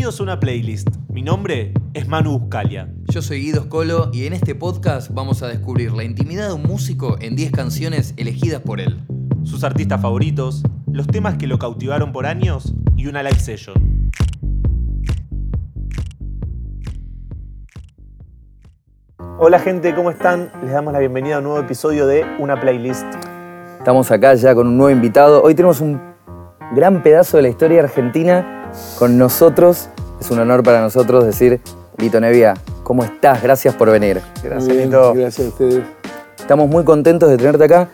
Bienvenidos 0.00 0.20
a 0.20 0.22
una 0.22 0.40
playlist. 0.40 0.88
Mi 1.10 1.20
nombre 1.20 1.74
es 1.92 2.08
Manu 2.08 2.38
Buscalia. 2.38 2.88
Yo 3.12 3.20
soy 3.20 3.42
Guido 3.42 3.64
Scolo 3.64 4.08
y 4.14 4.24
en 4.24 4.32
este 4.32 4.54
podcast 4.54 5.10
vamos 5.12 5.42
a 5.42 5.46
descubrir 5.46 5.92
la 5.92 6.04
intimidad 6.04 6.48
de 6.48 6.54
un 6.54 6.62
músico 6.62 7.18
en 7.20 7.36
10 7.36 7.52
canciones 7.52 8.14
elegidas 8.16 8.62
por 8.62 8.80
él. 8.80 8.98
Sus 9.42 9.62
artistas 9.62 10.00
favoritos, 10.00 10.62
los 10.90 11.06
temas 11.06 11.36
que 11.36 11.46
lo 11.46 11.58
cautivaron 11.58 12.12
por 12.12 12.24
años 12.24 12.72
y 12.96 13.08
una 13.08 13.22
live 13.22 13.38
session. 13.38 14.10
Hola 19.38 19.58
gente, 19.58 19.94
¿cómo 19.94 20.10
están? 20.10 20.50
Les 20.62 20.72
damos 20.72 20.94
la 20.94 20.98
bienvenida 21.00 21.34
a 21.34 21.38
un 21.40 21.44
nuevo 21.44 21.60
episodio 21.60 22.06
de 22.06 22.24
Una 22.38 22.58
Playlist. 22.58 23.04
Estamos 23.76 24.10
acá 24.10 24.32
ya 24.34 24.54
con 24.54 24.66
un 24.66 24.78
nuevo 24.78 24.92
invitado. 24.92 25.42
Hoy 25.42 25.54
tenemos 25.54 25.82
un 25.82 26.00
gran 26.74 27.02
pedazo 27.02 27.36
de 27.36 27.42
la 27.42 27.50
historia 27.50 27.82
argentina 27.82 28.56
con 28.98 29.18
nosotros. 29.18 29.88
Es 30.20 30.30
un 30.30 30.38
honor 30.38 30.62
para 30.62 30.80
nosotros 30.80 31.24
decir, 31.24 31.60
Lito 31.98 32.20
Nevia, 32.20 32.54
¿cómo 32.82 33.04
estás? 33.04 33.42
Gracias 33.42 33.74
por 33.74 33.90
venir. 33.90 34.20
Gracias, 34.42 34.76
Lito. 34.76 35.14
Gracias 35.14 35.46
a 35.46 35.50
ustedes. 35.50 35.84
Estamos 36.38 36.68
muy 36.68 36.84
contentos 36.84 37.30
de 37.30 37.36
tenerte 37.36 37.64
acá. 37.64 37.88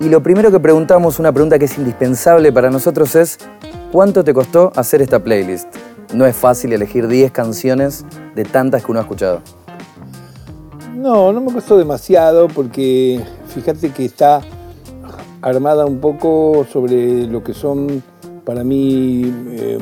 Y 0.00 0.08
lo 0.08 0.22
primero 0.22 0.50
que 0.50 0.58
preguntamos, 0.58 1.18
una 1.18 1.32
pregunta 1.32 1.58
que 1.58 1.66
es 1.66 1.78
indispensable 1.78 2.52
para 2.52 2.70
nosotros 2.70 3.14
es, 3.14 3.38
¿cuánto 3.92 4.24
te 4.24 4.34
costó 4.34 4.72
hacer 4.74 5.00
esta 5.00 5.22
playlist? 5.22 5.68
No 6.12 6.26
es 6.26 6.36
fácil 6.36 6.72
elegir 6.72 7.08
10 7.08 7.30
canciones 7.30 8.04
de 8.34 8.44
tantas 8.44 8.84
que 8.84 8.90
uno 8.90 9.00
ha 9.00 9.02
escuchado. 9.02 9.40
No, 10.94 11.32
no 11.32 11.40
me 11.40 11.52
costó 11.52 11.78
demasiado 11.78 12.48
porque 12.48 13.20
fíjate 13.48 13.90
que 13.90 14.04
está 14.04 14.40
armada 15.40 15.86
un 15.86 15.98
poco 15.98 16.66
sobre 16.72 17.26
lo 17.26 17.42
que 17.42 17.54
son 17.54 18.02
para 18.44 18.64
mí 18.64 19.22
eh, 19.50 19.78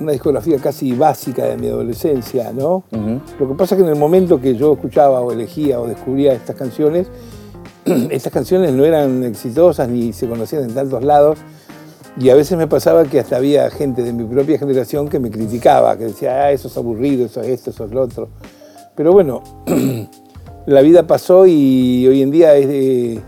una 0.00 0.12
discografía 0.12 0.58
casi 0.58 0.92
básica 0.92 1.44
de 1.44 1.56
mi 1.56 1.68
adolescencia, 1.68 2.52
¿no? 2.52 2.84
Lo 3.38 3.48
que 3.48 3.54
pasa 3.54 3.74
es 3.74 3.80
que 3.80 3.86
en 3.86 3.92
el 3.92 3.98
momento 3.98 4.40
que 4.40 4.56
yo 4.56 4.72
escuchaba 4.72 5.20
o 5.20 5.32
elegía 5.32 5.80
o 5.80 5.86
descubría 5.86 6.32
estas 6.32 6.56
canciones, 6.56 7.08
estas 7.84 8.32
canciones 8.32 8.72
no 8.72 8.84
eran 8.84 9.24
exitosas 9.24 9.88
ni 9.88 10.12
se 10.12 10.28
conocían 10.28 10.64
en 10.64 10.74
tantos 10.74 11.04
lados. 11.04 11.38
Y 12.18 12.28
a 12.30 12.34
veces 12.34 12.58
me 12.58 12.66
pasaba 12.66 13.04
que 13.04 13.20
hasta 13.20 13.36
había 13.36 13.70
gente 13.70 14.02
de 14.02 14.12
mi 14.12 14.24
propia 14.24 14.58
generación 14.58 15.08
que 15.08 15.20
me 15.20 15.30
criticaba, 15.30 15.96
que 15.96 16.04
decía, 16.04 16.42
ah, 16.42 16.50
eso 16.50 16.68
es 16.68 16.76
aburrido, 16.76 17.26
eso 17.26 17.40
es 17.40 17.48
esto, 17.48 17.70
eso 17.70 17.84
es 17.84 17.92
lo 17.92 18.02
otro. 18.02 18.28
Pero 18.96 19.12
bueno, 19.12 19.42
la 20.66 20.80
vida 20.82 21.06
pasó 21.06 21.46
y 21.46 22.06
hoy 22.08 22.22
en 22.22 22.30
día 22.30 22.56
es 22.56 22.66
de, 22.66 23.20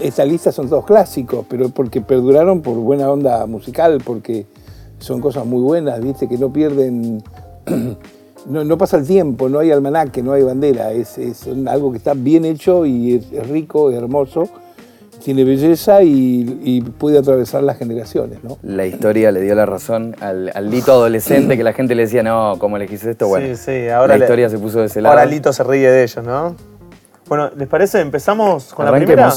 esta 0.00 0.24
lista 0.24 0.52
son 0.52 0.68
todos 0.68 0.84
clásicos, 0.84 1.44
pero 1.48 1.68
porque 1.68 2.00
perduraron 2.00 2.62
por 2.62 2.76
buena 2.76 3.10
onda 3.10 3.44
musical, 3.46 4.00
porque 4.04 4.46
son 5.02 5.20
cosas 5.20 5.44
muy 5.44 5.60
buenas, 5.60 6.00
viste, 6.00 6.28
que 6.28 6.38
no 6.38 6.52
pierden, 6.52 7.22
no, 8.46 8.78
pasa 8.78 8.96
el 8.96 9.06
tiempo, 9.06 9.48
no 9.48 9.58
hay 9.58 9.70
almanaque, 9.70 10.22
no 10.22 10.32
hay 10.32 10.42
bandera, 10.42 10.92
es, 10.92 11.18
algo 11.66 11.90
que 11.90 11.98
está 11.98 12.14
bien 12.14 12.44
hecho 12.44 12.86
y 12.86 13.14
es, 13.14 13.48
rico, 13.48 13.90
es 13.90 13.96
hermoso, 13.96 14.48
tiene 15.22 15.44
belleza 15.44 16.02
y, 16.02 16.80
puede 16.98 17.18
atravesar 17.18 17.62
las 17.62 17.78
generaciones, 17.78 18.42
¿no? 18.42 18.58
La 18.62 18.86
historia 18.86 19.30
le 19.30 19.40
dio 19.40 19.54
la 19.54 19.66
razón 19.66 20.16
al, 20.20 20.50
Lito 20.70 20.92
adolescente 20.92 21.56
que 21.56 21.64
la 21.64 21.72
gente 21.72 21.94
le 21.94 22.02
decía, 22.02 22.22
no, 22.22 22.56
¿cómo 22.58 22.76
elegís 22.76 23.04
esto? 23.04 23.28
Bueno, 23.28 23.54
sí, 23.54 23.56
sí, 23.56 23.88
ahora 23.88 24.16
la 24.16 24.24
historia 24.24 24.48
se 24.48 24.58
puso 24.58 24.80
de 24.80 24.86
ese 24.86 25.00
lado. 25.00 25.14
Ahora 25.14 25.26
Lito 25.26 25.52
se 25.52 25.62
ríe 25.62 25.90
de 25.90 26.02
ellos, 26.02 26.24
¿no? 26.24 26.56
Bueno, 27.28 27.50
¿les 27.56 27.68
parece? 27.68 28.00
¿Empezamos 28.00 28.74
con 28.74 28.84
la 28.84 28.92
primera? 28.92 29.32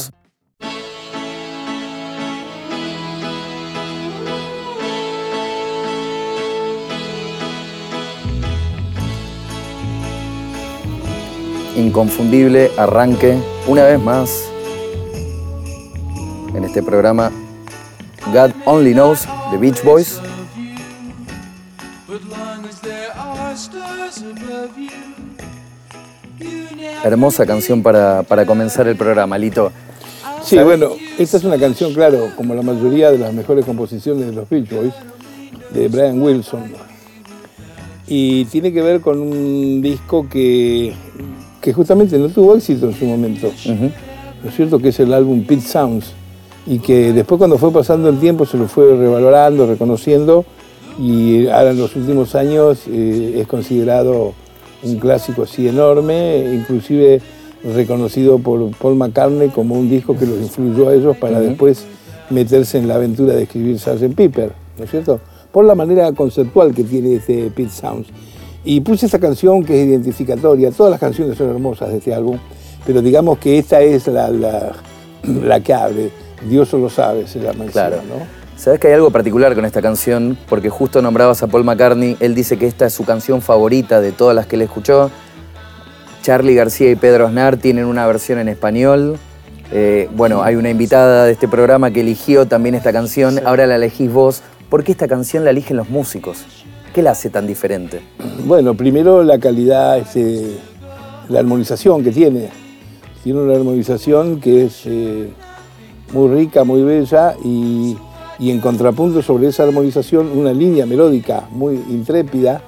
Inconfundible 11.75 12.71
arranque 12.77 13.37
una 13.67 13.83
vez 13.83 13.99
más 13.99 14.49
en 16.55 16.63
este 16.63 16.81
programa 16.81 17.31
God 18.33 18.51
Only 18.65 18.93
Knows 18.93 19.27
The 19.51 19.57
Beach 19.57 19.83
Boys. 19.83 20.19
Hermosa 27.03 27.45
canción 27.45 27.83
para, 27.83 28.23
para 28.23 28.45
comenzar 28.45 28.87
el 28.87 28.95
programa, 28.95 29.37
Lito. 29.37 29.71
Sí, 30.43 30.57
bueno, 30.57 30.89
esta 31.17 31.37
es 31.37 31.43
una 31.43 31.57
canción, 31.57 31.93
claro, 31.93 32.31
como 32.35 32.53
la 32.53 32.61
mayoría 32.61 33.11
de 33.11 33.17
las 33.17 33.33
mejores 33.33 33.65
composiciones 33.65 34.27
de 34.27 34.31
los 34.31 34.49
Beach 34.49 34.69
Boys, 34.69 34.93
de 35.71 35.87
Brian 35.87 36.21
Wilson. 36.21 36.73
Y 38.07 38.45
tiene 38.45 38.71
que 38.71 38.81
ver 38.81 39.01
con 39.01 39.19
un 39.19 39.81
disco 39.81 40.27
que 40.29 40.93
que 41.65 41.73
justamente 41.73 42.19
no 42.19 42.29
tuvo 42.29 42.55
éxito 42.55 42.85
en 42.85 42.93
su 42.93 43.05
momento. 43.05 43.51
¿No 43.65 44.49
es 44.49 44.55
cierto? 44.55 44.77
Que 44.77 44.89
es 44.89 44.99
el 44.99 45.11
álbum 45.11 45.43
Pit 45.43 45.61
Sounds. 45.61 46.13
Y 46.67 46.77
que 46.77 47.11
después 47.11 47.39
cuando 47.39 47.57
fue 47.57 47.71
pasando 47.71 48.07
el 48.07 48.19
tiempo 48.19 48.45
se 48.45 48.55
lo 48.55 48.67
fue 48.67 48.95
revalorando, 48.95 49.65
reconociendo 49.65 50.45
y 50.99 51.47
ahora 51.47 51.71
en 51.71 51.79
los 51.79 51.95
últimos 51.95 52.35
años 52.35 52.83
eh, 52.87 53.39
es 53.41 53.47
considerado 53.47 54.33
un 54.83 54.97
clásico 54.97 55.43
así 55.43 55.67
enorme, 55.67 56.53
inclusive 56.53 57.19
reconocido 57.63 58.37
por 58.37 58.69
Paul 58.77 58.95
McCartney 58.95 59.49
como 59.49 59.73
un 59.73 59.89
disco 59.89 60.15
que 60.15 60.27
los 60.27 60.37
influyó 60.37 60.89
a 60.89 60.93
ellos 60.93 61.17
para 61.17 61.39
después 61.39 61.85
meterse 62.29 62.77
en 62.77 62.87
la 62.87 62.95
aventura 62.95 63.33
de 63.33 63.43
escribir 63.43 63.79
Sgt. 63.79 64.13
Pepper, 64.15 64.51
¿no 64.77 64.83
es 64.83 64.91
cierto? 64.91 65.19
Por 65.51 65.65
la 65.65 65.73
manera 65.73 66.11
conceptual 66.11 66.75
que 66.75 66.83
tiene 66.83 67.15
este 67.15 67.49
Pit 67.49 67.71
Sounds. 67.71 68.07
Y 68.65 68.81
puse 68.81 69.05
esta 69.05 69.19
canción 69.19 69.63
que 69.63 69.79
es 69.79 69.87
identificatoria. 69.87 70.71
Todas 70.71 70.89
las 70.89 70.99
canciones 70.99 71.37
son 71.37 71.51
hermosas 71.51 71.89
de 71.89 71.99
este 71.99 72.13
álbum, 72.13 72.39
pero 72.85 73.01
digamos 73.01 73.37
que 73.37 73.59
esta 73.59 73.79
es 73.81 74.07
la, 74.07 74.29
la, 74.29 75.59
que 75.63 75.73
abre. 75.73 76.09
Dios 76.49 76.67
solo 76.67 76.89
sabe, 76.89 77.27
se 77.27 77.39
llama. 77.39 77.65
Claro. 77.65 77.97
¿no? 77.97 78.25
Sabes 78.57 78.79
que 78.79 78.87
hay 78.87 78.93
algo 78.93 79.11
particular 79.11 79.53
con 79.53 79.65
esta 79.65 79.83
canción, 79.83 80.35
porque 80.49 80.69
justo 80.69 81.01
nombrabas 81.01 81.43
a 81.43 81.47
Paul 81.47 81.63
McCartney, 81.63 82.17
él 82.19 82.33
dice 82.33 82.57
que 82.57 82.65
esta 82.65 82.87
es 82.87 82.93
su 82.93 83.05
canción 83.05 83.43
favorita 83.43 84.01
de 84.01 84.11
todas 84.11 84.35
las 84.35 84.47
que 84.47 84.55
él 84.55 84.63
escuchó. 84.63 85.11
Charlie 86.23 86.55
García 86.55 86.89
y 86.89 86.95
Pedro 86.95 87.27
Aznar 87.27 87.57
tienen 87.57 87.85
una 87.85 88.07
versión 88.07 88.39
en 88.39 88.49
español. 88.49 89.19
Eh, 89.71 90.09
bueno, 90.15 90.41
hay 90.41 90.55
una 90.55 90.71
invitada 90.71 91.25
de 91.25 91.33
este 91.33 91.47
programa 91.47 91.91
que 91.91 92.01
eligió 92.01 92.47
también 92.47 92.73
esta 92.73 92.91
canción, 92.91 93.39
ahora 93.45 93.67
la 93.67 93.75
elegís 93.75 94.11
vos. 94.11 94.41
¿Por 94.69 94.83
qué 94.83 94.91
esta 94.91 95.07
canción 95.07 95.43
la 95.43 95.51
eligen 95.51 95.77
los 95.77 95.89
músicos? 95.89 96.45
¿Qué 96.95 97.03
la 97.03 97.11
hace 97.11 97.29
tan 97.29 97.45
diferente? 97.45 97.99
Bueno, 98.45 98.73
primero 98.73 99.21
la 99.21 99.37
calidad, 99.37 99.97
este, 99.97 100.55
la 101.27 101.39
armonización 101.39 102.01
que 102.01 102.11
tiene. 102.11 102.47
Tiene 103.21 103.41
una 103.41 103.53
armonización 103.53 104.39
que 104.39 104.63
es 104.63 104.83
eh, 104.85 105.27
muy 106.13 106.33
rica, 106.33 106.63
muy 106.63 106.83
bella 106.83 107.35
y, 107.43 107.97
en 108.39 108.61
contrapunto 108.61 109.21
sobre 109.21 109.49
esa 109.49 109.63
armonización 109.63 110.31
una 110.37 110.53
línea 110.53 110.85
melódica 110.85 111.49
muy 111.51 111.75
intrépida, 111.75 112.61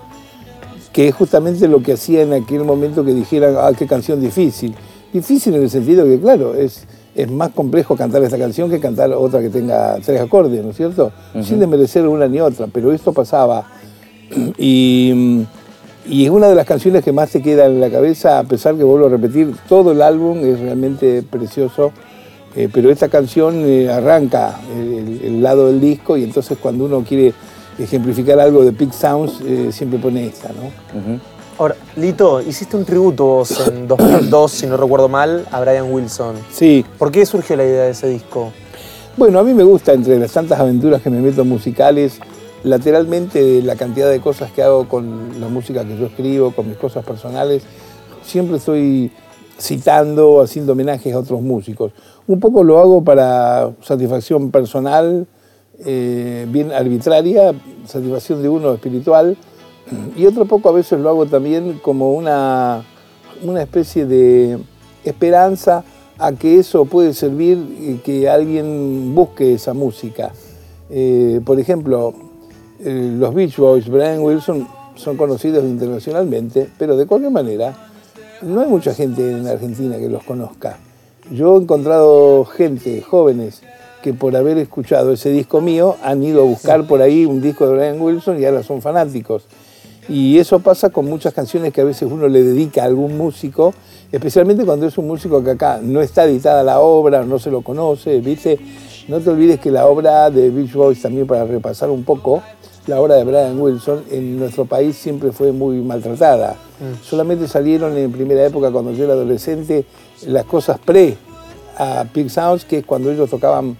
que 0.91 1.07
es 1.07 1.15
justamente 1.15 1.65
lo 1.69 1.81
que 1.81 1.93
hacía 1.93 2.23
en 2.23 2.33
aquel 2.33 2.65
momento 2.65 3.05
que 3.05 3.13
dijeran, 3.13 3.55
ah, 3.57 3.71
qué 3.79 3.87
canción 3.87 4.19
difícil. 4.19 4.75
Difícil 5.13 5.55
en 5.55 5.61
el 5.61 5.69
sentido 5.69 6.03
que, 6.03 6.19
claro, 6.19 6.53
es, 6.53 6.85
es 7.15 7.31
más 7.31 7.51
complejo 7.51 7.95
cantar 7.95 8.21
esta 8.23 8.37
canción 8.37 8.69
que 8.69 8.81
cantar 8.81 9.09
otra 9.13 9.39
que 9.39 9.49
tenga 9.49 9.97
tres 10.05 10.19
acordes, 10.19 10.65
¿no 10.65 10.71
es 10.71 10.75
cierto? 10.75 11.13
Sin 11.41 11.59
desmerecer 11.59 12.05
una 12.05 12.27
ni 12.27 12.41
otra, 12.41 12.67
pero 12.67 12.91
esto 12.91 13.13
pasaba 13.13 13.77
y, 14.57 15.45
es 16.09 16.29
una 16.29 16.47
de 16.47 16.55
las 16.55 16.65
canciones 16.65 17.03
que 17.03 17.11
más 17.11 17.29
se 17.29 17.41
queda 17.41 17.65
en 17.65 17.81
la 17.81 17.89
cabeza, 17.89 18.39
a 18.39 18.43
pesar 18.43 18.75
que 18.75 18.83
vuelvo 18.83 19.07
a 19.07 19.09
repetir, 19.09 19.53
todo 19.67 19.91
el 19.91 20.01
álbum 20.01 20.39
es 20.39 20.59
realmente 20.59 21.23
precioso, 21.23 21.91
eh, 22.55 22.69
pero 22.71 22.89
esta 22.89 23.09
canción 23.09 23.63
eh, 23.65 23.89
arranca 23.89 24.59
el, 24.75 25.41
lado 25.41 25.67
del 25.67 25.79
disco 25.79 26.17
y 26.17 26.23
entonces 26.23 26.57
cuando 26.61 26.85
uno 26.85 27.03
quiere 27.07 27.33
ejemplificar 27.77 28.39
algo 28.39 28.63
de 28.63 28.71
Pig 28.71 28.93
Sounds, 28.93 29.41
eh, 29.45 29.69
siempre 29.71 29.99
pone 29.99 30.25
esta, 30.25 30.49
¿no? 30.49 30.71
Ahora, 31.59 31.75
Lito, 31.95 32.39
hiciste 32.41 32.77
un 32.77 32.85
tributo 32.85 33.43
en 33.65 33.87
2002, 33.87 34.51
si 34.51 34.67
no 34.67 34.77
recuerdo 34.77 35.09
mal, 35.09 35.45
a 35.51 35.59
Brian 35.59 35.91
Wilson. 35.91 36.35
Sí. 36.51 36.85
¿Por 36.97 37.11
qué 37.11 37.25
surgió 37.25 37.55
la 37.55 37.63
idea 37.63 37.83
de 37.83 37.91
ese 37.91 38.07
disco? 38.07 38.51
Bueno, 39.17 39.39
a 39.39 39.43
mí 39.43 39.55
me 39.55 39.63
gusta, 39.63 39.93
entre 39.93 40.19
las 40.19 40.31
tantas 40.31 40.59
aventuras 40.59 41.01
que 41.01 41.09
me 41.09 41.19
meto 41.19 41.43
musicales, 41.43 42.19
lateralmente 42.67 43.61
la 43.61 43.75
cantidad 43.75 44.09
de 44.09 44.19
cosas 44.19 44.51
que 44.51 44.61
hago 44.61 44.87
con 44.87 45.39
la 45.39 45.47
música 45.47 45.83
que 45.85 45.97
yo 45.97 46.05
escribo, 46.05 46.51
con 46.51 46.67
mis 46.67 46.77
cosas 46.77 47.05
personales, 47.05 47.63
siempre 48.23 48.57
estoy 48.57 49.11
citando, 49.59 50.41
haciendo 50.41 50.73
homenajes 50.73 51.13
a 51.13 51.19
otros 51.19 51.41
músicos. 51.41 51.91
Un 52.27 52.39
poco 52.39 52.63
lo 52.63 52.79
hago 52.79 53.03
para 53.03 53.71
satisfacción 53.81 54.51
personal, 54.51 55.27
eh, 55.85 56.45
bien 56.49 56.71
arbitraria, 56.71 57.53
satisfacción 57.85 58.41
de 58.41 58.49
uno 58.49 58.73
espiritual, 58.73 59.37
y 60.17 60.25
otro 60.25 60.45
poco 60.45 60.67
a 60.67 60.73
veces 60.73 60.99
lo 60.99 61.09
hago 61.09 61.27
también 61.27 61.79
como 61.81 62.13
una, 62.13 62.83
una 63.43 63.61
especie 63.61 64.05
de 64.05 64.59
esperanza 65.05 65.85
a 66.17 66.33
que 66.33 66.59
eso 66.59 66.85
puede 66.85 67.13
servir 67.13 67.57
y 67.79 67.97
que 68.03 68.29
alguien 68.29 69.13
busque 69.15 69.53
esa 69.53 69.73
música. 69.73 70.33
Eh, 70.89 71.41
por 71.45 71.59
ejemplo, 71.59 72.13
los 72.79 73.33
Beach 73.33 73.57
Boys, 73.57 73.87
Brian 73.89 74.21
Wilson, 74.21 74.67
son 74.95 75.17
conocidos 75.17 75.63
internacionalmente, 75.63 76.69
pero 76.77 76.97
de 76.97 77.05
cualquier 77.05 77.31
manera, 77.31 77.75
no 78.41 78.61
hay 78.61 78.67
mucha 78.67 78.93
gente 78.93 79.31
en 79.31 79.47
Argentina 79.47 79.97
que 79.97 80.09
los 80.09 80.23
conozca. 80.23 80.77
Yo 81.31 81.55
he 81.55 81.61
encontrado 81.61 82.45
gente, 82.45 83.01
jóvenes, 83.01 83.61
que 84.01 84.13
por 84.13 84.35
haber 84.35 84.57
escuchado 84.57 85.11
ese 85.13 85.29
disco 85.29 85.59
mío 85.59 85.95
han 86.03 86.23
ido 86.23 86.41
a 86.41 86.45
buscar 86.45 86.87
por 86.87 87.01
ahí 87.01 87.25
un 87.25 87.41
disco 87.41 87.67
de 87.67 87.75
Brian 87.75 88.01
Wilson 88.01 88.41
y 88.41 88.45
ahora 88.45 88.63
son 88.63 88.81
fanáticos. 88.81 89.45
Y 90.09 90.37
eso 90.37 90.59
pasa 90.59 90.89
con 90.89 91.05
muchas 91.05 91.33
canciones 91.33 91.73
que 91.73 91.81
a 91.81 91.83
veces 91.83 92.09
uno 92.09 92.29
le 92.29 92.41
dedica 92.41 92.83
a 92.83 92.85
algún 92.85 93.17
músico, 93.17 93.73
especialmente 94.11 94.63
cuando 94.63 94.85
es 94.85 94.97
un 94.97 95.07
músico 95.07 95.43
que 95.43 95.51
acá 95.51 95.81
no 95.83 96.01
está 96.01 96.23
editada 96.23 96.63
la 96.63 96.79
obra, 96.79 97.25
no 97.25 97.39
se 97.39 97.51
lo 97.51 97.61
conoce, 97.61 98.21
¿viste? 98.21 98.57
No 99.07 99.19
te 99.19 99.29
olvides 99.29 99.59
que 99.59 99.71
la 99.71 99.87
obra 99.87 100.29
de 100.29 100.49
Beach 100.49 100.73
Boys, 100.73 101.01
también 101.01 101.25
para 101.25 101.45
repasar 101.45 101.89
un 101.89 102.03
poco, 102.03 102.43
la 102.87 102.99
obra 102.99 103.15
de 103.15 103.23
Brian 103.23 103.59
Wilson 103.59 104.03
en 104.11 104.39
nuestro 104.39 104.65
país 104.65 104.97
siempre 104.97 105.31
fue 105.31 105.51
muy 105.51 105.77
maltratada. 105.77 106.55
Mm. 106.79 107.03
Solamente 107.03 107.47
salieron 107.47 107.97
en 107.97 108.11
primera 108.11 108.45
época, 108.45 108.71
cuando 108.71 108.91
yo 108.91 109.05
era 109.05 109.13
adolescente, 109.13 109.85
las 110.25 110.45
cosas 110.45 110.79
pre 110.79 111.17
a 111.77 112.05
Pig 112.11 112.29
Sounds, 112.29 112.65
que 112.65 112.79
es 112.79 112.85
cuando 112.85 113.11
ellos 113.11 113.29
tocaban 113.29 113.77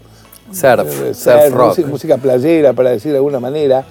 surf, 0.51 1.01
eh, 1.01 1.13
surf 1.13 1.53
rock. 1.53 1.79
Música, 1.87 2.17
playera, 2.17 2.73
para 2.73 2.91
decir 2.91 3.11
de 3.11 3.17
alguna 3.17 3.39
manera. 3.39 3.85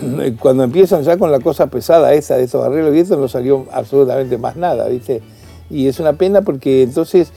Cuando 0.40 0.64
empiezan 0.64 1.02
ya 1.02 1.16
con 1.18 1.30
la 1.30 1.38
cosa 1.38 1.66
pesada 1.66 2.14
esa 2.14 2.36
de 2.36 2.44
estos 2.44 2.64
arreglos 2.64 2.96
y 2.96 3.00
esto 3.00 3.16
no 3.16 3.28
salió 3.28 3.66
absolutamente 3.70 4.38
más 4.38 4.56
nada, 4.56 4.88
¿viste? 4.88 5.22
Y 5.70 5.86
es 5.86 6.00
una 6.00 6.14
pena 6.14 6.42
porque 6.42 6.82
entonces 6.82 7.30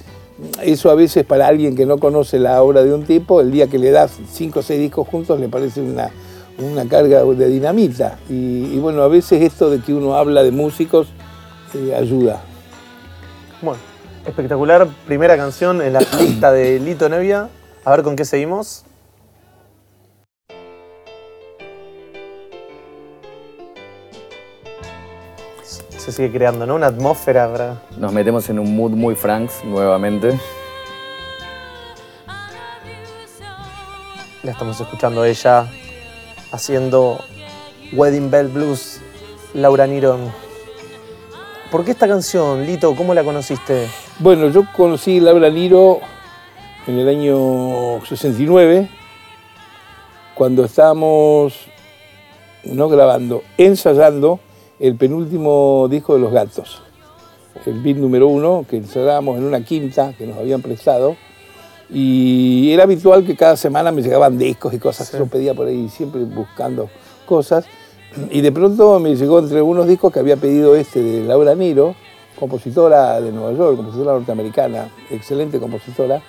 eso 0.62 0.90
a 0.90 0.96
veces 0.96 1.26
para 1.26 1.48
alguien 1.48 1.76
que 1.76 1.86
no 1.86 1.98
conoce 1.98 2.40
la 2.40 2.62
obra 2.62 2.84
de 2.84 2.94
un 2.94 3.06
tipo, 3.06 3.42
el 3.42 3.52
día 3.52 3.68
que 3.68 3.80
le 3.80 3.92
das 3.92 4.18
cinco 4.32 4.60
o 4.60 4.64
seis 4.64 4.80
discos 4.80 5.08
juntos 5.08 5.40
le 5.40 5.48
parece 5.48 5.82
una, 5.82 6.12
una 6.58 6.88
carga 6.88 7.24
de 7.24 7.48
dinamita. 7.48 8.18
Y, 8.30 8.78
bueno, 8.80 9.02
a 9.04 9.08
veces 9.08 9.42
esto 9.42 9.70
de 9.70 9.80
que 9.80 9.94
uno 9.94 10.16
habla 10.16 10.44
de 10.44 10.52
músicos 10.52 11.08
eh, 11.74 11.96
ayuda. 11.96 12.42
Bueno, 13.62 13.80
espectacular 14.26 14.88
primera 15.08 15.38
canción 15.38 15.82
en 15.82 15.94
la 15.94 16.02
lista 16.20 16.52
de 16.52 16.80
Lito 16.80 17.10
Nevia. 17.10 17.50
A 17.84 17.92
ver 17.92 18.04
con 18.04 18.16
qué 18.16 18.26
seguimos. 18.26 18.85
Se 26.06 26.12
sigue 26.12 26.32
creando, 26.32 26.68
¿no? 26.68 26.76
Una 26.76 26.86
atmósfera. 26.86 27.82
Nos 27.98 28.14
metemos 28.14 28.48
en 28.52 28.60
un 28.60 28.76
mood 28.76 28.92
muy 28.92 29.16
Franks 29.16 29.64
nuevamente. 29.64 30.40
La 34.44 34.52
estamos 34.52 34.80
escuchando 34.80 35.26
ella 35.26 35.66
haciendo 36.52 37.18
Wedding 37.92 38.30
Bell 38.30 38.50
Blues, 38.50 39.02
Laura 39.56 39.88
Nirón. 39.88 40.32
¿Por 41.72 41.84
qué 41.84 41.90
esta 41.90 42.08
canción, 42.08 42.68
Lito? 42.68 42.96
¿Cómo 42.96 43.16
la 43.16 43.24
conociste? 43.24 43.88
Bueno, 44.20 44.50
yo 44.50 44.64
conocí 44.78 45.20
Laura 45.20 45.50
Niro 45.50 46.02
en 46.86 47.00
el 47.00 47.10
año 47.10 48.06
69, 48.06 48.92
cuando 50.36 50.66
estábamos, 50.66 51.66
no 52.64 52.90
grabando, 52.90 53.42
ensayando 53.58 54.40
el 54.80 54.96
penúltimo 54.96 55.88
disco 55.90 56.16
de 56.16 56.20
Los 56.20 56.32
Gatos, 56.32 56.82
el 57.66 57.82
beat 57.82 57.98
número 57.98 58.28
uno, 58.28 58.66
que 58.70 58.78
ensayábamos 58.78 59.38
en 59.38 59.46
una 59.46 59.64
quinta 59.64 60.14
que 60.18 60.26
nos 60.26 60.38
habían 60.38 60.62
prestado. 60.62 61.16
Y 61.90 62.72
era 62.72 62.84
habitual 62.84 63.26
que 63.26 63.36
cada 63.36 63.56
semana 63.56 63.92
me 63.92 64.02
llegaban 64.02 64.38
discos 64.38 64.74
y 64.74 64.80
cosas 64.80 65.10
que 65.10 65.20
yo 65.20 65.28
pedía 65.28 65.54
por 65.54 65.68
ahí, 65.68 65.88
siempre 65.90 66.24
buscando 66.24 66.90
cosas. 67.26 67.66
Y 68.32 68.42
de 68.42 68.52
pronto 68.52 69.00
me 69.00 69.16
llegó 69.16 69.40
entre 69.40 69.62
unos 69.62 69.88
discos 69.88 70.12
que 70.12 70.20
había 70.20 70.38
pedido 70.38 70.76
este 70.76 71.02
de 71.02 71.24
Laura 71.24 71.54
Niro, 71.54 71.96
compositora 72.40 73.22
de 73.22 73.32
Nueva 73.32 73.54
York, 73.54 73.78
compositora 73.78 74.14
norteamericana, 74.14 74.90
excelente 75.12 75.60
compositora 75.60 76.22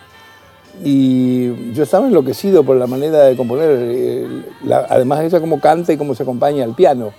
y 0.83 1.73
yo 1.73 1.83
estaba 1.83 2.07
enloquecido 2.07 2.63
por 2.63 2.77
la 2.77 2.87
manera 2.87 3.25
de 3.25 3.37
componer, 3.37 3.79
eh, 3.81 4.43
además 4.89 5.21
ella 5.21 5.41
cómo 5.41 5.61
canta 5.61 5.93
y 5.93 5.97
cómo 5.97 6.15
se 6.15 6.23
acompaña 6.23 6.65
al 6.65 6.75
piano. 6.75 7.13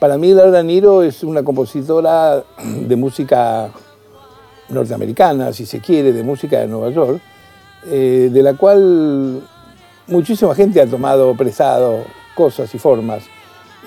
Para 0.00 0.16
mí 0.16 0.32
Laura 0.32 0.62
Niro 0.62 1.02
es 1.02 1.22
una 1.22 1.42
compositora 1.42 2.42
de 2.64 2.96
música 2.96 3.70
norteamericana, 4.70 5.52
si 5.52 5.66
se 5.66 5.80
quiere, 5.80 6.14
de 6.14 6.22
música 6.22 6.58
de 6.58 6.68
Nueva 6.68 6.88
York, 6.88 7.20
eh, 7.86 8.30
de 8.32 8.42
la 8.42 8.54
cual 8.54 9.42
muchísima 10.06 10.54
gente 10.54 10.80
ha 10.80 10.86
tomado 10.86 11.36
prestado 11.36 11.98
cosas 12.34 12.74
y 12.74 12.78
formas, 12.78 13.24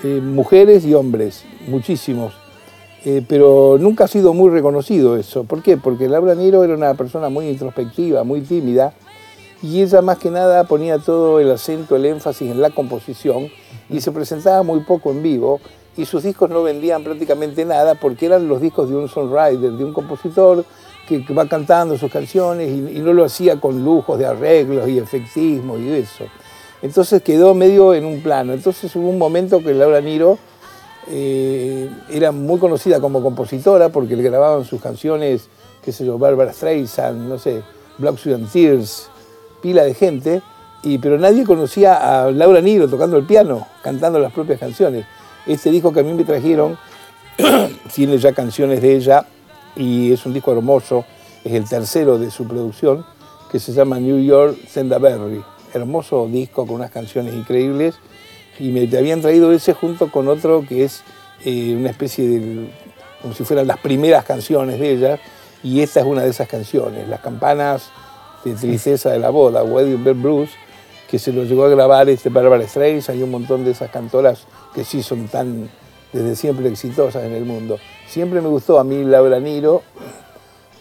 eh, 0.04 0.20
mujeres 0.22 0.84
y 0.84 0.94
hombres, 0.94 1.44
muchísimos. 1.66 2.32
Eh, 3.04 3.24
pero 3.28 3.76
nunca 3.80 4.04
ha 4.04 4.08
sido 4.08 4.32
muy 4.34 4.50
reconocido 4.50 5.16
eso. 5.16 5.42
¿Por 5.42 5.62
qué? 5.62 5.76
Porque 5.78 6.08
Laura 6.08 6.36
Niro 6.36 6.62
era 6.62 6.76
una 6.76 6.94
persona 6.94 7.28
muy 7.28 7.48
introspectiva, 7.48 8.22
muy 8.22 8.42
tímida, 8.42 8.94
y 9.64 9.82
ella 9.82 10.00
más 10.00 10.18
que 10.18 10.30
nada 10.30 10.62
ponía 10.62 10.98
todo 10.98 11.40
el 11.40 11.50
acento, 11.50 11.96
el 11.96 12.06
énfasis 12.06 12.52
en 12.52 12.60
la 12.60 12.70
composición, 12.70 13.48
y 13.90 14.00
se 14.00 14.12
presentaba 14.12 14.62
muy 14.62 14.78
poco 14.84 15.10
en 15.10 15.20
vivo, 15.20 15.60
y 15.96 16.04
sus 16.04 16.22
discos 16.22 16.50
no 16.50 16.62
vendían 16.62 17.04
prácticamente 17.04 17.64
nada 17.64 17.94
porque 17.94 18.26
eran 18.26 18.48
los 18.48 18.60
discos 18.60 18.88
de 18.88 18.96
un 18.96 19.08
songwriter, 19.08 19.72
de 19.72 19.84
un 19.84 19.92
compositor 19.92 20.64
que, 21.06 21.20
va 21.34 21.46
cantando 21.46 21.96
sus 21.98 22.10
canciones 22.10 22.68
y, 22.70 23.00
no 23.00 23.12
lo 23.12 23.24
hacía 23.24 23.60
con 23.60 23.84
lujos 23.84 24.18
de 24.18 24.26
arreglos 24.26 24.88
y 24.88 24.98
efectismo 24.98 25.78
y 25.78 25.90
eso. 25.90 26.24
Entonces 26.82 27.22
quedó 27.22 27.54
medio 27.54 27.94
en 27.94 28.04
un 28.04 28.20
plano. 28.20 28.52
Entonces 28.52 28.94
hubo 28.96 29.08
un 29.08 29.18
momento 29.18 29.60
que 29.60 29.72
Laura 29.74 30.00
Niro 30.00 30.38
eh, 31.08 31.88
era 32.10 32.32
muy 32.32 32.58
conocida 32.58 33.00
como 33.00 33.22
compositora 33.22 33.90
porque 33.90 34.16
le 34.16 34.22
grababan 34.22 34.64
sus 34.64 34.80
canciones, 34.80 35.48
qué 35.84 35.92
sé 35.92 36.04
yo, 36.04 36.18
Barbara 36.18 36.52
Streisand, 36.52 37.28
no 37.28 37.38
sé, 37.38 37.62
Black 37.98 38.26
and 38.26 38.50
Tears, 38.50 39.08
pila 39.62 39.84
de 39.84 39.94
gente, 39.94 40.42
y, 40.82 40.98
pero 40.98 41.18
nadie 41.18 41.44
conocía 41.44 42.24
a 42.24 42.30
Laura 42.30 42.60
Niro 42.60 42.88
tocando 42.88 43.16
el 43.16 43.24
piano, 43.24 43.66
cantando 43.82 44.18
las 44.18 44.32
propias 44.32 44.58
canciones. 44.58 45.06
Este 45.46 45.70
disco 45.70 45.92
que 45.92 46.00
a 46.00 46.02
mí 46.02 46.14
me 46.14 46.24
trajeron 46.24 46.78
tiene 47.94 48.18
ya 48.18 48.32
canciones 48.32 48.80
de 48.80 48.96
ella 48.96 49.26
y 49.76 50.12
es 50.12 50.24
un 50.24 50.32
disco 50.32 50.52
hermoso, 50.52 51.04
es 51.44 51.52
el 51.52 51.68
tercero 51.68 52.18
de 52.18 52.30
su 52.30 52.46
producción, 52.46 53.04
que 53.50 53.60
se 53.60 53.72
llama 53.72 54.00
New 54.00 54.22
York 54.22 54.56
Senda 54.68 54.98
Berry. 54.98 55.42
Hermoso 55.72 56.26
disco 56.28 56.66
con 56.66 56.76
unas 56.76 56.90
canciones 56.90 57.34
increíbles. 57.34 57.96
Y 58.58 58.70
me 58.70 58.88
habían 58.96 59.20
traído 59.20 59.52
ese 59.52 59.74
junto 59.74 60.10
con 60.10 60.28
otro 60.28 60.64
que 60.66 60.84
es 60.84 61.02
eh, 61.44 61.74
una 61.76 61.90
especie 61.90 62.26
de, 62.26 62.70
como 63.20 63.34
si 63.34 63.44
fueran 63.44 63.66
las 63.66 63.78
primeras 63.78 64.24
canciones 64.24 64.78
de 64.80 64.92
ella, 64.92 65.18
y 65.62 65.80
esta 65.80 66.00
es 66.00 66.06
una 66.06 66.22
de 66.22 66.30
esas 66.30 66.48
canciones, 66.48 67.08
las 67.08 67.20
campanas 67.20 67.90
de 68.44 68.54
tristeza 68.54 69.10
de 69.10 69.18
la 69.18 69.30
boda, 69.30 69.62
Wedding 69.62 70.04
Bell 70.04 70.14
Blues, 70.14 70.50
que 71.14 71.20
se 71.20 71.32
lo 71.32 71.44
llegó 71.44 71.64
a 71.64 71.68
grabar 71.68 72.08
este 72.08 72.28
Barbara 72.28 72.66
Streisand 72.66 73.20
y 73.20 73.22
un 73.22 73.30
montón 73.30 73.64
de 73.64 73.70
esas 73.70 73.88
cantoras 73.88 74.48
que 74.74 74.82
sí 74.82 75.00
son 75.00 75.28
tan 75.28 75.70
desde 76.12 76.34
siempre 76.34 76.68
exitosas 76.68 77.22
en 77.22 77.30
el 77.30 77.44
mundo. 77.44 77.78
Siempre 78.08 78.40
me 78.40 78.48
gustó 78.48 78.80
a 78.80 78.84
mí 78.84 79.04
Laura 79.04 79.38
Niro 79.38 79.82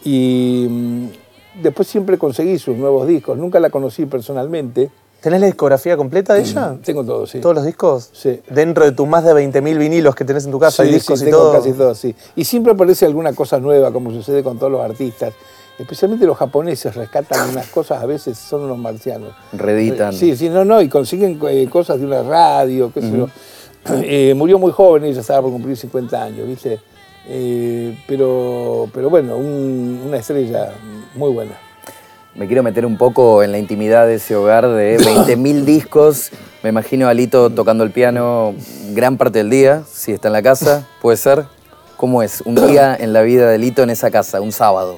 y 0.03 0.65
mm, 0.67 1.61
después 1.61 1.87
siempre 1.87 2.17
conseguí 2.17 2.57
sus 2.57 2.75
nuevos 2.75 3.07
discos. 3.07 3.37
Nunca 3.37 3.59
la 3.59 3.69
conocí 3.69 4.07
personalmente, 4.07 4.89
¿Tenés 5.21 5.39
la 5.39 5.45
discografía 5.45 5.95
completa 5.95 6.33
de 6.33 6.41
ella? 6.41 6.75
Tengo 6.83 7.05
todo, 7.05 7.27
sí. 7.27 7.39
¿Todos 7.39 7.55
los 7.55 7.65
discos? 7.65 8.09
Sí. 8.11 8.41
Dentro 8.49 8.83
de 8.83 8.91
tus 8.91 9.07
más 9.07 9.23
de 9.23 9.33
20.000 9.33 9.77
vinilos 9.77 10.15
que 10.15 10.25
tenés 10.25 10.43
en 10.45 10.51
tu 10.51 10.59
casa, 10.59 10.83
sí, 10.83 10.89
hay 10.89 10.95
discos 10.95 11.19
sí, 11.19 11.25
y 11.25 11.29
tengo 11.29 11.43
todo. 11.43 11.53
casi 11.53 11.71
todo, 11.71 11.95
sí. 11.95 12.13
Y 12.35 12.43
siempre 12.43 12.73
aparece 12.73 13.05
alguna 13.05 13.31
cosa 13.33 13.57
nueva, 13.59 13.93
como 13.93 14.11
sucede 14.11 14.43
con 14.43 14.57
todos 14.57 14.71
los 14.71 14.81
artistas. 14.81 15.33
Especialmente 15.80 16.25
los 16.25 16.38
japoneses 16.38 16.96
rescatan 16.96 17.50
unas 17.51 17.68
cosas, 17.68 18.01
a 18.01 18.06
veces 18.06 18.38
son 18.38 18.62
unos 18.63 18.77
marcianos. 18.77 19.34
Reditan. 19.53 20.13
Sí, 20.13 20.36
sí, 20.36 20.50
no, 20.50 20.63
no, 20.65 20.82
y 20.82 20.88
consiguen 20.89 21.39
eh, 21.50 21.68
cosas 21.70 22.00
de 22.00 22.06
una 22.06 22.22
radio, 22.24 22.92
qué 22.94 23.01
sé 23.01 23.12
yo. 23.18 23.27
Eh, 24.01 24.34
murió 24.34 24.58
muy 24.60 24.72
joven, 24.72 25.03
ella 25.03 25.20
estaba 25.20 25.42
por 25.42 25.51
cumplir 25.51 25.75
50 25.75 26.24
años, 26.24 26.48
¿viste? 26.48 26.80
Eh, 27.27 27.98
pero, 28.08 28.88
pero 28.94 29.10
bueno, 29.10 29.36
un- 29.36 30.03
una 30.08 30.15
estrella 30.15 30.72
muy 31.15 31.32
buena. 31.34 31.51
Me 32.34 32.48
quiero 32.48 32.63
meter 32.63 32.86
un 32.86 32.98
poco 32.98 33.44
en 33.44 33.51
la 33.51 33.58
intimidad 33.58 34.08
de 34.08 34.15
ese 34.15 34.38
hogar 34.38 34.70
de 34.70 34.98
20.000 35.38 35.65
discos. 35.65 36.32
Me 36.63 36.70
imagino 36.70 37.10
a 37.10 37.13
Lito 37.13 37.50
tocando 37.50 37.84
el 37.84 37.92
piano 37.92 38.56
gran 38.94 39.18
parte 39.18 39.39
del 39.39 39.50
día, 39.50 39.84
si 39.92 40.13
está 40.13 40.30
en 40.30 40.34
la 40.34 40.42
casa, 40.42 40.88
puede 41.01 41.18
ser. 41.18 41.44
¿Cómo 41.98 42.24
es 42.24 42.39
un 42.46 42.56
día 42.56 42.96
en 42.98 43.12
la 43.12 43.22
vida 43.22 43.50
de 43.50 43.58
Lito 43.58 43.84
en 43.84 43.89
esa 43.89 44.12
casa, 44.12 44.39
un 44.39 44.53
sábado? 44.53 44.98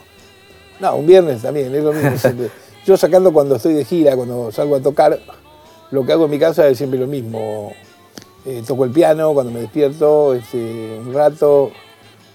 No, 0.80 0.96
un 0.96 1.08
viernes 1.08 1.42
también, 1.42 1.74
es 1.74 1.84
lo 1.84 1.94
mismo 1.94 2.18
siempre. 2.18 2.50
Yo 2.86 2.98
sacando 2.98 3.34
cuando 3.34 3.56
estoy 3.56 3.74
de 3.74 3.86
gira, 3.86 4.16
cuando 4.16 4.52
salgo 4.52 4.76
a 4.76 4.80
tocar, 4.80 5.20
lo 5.92 6.06
que 6.06 6.12
hago 6.12 6.26
en 6.26 6.32
mi 6.32 6.40
casa 6.40 6.68
es 6.68 6.78
siempre 6.78 7.00
lo 7.00 7.08
mismo. 7.08 7.74
Eh, 8.46 8.64
toco 8.66 8.86
el 8.86 8.92
piano 8.92 9.34
cuando 9.34 9.52
me 9.52 9.62
despierto, 9.62 10.36
este, 10.36 11.00
un 11.00 11.14
rato, 11.14 11.72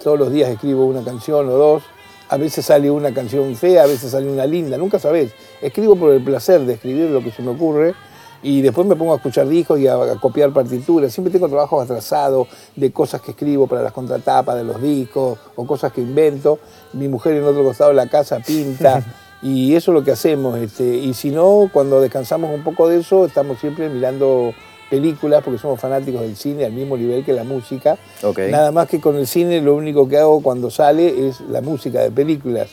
todos 0.03 0.19
los 0.19 0.33
días 0.33 0.51
escribo 0.51 0.87
una 0.87 1.05
canción 1.05 1.49
o 1.49 1.53
dos. 1.53 1.83
A 2.29 2.37
veces 2.37 2.65
sale 2.65 2.91
una 2.91 3.13
canción 3.13 3.55
fea, 3.57 3.85
a 3.85 3.87
veces 3.87 4.13
sale 4.13 4.31
una 4.31 4.47
linda, 4.47 4.77
nunca 4.79 4.99
sabes. 4.99 5.33
Escribo 5.61 5.97
por 5.97 6.13
el 6.13 6.23
placer 6.23 6.61
de 6.61 6.75
escribir 6.75 7.11
lo 7.11 7.23
que 7.23 7.31
se 7.31 7.43
me 7.43 7.51
ocurre 7.51 7.95
Y 8.43 8.63
después 8.63 8.87
me 8.87 8.97
pongo 8.97 9.13
a 9.13 9.17
escuchar 9.17 9.49
discos 9.49 9.79
y 9.79 9.87
a, 9.87 9.95
a 9.95 10.17
copiar 10.17 10.53
partituras. 10.53 11.13
Siempre 11.13 11.33
tengo 11.33 11.49
trabajos 11.49 11.85
atrasados 11.85 12.49
de 12.75 12.91
cosas 12.93 13.21
que 13.21 13.33
escribo 13.33 13.67
para 13.67 13.83
las 13.83 13.93
contratapas 13.93 14.57
de 14.57 14.65
los 14.65 14.81
discos 14.81 15.39
o 15.57 15.67
cosas 15.67 15.93
que 15.93 16.01
invento. 16.01 16.59
Mi 16.93 17.09
mujer 17.09 17.35
en 17.35 17.45
otro 17.45 17.63
costado 17.65 17.91
de 17.91 17.97
la 17.97 18.09
casa 18.09 18.41
pinta. 18.41 19.05
Y 19.43 19.75
eso 19.75 19.91
es 19.91 19.95
lo 19.95 20.05
que 20.05 20.11
hacemos. 20.11 20.59
Este, 20.59 20.85
y 20.85 21.15
si 21.15 21.31
no, 21.31 21.71
cuando 21.73 22.01
descansamos 22.01 22.51
un 22.55 22.63
poco 22.63 22.89
de 22.89 23.01
eso, 23.01 23.25
estamos 23.25 23.59
siempre 23.59 23.89
mirando 23.89 24.53
películas 24.91 25.43
porque 25.45 25.59
somos 25.59 25.81
fanáticos 25.81 26.21
del 26.23 26.37
cine 26.37 26.65
al 26.65 26.73
mismo 26.73 26.97
nivel 26.97 27.25
que 27.25 27.33
la 27.33 27.45
música. 27.45 27.97
Nada 28.51 28.73
más 28.73 28.89
que 28.89 29.01
con 29.01 29.17
el 29.17 29.27
cine 29.27 29.61
lo 29.61 29.75
único 29.77 30.09
que 30.09 30.19
hago 30.19 30.43
cuando 30.43 30.71
sale 30.71 31.29
es 31.29 31.41
la 31.43 31.61
música 31.61 32.03
de 32.03 32.11
películas, 32.11 32.69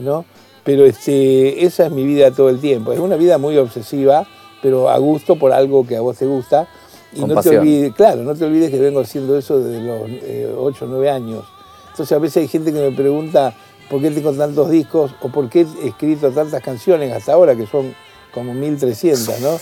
¿no? 0.00 0.24
Pero 0.64 0.84
este, 0.84 1.64
esa 1.64 1.86
es 1.86 1.92
mi 1.92 2.04
vida 2.04 2.30
todo 2.30 2.48
el 2.48 2.60
tiempo. 2.60 2.92
Es 2.92 3.00
una 3.00 3.16
vida 3.16 3.36
muy 3.38 3.58
obsesiva, 3.58 4.26
pero 4.62 4.88
a 4.88 4.96
gusto 4.98 5.36
por 5.36 5.52
algo 5.52 5.86
que 5.86 5.96
a 5.96 6.00
vos 6.00 6.16
te 6.16 6.24
gusta. 6.26 6.68
Y 7.12 7.20
Con 7.20 7.28
no 7.28 7.34
pasión. 7.34 7.56
te 7.56 7.60
olvides, 7.60 7.94
claro, 7.94 8.22
no 8.22 8.34
te 8.34 8.44
olvides 8.44 8.70
que 8.70 8.78
vengo 8.78 9.00
haciendo 9.00 9.36
eso 9.36 9.58
desde 9.60 9.82
los 9.82 10.56
8 10.56 10.84
o 10.84 10.88
9 10.88 11.10
años. 11.10 11.44
Entonces 11.90 12.16
a 12.16 12.18
veces 12.18 12.38
hay 12.38 12.48
gente 12.48 12.72
que 12.72 12.80
me 12.80 12.96
pregunta 12.96 13.52
por 13.90 14.00
qué 14.00 14.10
tengo 14.10 14.32
tantos 14.32 14.70
discos 14.70 15.14
o 15.20 15.28
por 15.28 15.50
qué 15.50 15.66
he 15.82 15.88
escrito 15.88 16.30
tantas 16.30 16.62
canciones 16.62 17.12
hasta 17.12 17.34
ahora, 17.34 17.54
que 17.54 17.66
son 17.66 17.94
como 18.32 18.54
1300, 18.54 19.40
¿no? 19.40 19.58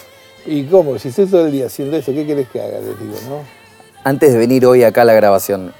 ¿Y 0.46 0.64
cómo? 0.64 0.96
Si 0.98 1.08
estoy 1.08 1.26
todo 1.26 1.46
el 1.46 1.52
día 1.52 1.66
haciendo 1.66 1.96
eso, 1.96 2.12
¿qué 2.12 2.24
querés 2.24 2.48
que 2.48 2.60
haga? 2.60 2.78
Les 2.78 2.98
digo, 3.00 3.14
¿no? 3.28 3.38
Antes 4.04 4.32
de 4.32 4.38
venir 4.38 4.64
hoy 4.64 4.84
acá 4.84 5.02
a 5.02 5.04
la 5.04 5.14
grabación, 5.14 5.72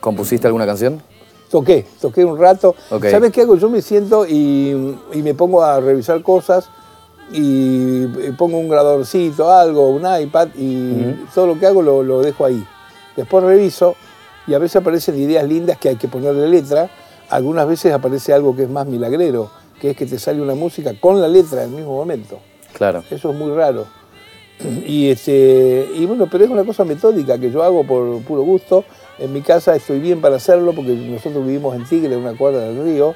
¿compusiste 0.00 0.46
alguna 0.46 0.64
canción? 0.64 1.02
Toqué, 1.50 1.84
toqué 2.00 2.24
un 2.24 2.38
rato. 2.38 2.76
¿Sabes 2.88 3.32
qué 3.32 3.42
hago? 3.42 3.56
Yo 3.56 3.68
me 3.68 3.82
siento 3.82 4.26
y, 4.26 4.96
y 5.12 5.22
me 5.22 5.34
pongo 5.34 5.62
a 5.64 5.80
revisar 5.80 6.22
cosas 6.22 6.70
y 7.32 8.06
pongo 8.36 8.58
un 8.58 8.68
grabadorcito, 8.68 9.50
algo, 9.50 9.88
un 9.88 10.02
iPad 10.20 10.48
y 10.56 11.14
todo 11.34 11.46
lo 11.48 11.58
que 11.58 11.66
hago 11.66 11.82
lo, 11.82 12.02
lo 12.02 12.22
dejo 12.22 12.44
ahí. 12.44 12.64
Después 13.16 13.44
reviso 13.44 13.96
y 14.46 14.54
a 14.54 14.58
veces 14.58 14.76
aparecen 14.76 15.18
ideas 15.18 15.46
lindas 15.46 15.78
que 15.78 15.88
hay 15.90 15.96
que 15.96 16.08
ponerle 16.08 16.48
letra. 16.48 16.88
Algunas 17.30 17.66
veces 17.66 17.92
aparece 17.92 18.32
algo 18.32 18.54
que 18.54 18.64
es 18.64 18.70
más 18.70 18.86
milagrero, 18.86 19.50
que 19.80 19.90
es 19.90 19.96
que 19.96 20.06
te 20.06 20.18
sale 20.18 20.40
una 20.40 20.54
música 20.54 20.92
con 21.00 21.20
la 21.20 21.28
letra 21.28 21.64
en 21.64 21.70
el 21.70 21.76
mismo 21.76 21.96
momento. 21.96 22.38
Claro. 22.72 23.02
Eso 23.10 23.30
es 23.30 23.36
muy 23.36 23.52
raro. 23.52 23.86
Y, 24.86 25.10
este, 25.10 25.86
y 25.94 26.06
bueno, 26.06 26.28
pero 26.30 26.44
es 26.44 26.50
una 26.50 26.64
cosa 26.64 26.82
metódica 26.84 27.38
que 27.38 27.50
yo 27.50 27.62
hago 27.62 27.84
por 27.84 28.22
puro 28.22 28.42
gusto. 28.42 28.84
En 29.18 29.32
mi 29.32 29.40
casa 29.40 29.74
estoy 29.74 29.98
bien 29.98 30.20
para 30.20 30.36
hacerlo 30.36 30.74
porque 30.74 30.92
nosotros 30.94 31.46
vivimos 31.46 31.74
en 31.74 31.84
Tigre, 31.86 32.16
una 32.16 32.36
cuadra 32.36 32.60
del 32.60 32.82
río, 32.84 33.14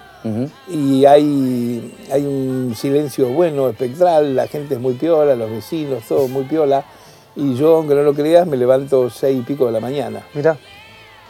y 0.69 1.04
hay, 1.04 1.95
hay 2.11 2.25
un 2.25 2.75
silencio 2.75 3.28
bueno, 3.28 3.69
espectral, 3.69 4.35
la 4.35 4.47
gente 4.47 4.75
es 4.75 4.80
muy 4.80 4.95
piola, 4.95 5.35
los 5.35 5.50
vecinos, 5.50 6.02
todo 6.09 6.26
muy 6.28 6.45
piola. 6.45 6.85
Y 7.37 7.54
yo, 7.54 7.76
aunque 7.76 7.95
no 7.95 8.02
lo 8.02 8.14
creas, 8.14 8.47
me 8.47 8.57
levanto 8.57 9.09
seis 9.11 9.38
y 9.38 9.42
pico 9.42 9.66
de 9.66 9.73
la 9.73 9.80
mañana. 9.80 10.23
Mirá. 10.35 10.57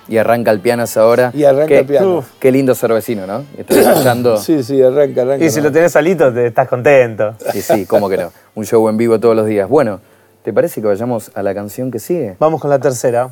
Y 0.08 0.16
arranca 0.16 0.50
el 0.50 0.60
piano 0.60 0.82
a 0.82 0.84
esa 0.86 1.06
hora. 1.06 1.30
Y 1.34 1.44
arranca 1.44 1.66
Qué- 1.66 1.78
el 1.80 1.86
piano. 1.86 2.18
Uf, 2.18 2.30
qué 2.40 2.50
lindo 2.50 2.74
ser 2.74 2.92
vecino, 2.92 3.26
¿no? 3.26 3.44
Estás 3.56 3.76
escuchando. 3.78 4.36
Sí, 4.38 4.62
sí, 4.62 4.80
arranca, 4.82 5.22
arranca. 5.22 5.44
Y 5.44 5.50
si 5.50 5.60
lo 5.60 5.70
tenés 5.70 5.92
solito, 5.92 6.32
te 6.32 6.46
estás 6.46 6.68
contento. 6.68 7.34
Sí, 7.52 7.60
sí, 7.60 7.86
cómo 7.86 8.08
que 8.08 8.16
no. 8.16 8.32
Un 8.54 8.64
show 8.64 8.88
en 8.88 8.96
vivo 8.96 9.20
todos 9.20 9.36
los 9.36 9.46
días. 9.46 9.68
Bueno, 9.68 10.00
¿te 10.42 10.52
parece 10.52 10.80
que 10.80 10.86
vayamos 10.86 11.30
a 11.34 11.42
la 11.42 11.54
canción 11.54 11.90
que 11.90 11.98
sigue? 11.98 12.36
Vamos 12.40 12.60
con 12.60 12.70
la 12.70 12.78
tercera. 12.78 13.30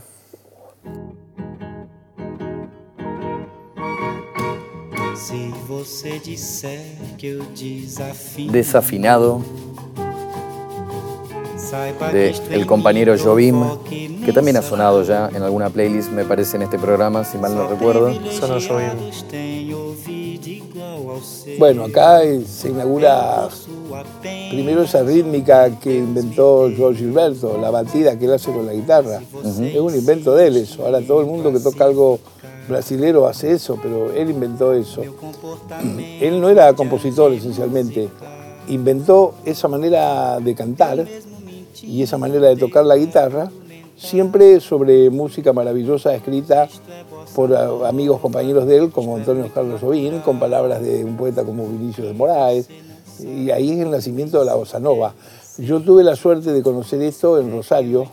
Se 5.18 5.52
você 5.66 6.20
disser 6.20 6.80
que 7.18 7.26
eu 7.26 7.42
desafio, 7.52 8.52
Desafinado 8.52 9.44
de 12.12 12.34
el 12.52 12.64
compañero 12.66 13.16
provoque 13.16 14.20
que 14.24 14.32
también 14.32 14.58
ha 14.58 14.62
sonado 14.62 15.02
ya 15.02 15.28
en 15.34 15.42
alguna 15.42 15.70
playlist, 15.70 16.12
me 16.12 16.24
parece, 16.24 16.56
en 16.56 16.62
este 16.62 16.78
programa, 16.78 17.24
si 17.24 17.36
mal 17.36 17.52
no 17.52 17.66
recuerdo. 17.66 18.14
Sonó 18.30 18.58
Bueno, 21.58 21.84
acá 21.86 22.20
se 22.46 22.68
inaugura. 22.68 23.48
Primero 24.50 24.84
esa 24.84 25.02
rítmica 25.02 25.68
que 25.80 25.96
inventó 25.96 26.70
George 26.74 27.00
Gilberto, 27.00 27.58
la 27.58 27.70
batida 27.70 28.16
que 28.16 28.26
él 28.26 28.34
hace 28.34 28.52
con 28.52 28.66
la 28.66 28.72
guitarra. 28.72 29.20
Es 29.44 29.58
un 29.58 29.94
invento 29.94 30.36
de 30.36 30.46
él 30.46 30.56
eso. 30.58 30.86
Ahora 30.86 31.00
todo 31.00 31.22
el 31.22 31.26
mundo 31.26 31.52
que 31.52 31.58
toca 31.58 31.84
algo 31.84 32.20
brasilero 32.68 33.26
hace 33.26 33.52
eso, 33.52 33.78
pero 33.82 34.12
él 34.12 34.30
inventó 34.30 34.72
eso. 34.72 35.02
Él 36.20 36.40
no 36.40 36.48
era 36.48 36.72
compositor 36.74 37.32
esencialmente. 37.32 38.08
Inventó 38.68 39.34
esa 39.44 39.68
manera 39.68 40.38
de 40.40 40.54
cantar 40.54 41.06
y 41.82 42.02
esa 42.02 42.18
manera 42.18 42.48
de 42.48 42.56
tocar 42.56 42.84
la 42.84 42.96
guitarra, 42.96 43.50
siempre 43.96 44.60
sobre 44.60 45.10
música 45.10 45.52
maravillosa 45.52 46.14
escrita 46.14 46.68
por 47.34 47.54
ah, 47.54 47.88
amigos, 47.88 48.20
compañeros 48.20 48.66
de 48.66 48.76
él, 48.76 48.90
como 48.90 49.16
Antonio 49.16 49.50
Carlos 49.52 49.80
Jobim, 49.80 50.20
con 50.20 50.38
palabras 50.38 50.82
de 50.82 51.04
un 51.04 51.16
poeta 51.16 51.44
como 51.44 51.66
Vinicio 51.66 52.04
de 52.04 52.12
Moraes, 52.12 52.68
y 53.20 53.50
ahí 53.50 53.72
es 53.72 53.80
el 53.80 53.90
nacimiento 53.90 54.38
de 54.38 54.46
la 54.46 54.54
bossa 54.54 54.78
nova. 54.78 55.14
Yo 55.58 55.80
tuve 55.80 56.04
la 56.04 56.14
suerte 56.14 56.52
de 56.52 56.62
conocer 56.62 57.02
esto 57.02 57.40
en 57.40 57.50
Rosario, 57.50 58.06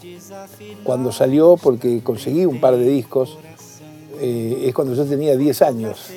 cuando 0.84 1.12
salió, 1.12 1.58
porque 1.58 2.02
conseguí 2.02 2.46
un 2.46 2.60
par 2.60 2.76
de 2.76 2.86
discos, 2.86 3.38
eh, 4.20 4.66
es 4.68 4.74
cuando 4.74 4.94
yo 4.94 5.06
tenía 5.06 5.36
10 5.36 5.62
años, 5.62 6.10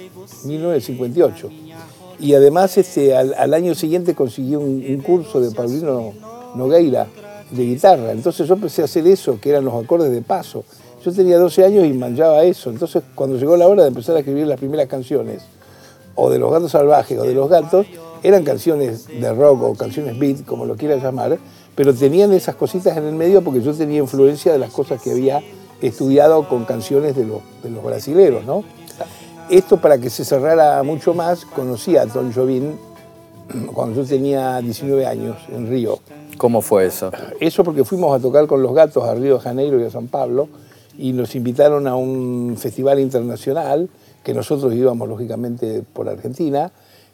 1958. 0.44 1.50
Y 2.20 2.34
además 2.34 2.76
este, 2.76 3.16
al, 3.16 3.54
año 3.54 3.74
siguiente 3.74 4.14
conseguí 4.14 4.56
un, 4.56 5.00
curso 5.06 5.40
de 5.40 5.50
Paulino 5.52 6.12
Nogueira 6.56 7.06
de 7.50 7.64
guitarra. 7.64 8.12
Entonces 8.12 8.48
yo 8.48 8.54
empecé 8.54 8.82
a 8.82 8.86
hacer 8.86 9.06
eso, 9.06 9.38
que 9.40 9.50
eran 9.50 9.64
los 9.64 9.74
acordes 9.74 10.10
de 10.10 10.22
paso. 10.22 10.64
Yo 11.04 11.12
tenía 11.12 11.38
12 11.38 11.64
años 11.64 11.86
y 11.86 11.92
manchaba 11.92 12.42
eso. 12.42 12.70
Entonces 12.70 13.02
cuando 13.14 13.36
llegó 13.36 13.56
la 13.56 13.68
hora 13.68 13.82
de 13.82 13.88
empezar 13.88 14.16
a 14.16 14.18
escribir 14.18 14.46
las 14.46 14.58
primeras 14.58 14.88
canciones, 14.88 15.42
o 16.20 16.30
de 16.30 16.40
los 16.40 16.50
gatos 16.50 16.72
salvajes 16.72 17.16
o 17.16 17.22
de 17.22 17.34
los 17.34 17.48
gatos, 17.48 17.86
eran 18.24 18.42
canciones 18.42 19.06
de 19.06 19.32
rock 19.32 19.62
o 19.62 19.74
canciones 19.74 20.18
beat, 20.18 20.44
como 20.44 20.66
lo 20.66 20.76
quieras 20.76 21.00
llamar, 21.00 21.38
pero 21.76 21.94
tenían 21.94 22.32
esas 22.32 22.56
cositas 22.56 22.96
en 22.96 23.04
el 23.04 23.14
medio 23.14 23.42
porque 23.42 23.62
yo 23.62 23.72
tenía 23.72 24.00
influencia 24.00 24.52
de 24.52 24.58
las 24.58 24.72
cosas 24.72 25.00
que 25.00 25.12
había 25.12 25.40
estudiado 25.80 26.48
con 26.48 26.64
canciones 26.64 27.16
de 27.16 27.24
los, 27.24 27.40
de 27.62 27.70
los 27.70 27.82
brasileros, 27.82 28.44
¿no? 28.44 28.64
Esto 29.50 29.78
para 29.78 29.98
que 29.98 30.10
se 30.10 30.24
cerrara 30.24 30.82
mucho 30.82 31.14
más, 31.14 31.44
conocí 31.44 31.96
a 31.96 32.06
Tom 32.06 32.32
Jobim 32.34 32.72
cuando 33.72 34.02
yo 34.02 34.08
tenía 34.08 34.60
19 34.60 35.06
años 35.06 35.36
en 35.48 35.68
Río. 35.68 35.98
¿Cómo 36.36 36.60
fue 36.60 36.86
eso? 36.86 37.10
Eso 37.40 37.64
porque 37.64 37.84
fuimos 37.84 38.16
a 38.16 38.20
tocar 38.20 38.46
con 38.46 38.62
los 38.62 38.74
gatos 38.74 39.04
a 39.04 39.14
Río 39.14 39.34
de 39.34 39.40
Janeiro 39.40 39.80
y 39.80 39.84
a 39.84 39.90
San 39.90 40.08
Pablo 40.08 40.48
y 40.98 41.12
nos 41.12 41.34
invitaron 41.34 41.86
a 41.86 41.96
un 41.96 42.56
festival 42.58 43.00
internacional 43.00 43.88
que 44.22 44.34
nosotros 44.34 44.74
íbamos 44.74 45.08
lógicamente 45.08 45.82
por 45.92 46.08
Argentina 46.08 46.70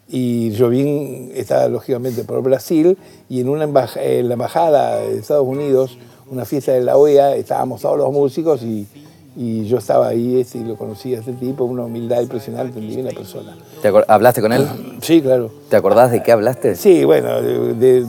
y 0.07 0.53
Jobim 0.57 1.31
estaba 1.33 1.67
lógicamente 1.67 2.23
por 2.23 2.41
Brasil 2.43 2.97
y 3.29 3.41
en, 3.41 3.49
una 3.49 3.63
en 3.95 4.27
la 4.27 4.33
embajada 4.33 4.97
de 4.97 5.17
Estados 5.17 5.47
Unidos, 5.47 5.97
una 6.29 6.45
fiesta 6.45 6.71
de 6.71 6.81
la 6.81 6.97
OEA, 6.97 7.35
estábamos 7.35 7.81
todos 7.81 7.97
los 7.97 8.11
músicos 8.11 8.61
y, 8.63 8.87
y 9.35 9.65
yo 9.65 9.77
estaba 9.77 10.07
ahí 10.07 10.39
este, 10.39 10.59
y 10.59 10.63
lo 10.63 10.75
conocí 10.75 11.13
a 11.15 11.19
este 11.19 11.33
tipo, 11.33 11.63
una 11.65 11.83
humildad 11.83 12.21
impresionante, 12.21 12.79
una 12.79 12.87
divina 12.87 13.09
persona. 13.11 13.55
¿Te 13.81 13.91
¿Hablaste 14.07 14.41
con 14.41 14.53
él? 14.53 14.67
Sí, 15.01 15.21
claro. 15.21 15.51
¿Te 15.69 15.75
acordás 15.75 16.11
de 16.11 16.23
qué 16.23 16.31
hablaste? 16.31 16.75
Sí, 16.75 17.03
bueno, 17.03 17.41
de, 17.41 17.73
de- 17.75 18.05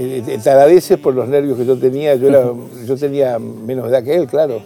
eh, 0.00 0.38
te 0.42 0.50
agradeces 0.50 0.96
por 0.98 1.12
los 1.14 1.26
nervios 1.28 1.58
que 1.58 1.64
yo 1.66 1.76
tenía. 1.76 2.14
Yo, 2.14 2.28
era, 2.28 2.52
yo 2.86 2.96
tenía 2.96 3.38
menos 3.38 3.88
edad 3.88 4.04
que 4.04 4.14
él, 4.14 4.26
claro. 4.28 4.60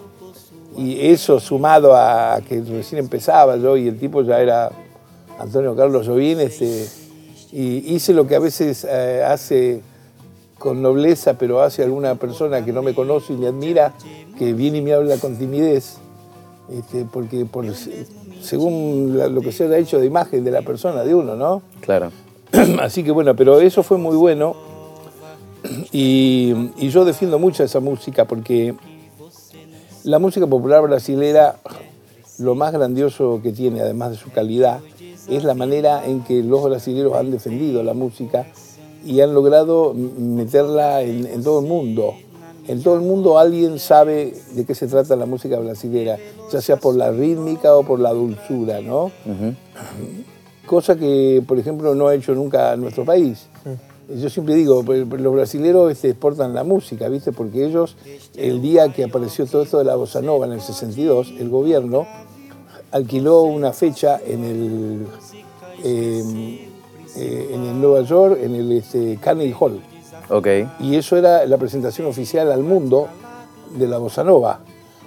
Y 0.77 1.07
eso 1.07 1.39
sumado 1.41 1.95
a 1.97 2.39
que 2.47 2.61
recién 2.61 2.99
empezaba 2.99 3.57
yo 3.57 3.77
y 3.77 3.89
el 3.89 3.99
tipo 3.99 4.23
ya 4.23 4.41
era 4.41 4.71
Antonio 5.39 5.75
Carlos 5.77 6.07
Jobim, 6.07 6.41
este, 6.41 6.87
y 7.53 7.95
hice 7.95 8.13
lo 8.15 8.27
que 8.27 8.37
a 8.37 8.39
veces 8.39 8.87
eh, 8.89 9.23
hace 9.27 9.81
con 10.63 10.81
nobleza, 10.81 11.35
pero 11.35 11.61
hace 11.61 11.83
alguna 11.83 12.15
persona 12.15 12.65
que 12.65 12.73
no 12.73 12.83
me 12.83 12.95
conoce 12.95 13.33
y 13.33 13.37
me 13.37 13.49
admira, 13.49 13.95
que 14.39 14.53
viene 14.53 14.79
y 14.79 14.81
me 14.83 14.93
habla 14.93 15.17
con 15.19 15.37
timidez, 15.37 15.97
este, 16.71 17.05
porque 17.05 17.45
por, 17.47 17.67
según 18.41 19.15
la- 19.19 19.27
lo 19.27 19.41
que 19.41 19.51
se 19.51 19.65
haya 19.65 19.77
hecho 19.79 19.99
de 19.99 20.07
imagen 20.07 20.45
de 20.45 20.53
la 20.53 20.63
persona, 20.63 21.03
de 21.03 21.17
uno, 21.17 21.35
¿no? 21.35 21.63
Claro. 21.81 22.13
Así 22.81 23.03
que 23.03 23.11
bueno, 23.11 23.35
pero 23.35 23.59
eso 23.61 23.83
fue 23.83 23.99
muy 23.99 24.15
bueno. 24.17 24.55
Y, 25.93 26.55
y 26.79 26.89
yo 26.91 27.05
defiendo 27.05 27.39
mucho 27.41 27.63
esa 27.65 27.81
música 27.81 28.25
porque 28.25 28.75
la 30.05 30.19
música 30.21 30.47
popular 30.47 30.83
brasilera, 30.83 31.57
lo 32.39 32.55
más 32.55 32.73
grandioso 32.73 33.41
que 33.43 33.51
tiene, 33.53 33.81
además 33.81 34.11
de 34.13 34.17
su 34.17 34.31
calidad, 34.31 34.79
es 35.29 35.43
la 35.45 35.55
manera 35.55 36.05
en 36.07 36.23
que 36.23 36.43
los 36.43 36.63
brasileños 36.65 37.15
han 37.15 37.31
defendido 37.33 37.83
la 37.83 37.95
música 37.95 38.47
y 39.05 39.21
han 39.21 39.35
logrado 39.35 39.95
meterla 39.95 41.03
en, 41.03 41.27
en 41.27 41.43
todo 41.43 41.61
el 41.61 41.67
mundo. 41.67 42.15
En 42.69 42.83
todo 42.83 42.95
el 42.95 43.01
mundo 43.01 43.39
alguien 43.39 43.79
sabe 43.79 44.35
de 44.53 44.65
qué 44.65 44.75
se 44.75 44.87
trata 44.87 45.17
la 45.17 45.27
música 45.27 45.59
brasilera, 45.59 46.17
ya 46.53 46.61
sea 46.61 46.77
por 46.77 46.95
la 46.95 47.11
rítmica 47.11 47.75
o 47.77 47.83
por 47.83 47.99
la 47.99 48.13
dulzura, 48.13 48.81
¿no? 48.81 49.11
Cosa 50.67 50.97
que, 50.97 51.43
por 51.47 51.59
ejemplo, 51.59 51.95
no 51.97 52.07
ha 52.07 52.15
hecho 52.15 52.35
nunca 52.35 52.77
nuestro 52.77 53.05
país. 53.05 53.49
yo 54.09 54.31
siempre 54.31 54.55
digo, 54.55 54.85
los 54.85 55.35
brasileros 55.35 55.91
este, 55.91 56.11
exportan 56.11 56.55
la 56.55 56.63
música, 56.63 57.09
¿viste? 57.09 57.33
Porque 57.33 57.67
ellos, 57.67 57.97
el 58.37 58.63
día 58.63 58.93
que 58.93 59.05
apareció 59.05 59.45
todo 59.47 59.63
esto 59.63 59.79
de 59.79 59.85
la 59.85 59.97
bossa 59.97 60.23
nova 60.23 60.47
en 60.47 60.53
el 60.53 60.61
62, 60.61 61.35
el 61.41 61.49
gobierno 61.49 62.07
alquiló 62.93 63.43
una 63.43 63.73
fecha 63.73 64.21
en 64.25 64.45
el, 64.45 65.07
eh, 65.83 66.72
eh, 67.17 67.51
en 67.53 67.65
el 67.65 67.81
Nueva 67.81 68.03
York, 68.03 68.39
en 68.43 68.55
el 68.55 68.73
este, 68.73 69.19
Carnegie 69.21 69.55
Hall. 69.59 69.81
Ok. 70.29 70.47
Y 70.81 70.97
eso 70.97 71.17
era 71.17 71.45
la 71.47 71.59
presentación 71.59 72.07
oficial 72.07 72.51
al 72.51 72.63
mundo 72.63 73.09
de 73.77 73.87
la 73.87 73.99
bossa 73.99 74.25
nova. 74.25 74.61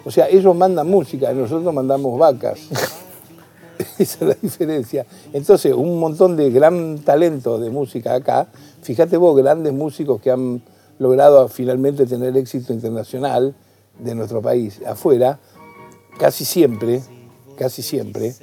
O 0.03 0.11
sea, 0.11 0.27
ellos 0.29 0.55
mandan 0.55 0.87
música, 0.87 1.33
nosotros 1.33 1.73
mandamos 1.73 2.17
vacas. 2.19 2.59
Esa 3.97 4.17
es 4.19 4.21
la 4.21 4.37
diferencia. 4.41 5.05
Entonces, 5.33 5.73
un 5.73 5.99
montón 5.99 6.37
de 6.37 6.49
gran 6.51 6.99
talento 6.99 7.59
de 7.59 7.69
música 7.69 8.13
acá. 8.13 8.47
Fíjate 8.81 9.17
vos, 9.17 9.35
grandes 9.35 9.73
músicos 9.73 10.21
que 10.21 10.31
han 10.31 10.61
logrado 10.99 11.47
finalmente 11.47 12.05
tener 12.05 12.37
éxito 12.37 12.71
internacional 12.71 13.55
de 13.99 14.15
nuestro 14.15 14.41
país 14.41 14.81
afuera, 14.85 15.39
casi 16.19 16.45
siempre, 16.45 17.01
casi 17.57 17.81
siempre, 17.81 18.35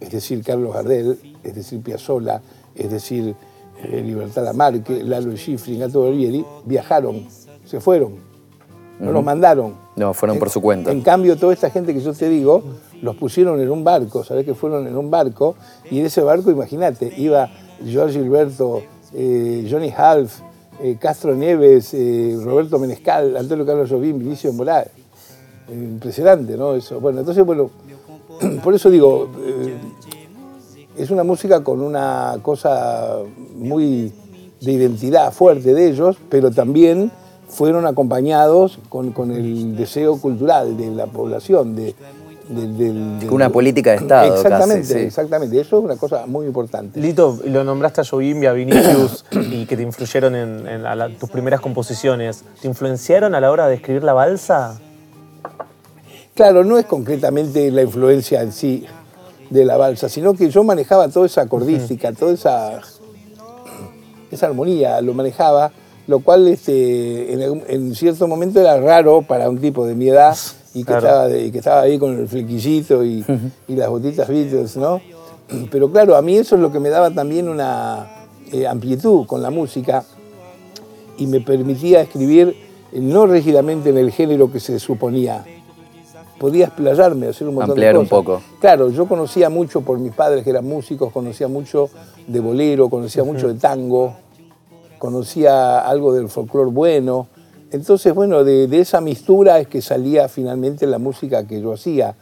es 0.00 0.10
decir, 0.10 0.42
Carlos 0.42 0.74
Gardel, 0.74 1.18
es 1.42 1.54
decir, 1.54 1.80
Piazzolla, 1.82 2.42
es 2.74 2.90
decir, 2.90 3.34
eh, 3.82 4.02
Libertad 4.04 4.44
Lamarque, 4.44 5.02
Lalo 5.02 5.36
Schifrin, 5.36 5.80
Gato 5.80 6.02
Barbieri, 6.02 6.44
viajaron, 6.64 7.26
se 7.64 7.80
fueron, 7.80 8.14
no 9.00 9.12
los 9.12 9.24
mandaron. 9.24 9.74
No, 9.96 10.14
fueron 10.14 10.38
por 10.38 10.50
su 10.50 10.60
cuenta. 10.60 10.90
En 10.90 11.00
cambio, 11.00 11.36
toda 11.36 11.52
esta 11.52 11.70
gente 11.70 11.94
que 11.94 12.00
yo 12.00 12.12
te 12.12 12.28
digo, 12.28 12.62
los 13.02 13.16
pusieron 13.16 13.60
en 13.60 13.70
un 13.70 13.84
barco, 13.84 14.24
¿sabés 14.24 14.44
que 14.44 14.54
fueron 14.54 14.86
en 14.86 14.96
un 14.96 15.10
barco? 15.10 15.56
Y 15.90 16.00
en 16.00 16.06
ese 16.06 16.20
barco, 16.22 16.50
imagínate, 16.50 17.12
iba 17.16 17.50
George 17.84 18.18
Gilberto, 18.18 18.82
eh, 19.12 19.66
Johnny 19.70 19.92
Half, 19.96 20.40
eh, 20.82 20.96
Castro 20.98 21.34
Nieves, 21.34 21.94
eh, 21.94 22.36
Roberto 22.42 22.78
Menescal, 22.78 23.36
Antonio 23.36 23.64
Carlos 23.64 23.90
Jobim, 23.90 24.18
Vinicio 24.18 24.52
Morales. 24.52 24.90
Impresionante, 25.68 26.56
¿no? 26.56 26.74
Eso. 26.74 27.00
Bueno, 27.00 27.20
entonces, 27.20 27.44
bueno, 27.44 27.70
por 28.62 28.74
eso 28.74 28.90
digo, 28.90 29.28
es 30.96 31.10
una 31.10 31.24
música 31.24 31.62
con 31.64 31.80
una 31.80 32.36
cosa 32.42 33.16
muy 33.56 34.12
de 34.60 34.72
identidad 34.72 35.32
fuerte 35.32 35.74
de 35.74 35.88
ellos, 35.88 36.16
pero 36.28 36.50
también 36.50 37.10
fueron 37.48 37.86
acompañados 37.86 38.78
con, 38.88 39.12
con 39.12 39.30
el 39.30 39.76
deseo 39.76 40.18
cultural 40.20 40.76
de 40.76 40.90
la 40.90 41.06
población, 41.06 41.76
de, 41.76 41.94
de- 42.48 42.66
del- 42.68 43.18
del- 43.20 43.30
Una 43.30 43.50
política 43.50 43.90
de 43.90 43.96
Estado, 43.98 44.34
Exactamente, 44.34 44.82
casi, 44.88 44.94
sí. 45.00 45.06
exactamente. 45.06 45.60
Eso 45.60 45.78
es 45.78 45.84
una 45.84 45.96
cosa 45.96 46.26
muy 46.26 46.46
importante. 46.46 47.00
Lito, 47.00 47.38
lo 47.46 47.62
nombraste 47.64 48.00
a 48.00 48.04
Jobim 48.04 48.42
y 48.42 48.46
a 48.46 48.52
Vinicius 48.52 49.24
y 49.32 49.66
que 49.66 49.76
te 49.76 49.82
influyeron 49.82 50.34
en, 50.34 50.66
en 50.66 50.86
a 50.86 50.94
la- 50.94 51.08
tus 51.10 51.28
primeras 51.30 51.60
composiciones. 51.60 52.42
¿Te 52.60 52.66
influenciaron 52.68 53.34
a 53.34 53.40
la 53.40 53.50
hora 53.50 53.66
de 53.68 53.74
escribir 53.74 54.02
la 54.04 54.14
balsa? 54.14 54.78
Claro, 56.34 56.64
no 56.64 56.78
es 56.78 56.86
concretamente 56.86 57.70
la 57.70 57.82
influencia 57.82 58.42
en 58.42 58.52
sí 58.52 58.84
de 59.54 59.64
la 59.64 59.76
balsa, 59.76 60.08
sino 60.08 60.34
que 60.34 60.50
yo 60.50 60.64
manejaba 60.64 61.08
toda 61.08 61.26
esa 61.26 61.42
acordística, 61.42 62.12
toda 62.12 62.32
esa, 62.32 62.80
esa 64.30 64.46
armonía, 64.46 65.00
lo 65.00 65.14
manejaba, 65.14 65.70
lo 66.06 66.20
cual 66.20 66.48
este, 66.48 67.32
en, 67.72 67.94
cierto 67.94 68.26
momento 68.26 68.60
era 68.60 68.78
raro 68.80 69.22
para 69.22 69.48
un 69.48 69.58
tipo 69.58 69.86
de 69.86 69.94
mi 69.94 70.08
edad 70.08 70.36
y 70.74 70.80
que, 70.80 70.86
Claro. 70.86 71.06
estaba, 71.06 71.28
de- 71.28 71.44
y 71.46 71.50
que 71.52 71.58
estaba 71.58 71.80
ahí 71.82 71.98
con 71.98 72.18
el 72.18 72.26
flequillito 72.28 73.04
y, 73.04 73.24
y 73.68 73.76
las 73.76 73.88
botitas 73.88 74.28
Beatles, 74.28 74.76
¿no? 74.76 75.00
Pero 75.70 75.90
claro, 75.92 76.16
a 76.16 76.22
mí 76.22 76.36
eso 76.36 76.56
es 76.56 76.60
lo 76.60 76.72
que 76.72 76.80
me 76.80 76.88
daba 76.88 77.10
también 77.12 77.48
una 77.48 78.26
eh, 78.50 78.66
amplitud 78.66 79.26
con 79.26 79.40
la 79.40 79.50
música 79.50 80.04
y 81.16 81.26
me 81.28 81.40
permitía 81.40 82.00
escribir 82.00 82.56
no 82.92 83.26
rígidamente 83.26 83.90
en 83.90 83.98
el 83.98 84.10
género 84.10 84.50
que 84.50 84.58
se 84.58 84.80
suponía. 84.80 85.44
Podía 86.38 86.66
explayarme, 86.66 87.28
hacer 87.28 87.48
un 87.48 87.54
montón 87.54 87.70
Ampliar 87.72 87.94
de 87.94 87.98
un 88.00 88.06
cosas. 88.06 88.24
poco. 88.24 88.42
Claro, 88.60 88.90
yo 88.90 89.06
conocía 89.06 89.50
mucho 89.50 89.82
por 89.82 89.98
mis 89.98 90.12
padres 90.12 90.42
que 90.44 90.50
eran 90.50 90.66
músicos, 90.66 91.12
conocía 91.12 91.48
mucho 91.48 91.88
de 92.26 92.40
bolero, 92.40 92.88
conocía 92.88 93.22
mucho 93.24 93.48
de 93.48 93.54
tango, 93.54 94.14
conocía 94.98 95.80
algo 95.80 96.12
del 96.12 96.28
folclore 96.28 96.70
bueno. 96.70 97.28
Entonces, 97.70 98.14
bueno, 98.14 98.44
de, 98.44 98.66
de 98.68 98.80
esa 98.80 99.00
mistura 99.00 99.58
es 99.58 99.68
que 99.68 99.80
salía 99.82 100.28
finalmente 100.28 100.86
la 100.86 100.98
música 100.98 101.46
que 101.46 101.60
yo 101.60 101.72
hacía, 101.72 102.14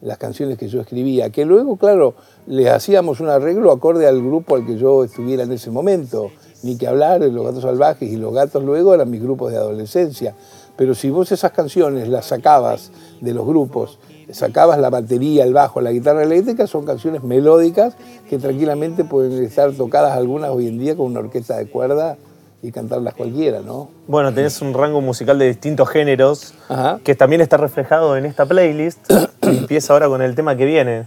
las 0.00 0.18
canciones 0.18 0.58
que 0.58 0.68
yo 0.68 0.80
escribía, 0.80 1.30
que 1.30 1.44
luego, 1.44 1.76
claro, 1.76 2.14
le 2.46 2.68
hacíamos 2.70 3.20
un 3.20 3.28
arreglo 3.28 3.72
acorde 3.72 4.06
al 4.06 4.20
grupo 4.20 4.56
al 4.56 4.66
que 4.66 4.76
yo 4.76 5.04
estuviera 5.04 5.44
en 5.44 5.52
ese 5.52 5.70
momento. 5.70 6.30
Ni 6.62 6.76
que 6.76 6.86
hablar, 6.88 7.20
los 7.20 7.44
gatos 7.44 7.62
salvajes 7.62 8.10
y 8.10 8.16
los 8.16 8.32
gatos 8.32 8.64
luego 8.64 8.94
eran 8.94 9.10
mis 9.10 9.22
grupos 9.22 9.52
de 9.52 9.58
adolescencia. 9.58 10.34
Pero 10.76 10.94
si 10.94 11.10
vos 11.10 11.32
esas 11.32 11.52
canciones 11.52 12.08
las 12.08 12.26
sacabas 12.26 12.90
de 13.20 13.32
los 13.32 13.46
grupos, 13.46 13.98
sacabas 14.30 14.78
la 14.78 14.90
batería, 14.90 15.44
el 15.44 15.54
bajo, 15.54 15.80
la 15.80 15.92
guitarra 15.92 16.22
eléctrica, 16.22 16.66
son 16.66 16.84
canciones 16.84 17.22
melódicas 17.22 17.96
que 18.28 18.38
tranquilamente 18.38 19.04
pueden 19.04 19.42
estar 19.44 19.72
tocadas 19.72 20.12
algunas 20.12 20.50
hoy 20.50 20.68
en 20.68 20.78
día 20.78 20.96
con 20.96 21.06
una 21.06 21.20
orquesta 21.20 21.56
de 21.56 21.66
cuerda 21.66 22.16
y 22.62 22.72
cantarlas 22.72 23.14
cualquiera, 23.14 23.60
¿no? 23.60 23.88
Bueno, 24.08 24.32
tenés 24.34 24.60
un 24.60 24.74
rango 24.74 25.00
musical 25.00 25.38
de 25.38 25.46
distintos 25.46 25.88
géneros 25.88 26.54
Ajá. 26.68 26.98
que 27.04 27.14
también 27.14 27.40
está 27.40 27.56
reflejado 27.56 28.16
en 28.16 28.26
esta 28.26 28.44
playlist. 28.46 28.98
empieza 29.42 29.92
ahora 29.92 30.08
con 30.08 30.22
el 30.22 30.34
tema 30.34 30.56
que 30.56 30.64
viene. 30.64 31.06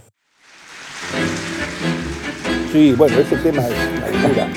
Sí, 2.72 2.94
bueno, 2.96 3.18
este 3.18 3.36
tema 3.36 3.66
es 3.66 3.72
una 3.98 4.22
locura. 4.22 4.48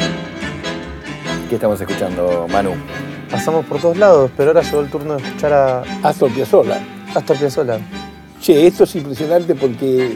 ¿Qué 1.49 1.55
estamos 1.55 1.81
escuchando, 1.81 2.47
Manu? 2.49 2.71
Pasamos 3.33 3.65
por 3.65 3.81
todos 3.81 3.97
lados, 3.97 4.29
pero 4.37 4.51
ahora 4.51 4.61
llegó 4.61 4.81
el 4.81 4.91
turno 4.91 5.15
de 5.15 5.23
escuchar 5.23 5.51
a 5.53 5.81
Astor 6.03 6.31
Piazzolla. 6.31 6.79
Astor 7.15 7.35
Piazzolla. 7.35 7.79
Che, 8.39 8.67
esto 8.67 8.83
es 8.83 8.95
impresionante 8.95 9.55
porque 9.55 10.15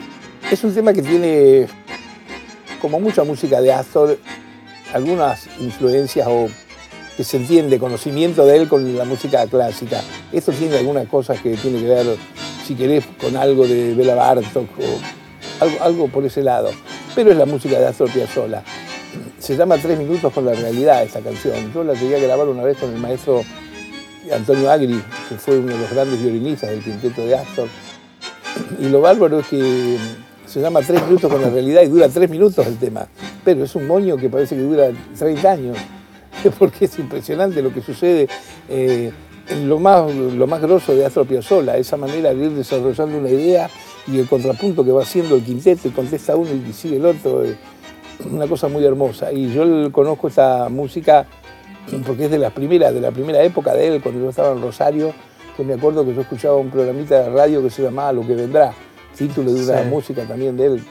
es 0.51 0.63
un 0.63 0.71
tema 0.71 0.93
que 0.93 1.01
tiene, 1.01 1.67
como 2.79 2.99
mucha 2.99 3.23
música 3.23 3.59
de 3.59 3.73
Astor, 3.73 4.19
algunas 4.93 5.47
influencias 5.59 6.27
o 6.29 6.47
que 7.17 7.23
se 7.23 7.37
entiende, 7.37 7.79
conocimiento 7.79 8.45
de 8.45 8.55
él 8.55 8.67
con 8.67 8.95
la 8.95 9.03
música 9.03 9.47
clásica. 9.47 9.99
Esto 10.31 10.51
tiene 10.51 10.77
algunas 10.77 11.07
cosas 11.07 11.41
que 11.41 11.55
tiene 11.55 11.79
que 11.79 11.87
ver, 11.87 12.17
si 12.67 12.75
querés, 12.75 13.03
con 13.19 13.35
algo 13.35 13.65
de 13.65 13.95
Bela 13.95 14.13
Bartok 14.13 14.69
o 14.77 15.63
algo, 15.63 15.83
algo 15.83 16.07
por 16.07 16.23
ese 16.23 16.43
lado. 16.43 16.69
Pero 17.15 17.31
es 17.31 17.37
la 17.37 17.47
música 17.47 17.79
de 17.79 17.87
Astor 17.87 18.11
Piazzolla. 18.11 18.61
Se 19.39 19.55
llama 19.55 19.77
Tres 19.77 19.97
minutos 19.97 20.33
con 20.33 20.45
la 20.45 20.53
realidad 20.53 21.03
esta 21.03 21.21
canción. 21.21 21.71
Yo 21.73 21.83
la 21.83 21.93
llegué 21.93 22.15
a 22.15 22.19
grabar 22.19 22.47
una 22.47 22.63
vez 22.63 22.77
con 22.77 22.91
el 22.91 22.99
maestro 22.99 23.43
Antonio 24.33 24.69
Agri, 24.69 25.01
que 25.29 25.35
fue 25.35 25.59
uno 25.59 25.73
de 25.73 25.79
los 25.79 25.91
grandes 25.91 26.21
violinistas 26.21 26.71
del 26.71 26.83
quinteto 26.83 27.25
de 27.25 27.35
Astor. 27.35 27.67
Y 28.79 28.89
lo 28.89 29.01
bárbaro 29.01 29.39
es 29.39 29.47
que 29.47 29.97
se 30.45 30.59
llama 30.59 30.81
Tres 30.81 31.03
minutos 31.03 31.31
con 31.31 31.41
la 31.41 31.49
realidad 31.49 31.83
y 31.83 31.87
dura 31.87 32.09
tres 32.09 32.29
minutos 32.29 32.65
el 32.65 32.77
tema. 32.77 33.07
Pero 33.45 33.63
es 33.63 33.75
un 33.75 33.87
moño 33.87 34.17
que 34.17 34.29
parece 34.29 34.55
que 34.55 34.61
dura 34.61 34.89
30 35.17 35.51
años. 35.51 35.77
Porque 36.59 36.85
es 36.85 36.99
impresionante 36.99 37.61
lo 37.61 37.73
que 37.73 37.81
sucede 37.81 38.27
eh, 38.69 39.11
lo 39.63 39.79
más, 39.79 40.13
lo 40.13 40.45
más 40.47 40.61
grosso 40.61 40.93
de 40.93 41.05
Astor 41.05 41.25
Piazzolla, 41.25 41.77
esa 41.77 41.95
manera 41.95 42.33
de 42.33 42.45
ir 42.45 42.51
desarrollando 42.51 43.17
una 43.17 43.29
idea 43.29 43.69
y 44.07 44.19
el 44.19 44.27
contrapunto 44.27 44.83
que 44.83 44.91
va 44.91 45.03
haciendo 45.03 45.35
el 45.35 45.43
quinteto 45.43 45.87
y 45.87 45.91
contesta 45.91 46.35
uno 46.35 46.49
y 46.51 46.73
sigue 46.73 46.97
el 46.97 47.05
otro. 47.05 47.45
eh, 47.45 47.55
una 48.25 48.47
cosa 48.47 48.67
muy 48.67 48.83
hermosa. 48.85 49.31
Y 49.31 49.51
yo 49.53 49.91
conozco 49.91 50.27
esta 50.27 50.69
música 50.69 51.25
porque 52.05 52.25
es 52.25 52.31
de 52.31 52.37
las 52.39 52.51
primeras, 52.51 52.93
de 52.93 53.01
la 53.01 53.11
primera 53.11 53.41
época 53.43 53.73
de 53.73 53.87
él, 53.87 54.01
cuando 54.01 54.21
yo 54.21 54.29
estaba 54.29 54.51
en 54.53 54.61
Rosario, 54.61 55.13
que 55.55 55.63
me 55.63 55.73
acuerdo 55.75 56.05
que 56.05 56.13
yo 56.13 56.21
escuchaba 56.21 56.55
un 56.57 56.69
programita 56.69 57.23
de 57.23 57.29
radio 57.29 57.61
que 57.63 57.69
se 57.69 57.81
llamaba 57.81 58.11
Lo 58.13 58.25
que 58.27 58.35
vendrá, 58.35 58.73
título 59.17 59.53
de 59.53 59.63
una 59.63 59.83
Sí. 59.83 59.89
música 59.89 60.23
también 60.27 60.57
de 60.57 60.65
él. 60.65 60.83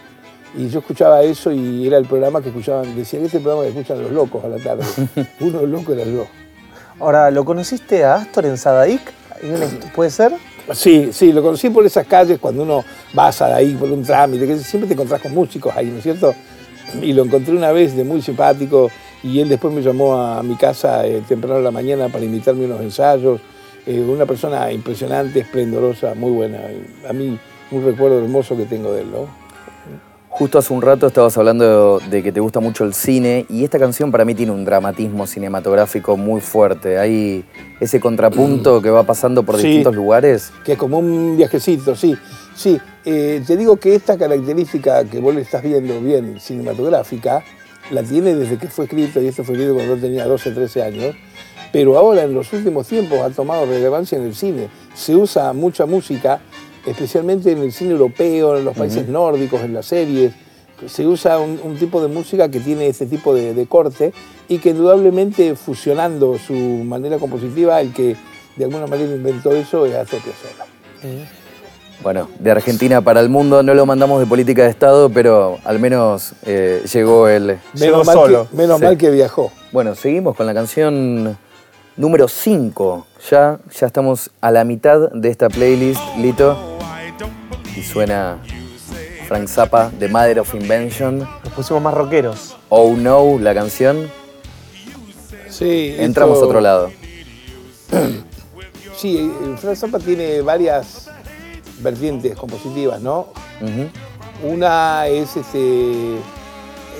Y 0.57 0.69
yo 0.69 0.79
escuchaba 0.79 1.23
eso 1.23 1.53
y 1.53 1.87
era 1.87 1.99
el 1.99 2.07
programa 2.07 2.41
que 2.41 2.49
escuchaban, 2.49 2.97
decían, 2.97 3.25
este 3.25 3.41
programa 3.41 3.65
que 3.65 3.71
escuchan 3.79 4.03
los 4.03 4.11
locos 4.11 4.43
a 4.45 4.49
la 4.49 4.57
tarde. 4.59 4.85
Uno 5.41 5.59
de 5.61 5.67
los 5.67 5.81
locos 5.81 5.97
era 5.97 6.05
yo. 6.11 6.27
Ahora, 6.99 7.31
¿lo 7.31 7.45
conociste 7.45 8.05
a 8.05 8.15
Astor 8.15 8.47
en 8.47 8.57
Sadaic? 8.57 9.03
¿Hay 9.43 9.51
una 9.51 9.67
hist- 9.67 9.93
¿Puede 9.95 10.09
ser? 10.11 10.33
Sí, 10.73 11.11
sí, 11.12 11.33
lo 11.33 11.43
conocí 11.43 11.69
por 11.69 11.85
esas 11.85 12.07
calles 12.07 12.39
cuando 12.41 12.62
uno 12.62 12.83
va 13.17 13.29
a 13.29 13.55
ahí 13.55 13.75
por 13.75 13.91
un 13.91 14.03
trámite, 14.03 14.47
que 14.47 14.57
siempre 14.59 14.89
te 14.89 14.95
encontrás 14.95 15.21
con 15.21 15.33
músicos 15.35 15.73
ahí, 15.77 15.87
¿no 15.87 15.99
es 15.99 16.03
cierto? 16.03 16.35
Y 17.03 17.12
lo 17.12 17.25
encontré 17.25 17.55
una 17.55 17.72
vez 17.72 17.96
de 17.96 18.05
muy 18.05 18.22
simpático 18.22 18.90
y 19.22 19.40
él 19.40 19.49
después 19.49 19.72
me 19.75 19.83
llamó 19.83 20.14
a 20.20 20.42
mi 20.42 20.55
casa 20.57 21.07
eh, 21.07 21.22
temprano 21.29 21.59
en 21.59 21.64
la 21.64 21.70
mañana 21.70 22.09
para 22.09 22.25
invitarme 22.25 22.64
a 22.64 22.66
unos 22.68 22.81
ensayos. 22.81 23.40
Eh, 23.87 24.01
una 24.01 24.27
persona 24.27 24.72
impresionante, 24.72 25.40
esplendorosa, 25.40 26.14
muy 26.14 26.31
buena. 26.33 26.59
A 27.09 27.12
mí 27.12 27.38
un 27.70 27.85
recuerdo 27.85 28.18
hermoso 28.22 28.57
que 28.57 28.64
tengo 28.64 28.92
de 28.92 29.03
él, 29.03 29.11
¿no? 29.11 29.46
Justo 30.29 30.59
hace 30.59 30.72
un 30.75 30.83
rato 30.83 31.07
estabas 31.07 31.38
hablando 31.38 31.99
de 32.11 32.22
que 32.22 32.31
te 32.31 32.40
gusta 32.40 32.61
mucho 32.61 32.85
el 32.85 32.92
cine 32.92 33.46
y 33.49 33.64
esta 33.64 33.79
canción 33.79 34.12
para 34.12 34.25
mí 34.27 34.35
tiene 34.35 34.53
un 34.53 34.66
dramatismo 34.66 35.27
cinematográfico 35.27 36.16
muy 36.18 36.42
fuerte. 36.42 36.99
Hay 36.99 37.42
ese 37.81 38.01
contrapunto 38.01 38.81
que 38.83 38.90
va 38.90 39.05
pasando 39.05 39.44
por 39.44 39.57
Sí. 39.57 39.66
distintos 39.66 39.94
lugares. 39.94 40.53
que 40.64 40.72
es 40.72 40.79
como 40.79 40.99
un 40.99 41.37
viajecito, 41.38 41.96
sí. 41.96 42.14
Sí, 42.55 42.79
Eh, 43.09 43.40
te 43.47 43.57
digo 43.57 43.77
que 43.77 43.95
esta 43.95 44.19
característica 44.19 45.05
que 45.05 45.21
vos 45.21 45.33
le 45.33 45.40
estás 45.40 45.62
viendo 45.62 46.01
bien 46.01 46.40
cinematográfica 46.40 47.45
la 47.92 48.03
tiene 48.03 48.35
desde 48.35 48.59
que 48.59 48.66
fue 48.66 48.87
escrito, 48.87 49.23
y 49.23 49.29
esto 49.29 49.45
fue 49.45 49.55
escrito 49.55 49.77
cuando 49.77 49.95
tenía 49.95 50.27
12, 50.27 50.51
13 50.51 50.83
años, 50.83 51.14
pero 51.73 51.97
ahora 51.97 52.25
en 52.25 52.35
los 52.35 52.53
últimos 52.53 52.88
tiempos 52.88 53.21
ha 53.21 53.31
tomado 53.31 53.64
relevancia 53.64 54.19
en 54.19 54.25
el 54.25 54.35
cine. 54.35 54.69
Se 54.92 55.14
usa 55.14 55.53
mucha 55.53 55.87
música, 55.87 56.40
especialmente 56.85 57.53
en 57.53 57.59
el 57.59 57.71
cine 57.71 57.92
europeo, 57.92 58.59
en 58.59 58.64
los 58.64 58.77
países 58.77 59.07
nórdicos, 59.07 59.61
en 59.61 59.73
las 59.73 59.87
series. 59.87 60.33
Se 60.88 61.07
usa 61.07 61.38
un, 61.38 61.61
un 61.62 61.77
tipo 61.79 62.03
de 62.03 62.09
música 62.09 62.51
que 62.51 62.59
tiene 62.59 62.88
este 62.88 63.07
tipo 63.07 63.33
de, 63.33 63.55
de 63.55 63.66
corte 63.66 64.12
y 64.49 64.59
que 64.59 64.71
indudablemente 64.71 65.55
fusionando 65.55 66.38
su 66.38 66.55
manera 66.55 67.19
compositiva, 67.19 67.81
el 67.81 67.92
que 67.92 68.16
de 68.57 68.64
alguna 68.64 68.88
manera 68.88 69.14
inventó 69.14 69.53
eso 69.53 69.87
es 69.87 69.95
Astor 69.95 70.21
Piazzolla. 70.23 71.37
Bueno, 72.03 72.29
de 72.39 72.51
Argentina 72.51 73.01
para 73.01 73.21
el 73.21 73.29
mundo 73.29 73.63
no 73.63 73.75
lo 73.75 73.85
mandamos 73.87 74.21
de 74.21 74.27
política 74.27 74.63
de 74.65 74.71
Estado, 74.71 75.09
pero 75.11 75.59
al 75.65 75.79
menos 75.81 76.33
eh, 76.45 76.83
llegó 76.93 77.27
el... 77.29 77.59
Llegó 77.75 77.99
Menos, 77.99 78.07
mal 78.07 78.15
solo, 78.15 78.49
que, 78.51 78.57
menos 78.57 78.79
sí. 78.79 78.85
mal 78.85 78.97
que 78.99 79.11
viajó. 79.11 79.51
Bueno, 79.73 79.95
seguimos 79.95 80.37
con 80.37 80.47
la 80.47 80.55
canción 80.55 81.37
número 81.97 82.29
5. 82.29 83.07
Ya, 83.31 83.59
ya 83.77 83.87
estamos 83.87 84.31
a 84.41 84.51
la 84.51 84.65
mitad 84.65 85.11
de 85.11 85.29
esta 85.31 85.49
playlist, 85.49 86.01
Lito. 86.19 86.57
Y 87.77 87.83
suena 87.83 88.39
Frank 89.27 89.49
Zappa, 89.49 89.91
The 89.99 90.09
Mother 90.09 90.41
of 90.41 90.55
Invention. 90.55 91.19
Nos 91.21 91.53
pusimos 91.55 91.83
más 91.83 91.95
rockeros. 91.95 92.57
Oh 92.69 92.95
No, 92.97 93.39
la 93.41 93.53
canción. 93.55 94.09
Sí, 95.49 95.95
Entramos 95.99 96.35
esto- 96.35 96.45
a 96.45 96.49
otro 96.49 96.61
lado. 96.61 96.91
Sí, 98.97 99.31
Frank 99.61 99.77
Zappa 99.77 99.99
tiene 99.99 100.41
varias 100.41 101.11
vertientes 101.81 102.37
compositivas, 102.37 103.01
¿no? 103.01 103.29
Una 104.43 105.07
es 105.07 105.37
este, 105.37 106.19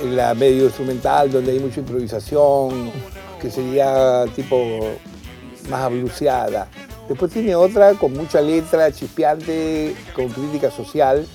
la 0.05 0.35
medio 0.35 0.65
instrumental, 0.65 1.31
donde 1.31 1.53
hay 1.53 1.59
mucha 1.61 1.81
improvisación, 1.81 2.91
que 3.41 3.51
sería 3.51 4.25
tipo 4.35 4.57
más 5.69 5.91
bluseada. 5.91 6.69
Después 7.09 7.31
tiene 7.33 7.55
otra 7.55 7.95
con 7.95 8.12
mucha 8.12 8.41
letra, 8.41 8.91
chispeante, 8.91 9.95
con 10.15 10.29
crítica 10.29 10.71
social, 10.71 11.27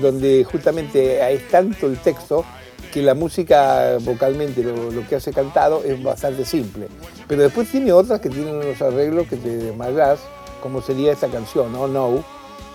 donde 0.00 0.44
justamente 0.44 1.32
es 1.32 1.48
tanto 1.48 1.86
el 1.86 1.96
texto 1.98 2.44
que 2.92 3.02
la 3.02 3.14
música 3.14 3.98
vocalmente, 4.02 4.62
lo, 4.62 4.90
lo 4.90 5.06
que 5.08 5.16
hace 5.16 5.32
cantado, 5.32 5.82
es 5.84 6.00
bastante 6.02 6.44
simple. 6.44 6.88
Pero 7.26 7.42
después 7.42 7.68
tiene 7.68 7.92
otras 7.92 8.20
que 8.20 8.28
tienen 8.28 8.56
unos 8.56 8.80
arreglos 8.82 9.26
que 9.26 9.36
te 9.36 9.56
desmayas, 9.56 10.20
como 10.62 10.80
sería 10.80 11.12
esta 11.12 11.28
canción, 11.28 11.74
Oh 11.74 11.88
No, 11.88 12.24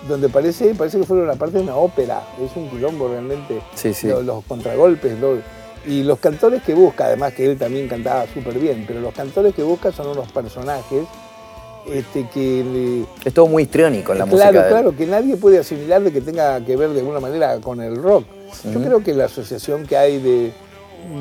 donde 0.08 0.28
parece, 0.28 0.74
parece 0.74 0.98
que 0.98 1.04
fuera 1.04 1.24
una 1.24 1.34
parte 1.34 1.58
de 1.58 1.64
una 1.64 1.76
ópera. 1.76 2.22
Es 2.42 2.56
un 2.56 2.68
quilombo 2.70 3.08
realmente. 3.08 3.60
Sí, 3.74 3.92
sí. 3.94 4.08
Los, 4.08 4.24
los 4.24 4.44
contragolpes, 4.44 5.14
y 5.86 6.02
los 6.02 6.18
cantores 6.18 6.62
que 6.62 6.74
busca, 6.74 7.06
además 7.06 7.32
que 7.32 7.46
él 7.50 7.56
también 7.58 7.88
cantaba 7.88 8.26
súper 8.32 8.58
bien, 8.58 8.84
pero 8.86 9.00
los 9.00 9.14
cantores 9.14 9.54
que 9.54 9.62
busca 9.62 9.90
son 9.92 10.08
unos 10.08 10.30
personajes 10.30 11.04
este, 11.86 12.28
que 12.28 13.04
Es 13.24 13.32
todo 13.32 13.46
muy 13.46 13.62
histriónico 13.62 14.12
en 14.12 14.18
la 14.18 14.26
claro, 14.26 14.36
música. 14.44 14.66
él. 14.66 14.70
claro, 14.70 14.96
que 14.96 15.06
nadie 15.06 15.36
puede 15.36 15.58
asimilar 15.58 16.02
de 16.02 16.12
que 16.12 16.20
tenga 16.20 16.62
que 16.64 16.76
ver 16.76 16.90
de 16.90 17.00
alguna 17.00 17.20
manera 17.20 17.58
con 17.60 17.80
el 17.80 17.96
rock. 17.96 18.24
Yo 18.70 18.82
creo 18.82 19.02
que 19.02 19.14
la 19.14 19.24
asociación 19.26 19.86
que 19.86 19.96
hay 19.96 20.18
de, 20.20 20.52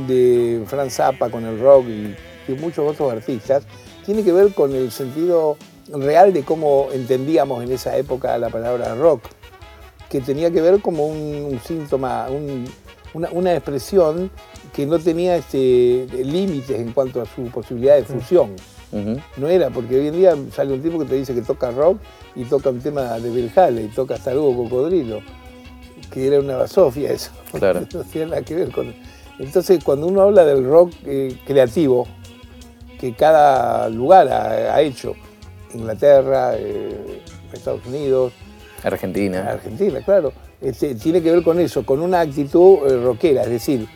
de 0.07 0.63
Franz 0.65 0.95
Zappa 0.95 1.29
con 1.29 1.45
el 1.45 1.59
rock 1.59 1.85
y, 1.87 2.51
y 2.51 2.55
muchos 2.55 2.91
otros 2.91 3.13
artistas 3.13 3.63
tiene 4.05 4.23
que 4.23 4.33
ver 4.33 4.53
con 4.53 4.73
el 4.75 4.91
sentido 4.91 5.55
real 5.93 6.33
de 6.33 6.43
cómo 6.43 6.87
entendíamos 6.93 7.63
en 7.63 7.71
esa 7.71 7.95
época 7.97 8.37
la 8.37 8.49
palabra 8.49 8.95
rock, 8.95 9.23
que 10.09 10.21
tenía 10.21 10.51
que 10.51 10.61
ver 10.61 10.81
como 10.81 11.07
un, 11.07 11.47
un 11.51 11.59
síntoma, 11.59 12.27
un- 12.29 12.65
una, 13.13 13.29
una 13.31 13.53
expresión 13.53 14.29
que 14.73 14.85
no 14.85 14.99
tenía 14.99 15.35
este, 15.37 16.07
límites 16.23 16.79
en 16.79 16.91
cuanto 16.93 17.21
a 17.21 17.25
su 17.25 17.43
posibilidad 17.45 17.95
de 17.95 18.03
fusión. 18.03 18.51
Ujú. 18.91 19.17
No 19.37 19.47
era, 19.47 19.69
porque 19.69 19.99
hoy 19.99 20.07
en 20.07 20.15
día 20.15 20.35
sale 20.53 20.73
un 20.73 20.81
tipo 20.81 20.97
que 20.99 21.05
te 21.05 21.15
dice 21.15 21.33
que 21.35 21.41
toca 21.41 21.69
rock 21.71 21.99
y 22.35 22.43
toca 22.45 22.69
un 22.69 22.79
tema 22.79 23.19
de 23.19 23.29
Bill 23.29 23.51
Haley, 23.55 23.87
toca 23.89 24.15
hasta 24.15 24.31
luego 24.33 24.55
Cocodrilo, 24.63 25.21
que 26.11 26.27
era 26.27 26.39
una 26.39 26.57
basofia 26.57 27.11
eso. 27.11 27.31
Claro. 27.51 27.81
no 27.93 28.03
tiene 28.03 28.27
nada 28.31 28.41
que 28.43 28.55
ver 28.55 28.71
con... 28.71 28.93
Entonces, 29.39 29.83
cuando 29.83 30.05
uno 30.07 30.21
habla 30.21 30.43
del 30.45 30.65
rock 30.65 30.91
eh, 31.05 31.35
creativo, 31.45 32.07
que 32.99 33.13
cada 33.13 33.89
lugar 33.89 34.27
ha, 34.27 34.75
ha 34.75 34.81
hecho, 34.81 35.15
Inglaterra, 35.73 36.53
eh, 36.55 37.21
Estados 37.53 37.85
Unidos, 37.85 38.33
Argentina. 38.83 39.49
Argentina, 39.49 40.01
claro, 40.01 40.31
este, 40.61 40.95
tiene 40.95 41.21
que 41.21 41.31
ver 41.31 41.43
con 41.43 41.59
eso, 41.59 41.85
con 41.85 42.01
una 42.01 42.21
actitud 42.21 42.79
eh, 42.87 43.01
rockera, 43.03 43.43
es 43.43 43.49
decir, 43.49 43.87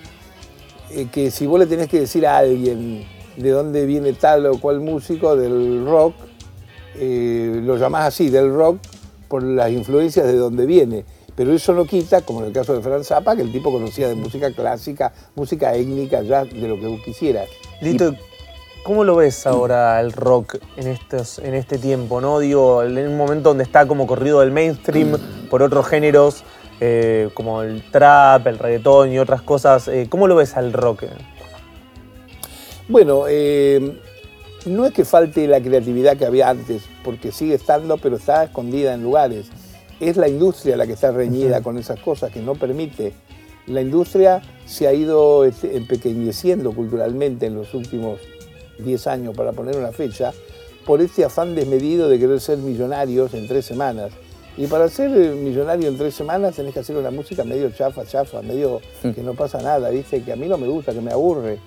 eh, 0.92 1.08
que 1.12 1.32
si 1.32 1.46
vos 1.46 1.60
le 1.60 1.66
tenés 1.66 1.88
que 1.88 2.02
decir 2.02 2.26
a 2.28 2.38
alguien 2.38 3.06
de 3.38 3.50
dónde 3.50 3.86
viene 3.86 4.14
tal 4.14 4.46
o 4.46 4.60
cual 4.60 4.80
músico 4.80 5.36
del 5.36 5.86
rock, 5.86 6.16
eh, 6.96 7.62
lo 7.64 7.78
llamás 7.78 8.08
así, 8.08 8.30
del 8.30 8.54
rock, 8.54 8.78
por 9.28 9.44
las 9.44 9.72
influencias 9.72 10.26
de 10.28 10.36
donde 10.36 10.66
viene. 10.66 11.06
Pero 11.36 11.52
eso 11.52 11.74
no 11.74 11.86
quita, 11.86 12.22
como 12.22 12.42
en 12.42 12.48
el 12.48 12.54
caso 12.54 12.76
de 12.76 12.82
Franz 12.82 13.08
Zappa, 13.08 13.36
que 13.36 13.42
el 13.42 13.52
tipo 13.52 13.72
conocía 13.72 14.08
de 14.08 14.14
música 14.14 14.52
clásica, 14.52 15.12
música 15.36 15.74
étnica, 15.74 16.22
ya 16.22 16.46
de 16.46 16.68
lo 16.68 16.80
que 16.80 16.86
vos 16.86 17.02
quisieras. 17.04 17.50
Lito, 17.82 18.14
¿cómo 18.84 19.04
lo 19.04 19.16
ves 19.16 19.48
ahora 19.48 20.00
el 20.02 20.12
rock 20.12 20.58
en, 20.78 20.88
estos, 20.88 21.40
en 21.40 21.56
este 21.56 21.78
tiempo? 21.78 22.22
¿no? 22.22 22.40
Digo, 22.40 22.84
en 22.84 22.98
un 22.98 23.18
momento 23.18 23.50
donde 23.50 23.64
está 23.64 23.88
como 23.88 24.06
corrido 24.06 24.42
del 24.42 24.52
mainstream 24.52 25.18
por 25.50 25.64
otros 25.64 25.88
géneros, 25.88 26.44
eh, 26.80 27.30
como 27.34 27.62
el 27.62 27.82
trap, 27.92 28.46
el 28.48 28.60
reggaetón 28.60 29.12
y 29.12 29.20
otras 29.20 29.42
cosas. 29.42 29.88
eh, 29.88 30.08
¿Cómo 30.10 30.28
lo 30.28 30.36
ves 30.36 30.56
al 30.58 30.74
rock? 30.74 31.06
Bueno, 32.90 33.26
eh, 33.30 34.00
no 34.66 34.86
es 34.86 34.94
que 34.94 35.06
falte 35.06 35.48
la 35.48 35.62
creatividad 35.62 36.18
que 36.18 36.26
había 36.26 36.50
antes, 36.50 36.84
porque 37.04 37.32
sigue 37.32 37.56
estando, 37.56 37.98
pero 37.98 38.18
está 38.18 38.44
escondida 38.44 38.94
en 38.94 39.04
lugares. 39.04 39.48
Es 40.00 40.18
la 40.18 40.28
industria 40.28 40.76
la 40.76 40.86
que 40.86 40.94
está 40.94 41.12
reñida 41.12 41.62
con 41.62 41.78
esas 41.78 42.00
cosas, 42.00 42.32
que 42.32 42.42
no 42.42 42.56
permite. 42.56 43.14
La 43.68 43.80
industria 43.80 44.42
se 44.66 44.88
ha 44.88 44.94
ido 44.94 45.46
este, 45.46 45.78
empequeñeciendo 45.78 46.74
culturalmente 46.74 47.46
en 47.46 47.56
los 47.56 47.74
últimos 47.74 48.20
10 48.80 49.08
años, 49.08 49.36
para 49.36 49.52
poner 49.52 49.78
una 49.78 49.92
fecha, 49.92 50.34
por 50.86 51.02
este 51.02 51.24
afán 51.24 51.56
desmedido 51.56 52.10
de 52.10 52.20
querer 52.20 52.40
ser 52.40 52.58
millonarios 52.58 53.34
en 53.34 53.48
tres 53.48 53.66
semanas. 53.66 54.12
Y 54.56 54.68
para 54.68 54.88
ser 54.88 55.10
eh, 55.16 55.34
millonario 55.34 55.88
en 55.88 55.98
tres 55.98 56.14
semanas 56.14 56.56
tenés 56.56 56.74
que 56.74 56.82
hacer 56.82 56.96
una 56.96 57.10
música 57.10 57.44
medio 57.44 57.72
chafa, 57.72 58.06
chafa, 58.06 58.42
medio 58.42 58.82
que 59.02 59.24
no 59.24 59.34
pasa 59.34 59.62
nada, 59.62 59.90
¿viste? 59.90 60.22
Que 60.22 60.34
a 60.34 60.36
mí 60.36 60.48
no 60.48 60.58
me 60.58 60.68
gusta, 60.68 60.94
que 60.94 61.02
me 61.02 61.12
aburre. 61.12 61.60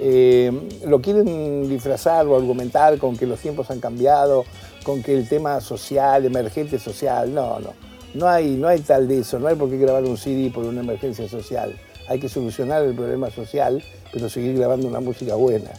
Eh, 0.00 0.50
lo 0.86 1.00
quieren 1.00 1.68
disfrazar 1.68 2.26
o 2.26 2.36
argumentar 2.36 2.98
con 2.98 3.16
que 3.16 3.26
los 3.26 3.40
tiempos 3.40 3.70
han 3.70 3.80
cambiado, 3.80 4.44
con 4.84 5.02
que 5.02 5.14
el 5.14 5.28
tema 5.28 5.60
social, 5.60 6.24
emergente 6.24 6.78
social, 6.78 7.32
no, 7.32 7.60
no. 7.60 7.72
No 8.14 8.28
hay, 8.28 8.50
no 8.50 8.68
hay 8.68 8.80
tal 8.80 9.08
de 9.08 9.18
eso, 9.18 9.40
no 9.40 9.48
hay 9.48 9.56
por 9.56 9.68
qué 9.68 9.76
grabar 9.76 10.04
un 10.04 10.16
CD 10.16 10.50
por 10.50 10.64
una 10.64 10.80
emergencia 10.80 11.28
social. 11.28 11.76
Hay 12.08 12.20
que 12.20 12.28
solucionar 12.28 12.84
el 12.84 12.94
problema 12.94 13.30
social, 13.30 13.82
pero 14.12 14.28
seguir 14.28 14.56
grabando 14.56 14.86
una 14.86 15.00
música 15.00 15.34
buena. 15.34 15.70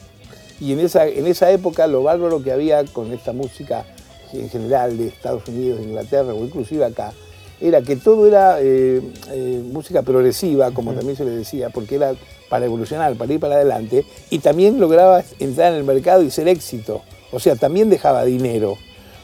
Y 0.60 0.72
en 0.72 0.80
esa, 0.80 1.08
en 1.08 1.28
esa 1.28 1.52
época 1.52 1.88
lo 1.88 2.04
bárbaro 2.04 2.42
que 2.42 2.52
había 2.52 2.84
con 2.86 3.12
esta 3.12 3.34
música 3.34 3.86
en 4.34 4.50
general 4.50 4.98
de 4.98 5.08
Estados 5.08 5.48
Unidos, 5.48 5.80
de 5.80 5.86
Inglaterra 5.86 6.34
o 6.34 6.44
inclusive 6.44 6.86
acá, 6.86 7.14
era 7.62 7.82
que 7.82 7.96
todo 7.96 8.28
era 8.28 8.62
eh, 8.62 9.02
eh, 9.32 9.64
música 9.72 10.02
progresiva, 10.02 10.72
como 10.72 10.94
también 10.94 11.16
se 11.16 11.24
le 11.24 11.32
decía, 11.32 11.70
porque 11.70 11.96
era 11.96 12.14
para 12.50 12.66
evolucionar, 12.66 13.16
para 13.16 13.34
ir 13.34 13.40
para 13.40 13.56
adelante, 13.56 14.06
y 14.30 14.40
también 14.40 14.80
lograba 14.80 15.24
entrar 15.40 15.72
en 15.72 15.80
el 15.80 15.84
mercado 15.84 16.22
y 16.24 16.32
ser 16.32 16.48
éxito. 16.48 17.02
O 17.32 17.40
sea, 17.40 17.56
también 17.56 17.90
dejaba 17.90 18.26
dinero, 18.26 18.76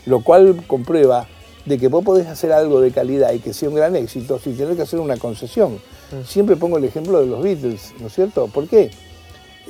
lo 0.06 0.24
cual 0.24 0.64
comprueba 0.68 1.28
de 1.66 1.78
que 1.78 1.88
vos 1.88 2.04
podés 2.04 2.28
hacer 2.28 2.52
algo 2.52 2.82
de 2.82 2.92
calidad 2.92 3.34
y 3.34 3.40
que 3.40 3.54
sea 3.54 3.70
un 3.70 3.76
gran 3.76 3.96
éxito 3.96 4.40
sin 4.40 4.58
tener 4.58 4.76
que 4.76 4.82
hacer 4.82 5.00
una 5.00 5.18
concesión. 5.18 5.80
Siempre 6.26 6.56
pongo 6.56 6.78
el 6.78 6.84
ejemplo 6.84 7.20
de 7.20 7.28
los 7.28 7.42
Beatles, 7.42 7.94
¿no 8.00 8.08
es 8.08 8.14
cierto? 8.14 8.48
¿Por 8.48 8.68
qué? 8.68 8.92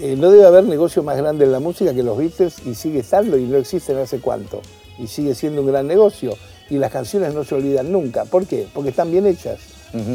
Eh, 0.01 0.15
no 0.17 0.31
debe 0.31 0.47
haber 0.47 0.63
negocio 0.63 1.03
más 1.03 1.15
grande 1.15 1.45
en 1.45 1.51
la 1.51 1.59
música 1.59 1.93
que 1.93 2.01
los 2.01 2.17
Beatles 2.17 2.65
y 2.65 2.73
sigue 2.73 2.99
estando 3.01 3.37
y 3.37 3.43
no 3.43 3.57
existen 3.57 3.97
hace 3.97 4.19
cuánto. 4.19 4.61
Y 4.97 5.05
sigue 5.05 5.35
siendo 5.35 5.61
un 5.61 5.67
gran 5.67 5.85
negocio. 5.85 6.33
Y 6.71 6.77
las 6.77 6.91
canciones 6.91 7.35
no 7.35 7.43
se 7.43 7.53
olvidan 7.53 7.91
nunca. 7.91 8.25
¿Por 8.25 8.47
qué? 8.47 8.67
Porque 8.73 8.89
están 8.89 9.11
bien 9.11 9.27
hechas. 9.27 9.59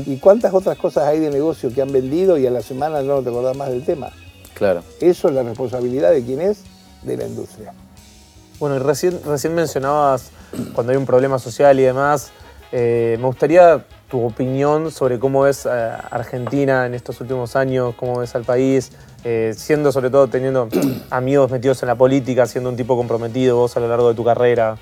¿Y 0.07 0.16
cuántas 0.16 0.55
otras 0.55 0.79
cosas 0.79 1.05
hay 1.05 1.20
de 1.20 1.31
negocio 1.31 1.70
que 1.72 1.83
han 1.83 1.92
vendido 1.92 2.38
y 2.38 2.46
a 2.46 2.51
la 2.51 2.62
semana 2.62 3.03
no 3.03 3.22
te 3.22 3.29
acordás 3.29 3.57
más 3.57 3.68
del 3.68 3.85
tema? 3.85 4.11
Claro. 4.55 4.83
Eso 5.01 5.29
es 5.29 5.35
la 5.35 5.42
responsabilidad 5.42 6.12
de 6.12 6.25
quién 6.25 6.40
es, 6.40 6.62
de 7.03 7.16
la 7.18 7.27
industria. 7.27 7.75
Bueno, 8.59 8.77
y 8.77 8.79
recién, 8.79 9.20
recién 9.27 9.55
mencionabas 9.55 10.31
cuando 10.72 10.92
hay 10.92 10.96
un 10.99 11.05
problema 11.05 11.38
social 11.38 11.79
y 11.79 11.83
demás. 11.83 12.31
eh, 12.72 13.16
me 13.20 13.27
gustaría 13.27 13.85
tu 14.09 14.25
opinión 14.25 14.90
sobre 14.90 15.18
cómo 15.18 15.42
ves 15.42 15.66
a 15.66 15.96
Argentina 15.96 16.87
en 16.87 16.94
estos 16.94 17.20
últimos 17.20 17.55
años, 17.55 17.94
cómo 17.96 18.18
ves 18.20 18.35
al 18.35 18.44
país, 18.44 18.92
eh, 19.28 19.54
siendo 19.56 19.90
sobre 19.90 20.08
todo 20.08 20.28
teniendo 20.28 20.68
amigos 21.10 21.50
metidos 21.50 21.82
en 21.82 21.88
la 21.88 21.96
política, 21.96 22.46
siendo 22.46 22.70
un 22.70 22.76
tipo 22.76 22.96
comprometido 22.96 23.56
vos 23.56 23.76
a 23.76 23.80
lo 23.80 23.88
largo 23.88 24.10
de 24.10 24.14
tu 24.14 24.22
carrera. 24.22 24.78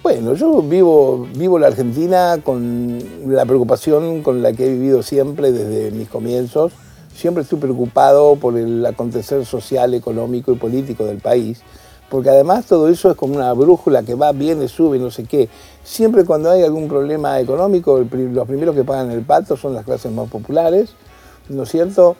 Bueno, 0.00 0.34
yo 0.34 0.62
vivo, 0.62 1.26
vivo 1.34 1.58
la 1.58 1.66
Argentina 1.66 2.38
con 2.44 3.02
la 3.26 3.44
preocupación 3.46 4.22
con 4.22 4.42
la 4.42 4.52
que 4.52 4.66
he 4.66 4.70
vivido 4.70 5.02
siempre 5.02 5.50
desde 5.50 5.90
mis 5.90 6.08
comienzos. 6.08 6.70
siempre 7.12 7.42
estoy 7.42 7.58
preocupado 7.58 8.36
por 8.36 8.56
el 8.56 8.86
acontecer 8.86 9.44
social, 9.44 9.92
económico 9.94 10.52
y 10.52 10.54
político 10.54 11.04
del 11.04 11.18
país, 11.18 11.62
porque 12.08 12.30
además 12.30 12.66
todo 12.66 12.88
eso 12.88 13.10
es 13.10 13.16
como 13.16 13.34
una 13.34 13.52
brújula 13.54 14.04
que 14.04 14.14
va, 14.14 14.30
viene, 14.30 14.68
sube, 14.68 15.00
no 15.00 15.10
sé 15.10 15.24
qué. 15.24 15.48
Siempre 15.82 16.24
cuando 16.24 16.48
hay 16.48 16.62
algún 16.62 16.86
problema 16.86 17.40
económico, 17.40 17.98
los 17.98 18.46
primeros 18.46 18.76
que 18.76 18.84
pagan 18.84 19.10
el 19.10 19.22
pato 19.22 19.56
son 19.56 19.74
las 19.74 19.84
clases 19.84 20.12
más 20.12 20.28
populares, 20.28 20.90
¿no 21.48 21.64
es 21.64 21.70
cierto? 21.70 22.14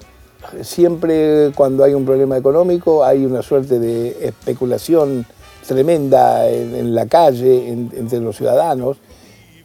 Siempre 0.62 1.52
cuando 1.54 1.84
hay 1.84 1.94
un 1.94 2.04
problema 2.04 2.36
económico 2.36 3.04
hay 3.04 3.24
una 3.24 3.42
suerte 3.42 3.78
de 3.78 4.26
especulación 4.28 5.26
tremenda 5.66 6.48
en, 6.48 6.74
en 6.74 6.94
la 6.94 7.06
calle, 7.06 7.68
en- 7.70 7.90
entre 7.96 8.20
los 8.20 8.36
ciudadanos, 8.36 8.98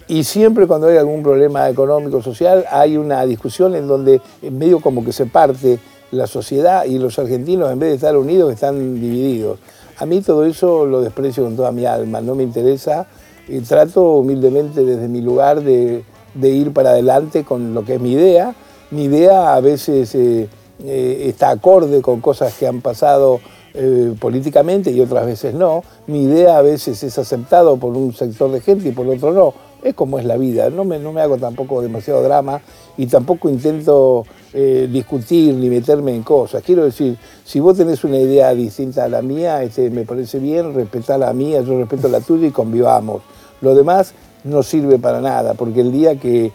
y 0.07 0.23
siempre 0.23 0.65
cuando 0.65 0.87
hay 0.87 0.97
algún 0.97 1.21
problema 1.21 1.69
económico 1.69 2.21
social 2.21 2.65
hay 2.71 2.97
una 2.97 3.25
discusión 3.25 3.75
en 3.75 3.87
donde 3.87 4.21
medio 4.49 4.79
como 4.79 5.03
que 5.05 5.11
se 5.11 5.25
parte 5.25 5.79
la 6.11 6.25
sociedad 6.25 6.85
y 6.85 6.97
los 6.97 7.19
argentinos 7.19 7.71
en 7.71 7.77
vez 7.77 7.89
de 7.89 7.95
estar 7.95 8.17
unidos 8.17 8.51
están 8.51 8.95
divididos. 8.95 9.59
A 9.99 10.05
mí 10.05 10.21
todo 10.21 10.45
eso 10.45 10.85
lo 10.85 11.01
desprecio 11.01 11.43
con 11.43 11.55
toda 11.55 11.71
mi 11.71 11.85
alma, 11.85 12.21
no 12.21 12.33
me 12.33 12.43
interesa 12.43 13.05
y 13.47 13.59
trato 13.59 14.13
humildemente 14.13 14.83
desde 14.83 15.07
mi 15.07 15.21
lugar 15.21 15.61
de, 15.61 16.03
de 16.33 16.49
ir 16.49 16.71
para 16.71 16.91
adelante 16.91 17.43
con 17.43 17.73
lo 17.75 17.83
que 17.85 17.95
es 17.95 18.01
mi 18.01 18.13
idea. 18.13 18.55
Mi 18.91 19.03
idea 19.03 19.53
a 19.53 19.59
veces 19.61 20.15
eh, 20.15 20.47
eh, 20.83 21.25
está 21.27 21.49
acorde 21.49 22.01
con 22.01 22.21
cosas 22.21 22.53
que 22.53 22.65
han 22.65 22.81
pasado 22.81 23.39
eh, 23.73 24.15
políticamente 24.19 24.91
y 24.91 25.01
otras 25.01 25.25
veces 25.25 25.53
no. 25.53 25.83
Mi 26.07 26.23
idea 26.23 26.57
a 26.57 26.61
veces 26.61 27.03
es 27.03 27.17
aceptado 27.17 27.77
por 27.77 27.95
un 27.95 28.13
sector 28.13 28.51
de 28.51 28.61
gente 28.61 28.89
y 28.89 28.91
por 28.91 29.07
otro 29.07 29.31
no. 29.31 29.53
Es 29.83 29.93
como 29.93 30.19
es 30.19 30.25
la 30.25 30.37
vida. 30.37 30.69
No 30.69 30.83
me, 30.83 30.99
no 30.99 31.13
me 31.13 31.21
hago 31.21 31.37
tampoco 31.37 31.81
demasiado 31.81 32.21
drama 32.23 32.61
y 32.97 33.07
tampoco 33.07 33.49
intento 33.49 34.25
eh, 34.53 34.89
discutir 34.91 35.53
ni 35.53 35.69
meterme 35.69 36.15
en 36.15 36.23
cosas. 36.23 36.63
Quiero 36.63 36.83
decir, 36.83 37.17
si 37.45 37.59
vos 37.59 37.77
tenés 37.77 38.03
una 38.03 38.17
idea 38.17 38.53
distinta 38.53 39.05
a 39.05 39.09
la 39.09 39.21
mía, 39.21 39.63
este, 39.63 39.89
me 39.89 40.05
parece 40.05 40.39
bien, 40.39 40.73
respetá 40.73 41.17
la 41.17 41.31
mía, 41.33 41.61
yo 41.61 41.77
respeto 41.77 42.07
la 42.07 42.21
tuya 42.21 42.47
y 42.47 42.51
convivamos. 42.51 43.21
Lo 43.61 43.75
demás 43.75 44.13
no 44.43 44.63
sirve 44.63 44.97
para 44.97 45.21
nada, 45.21 45.53
porque 45.53 45.81
el 45.81 45.91
día 45.91 46.15
que 46.15 46.51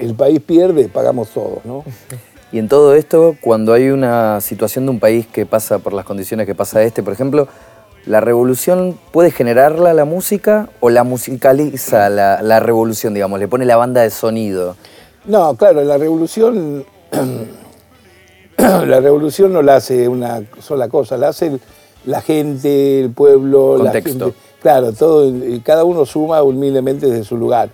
el 0.00 0.14
país 0.14 0.40
pierde, 0.40 0.88
pagamos 0.88 1.28
todos, 1.28 1.64
¿no? 1.64 1.84
Y 2.54 2.60
en 2.60 2.68
todo 2.68 2.94
esto, 2.94 3.34
cuando 3.40 3.72
hay 3.72 3.90
una 3.90 4.40
situación 4.40 4.86
de 4.86 4.92
un 4.92 5.00
país 5.00 5.26
que 5.26 5.44
pasa 5.44 5.80
por 5.80 5.92
las 5.92 6.04
condiciones 6.04 6.46
que 6.46 6.54
pasa 6.54 6.84
este, 6.84 7.02
por 7.02 7.12
ejemplo, 7.12 7.48
¿la 8.06 8.20
revolución 8.20 8.96
puede 9.10 9.32
generarla 9.32 9.92
la 9.92 10.04
música 10.04 10.68
o 10.78 10.88
la 10.88 11.02
musicaliza 11.02 12.08
la, 12.10 12.42
la 12.42 12.60
revolución, 12.60 13.12
digamos? 13.12 13.40
Le 13.40 13.48
pone 13.48 13.64
la 13.64 13.74
banda 13.74 14.02
de 14.02 14.10
sonido. 14.10 14.76
No, 15.24 15.56
claro, 15.56 15.82
la 15.82 15.98
revolución, 15.98 16.84
la 18.56 19.00
revolución 19.00 19.52
no 19.52 19.60
la 19.60 19.74
hace 19.74 20.06
una 20.06 20.44
sola 20.60 20.88
cosa, 20.88 21.16
la 21.16 21.30
hace 21.30 21.58
la 22.04 22.20
gente, 22.20 23.00
el 23.00 23.10
pueblo, 23.10 23.78
Contexto. 23.78 24.18
la 24.18 24.24
gente. 24.26 24.38
Claro, 24.62 24.92
todo, 24.92 25.28
cada 25.64 25.82
uno 25.82 26.06
suma 26.06 26.40
humildemente 26.44 27.08
desde 27.08 27.24
su 27.24 27.36
lugar. 27.36 27.70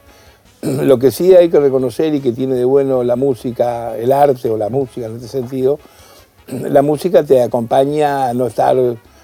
Lo 0.62 0.98
que 0.98 1.10
sí 1.10 1.34
hay 1.34 1.48
que 1.48 1.58
reconocer 1.58 2.14
y 2.14 2.20
que 2.20 2.32
tiene 2.32 2.54
de 2.54 2.64
bueno 2.64 3.02
la 3.02 3.16
música, 3.16 3.96
el 3.96 4.12
arte 4.12 4.50
o 4.50 4.56
la 4.56 4.68
música 4.68 5.06
en 5.06 5.16
este 5.16 5.28
sentido, 5.28 5.78
la 6.48 6.82
música 6.82 7.22
te 7.22 7.42
acompaña 7.42 8.28
a 8.28 8.34
no 8.34 8.46
estar 8.46 8.76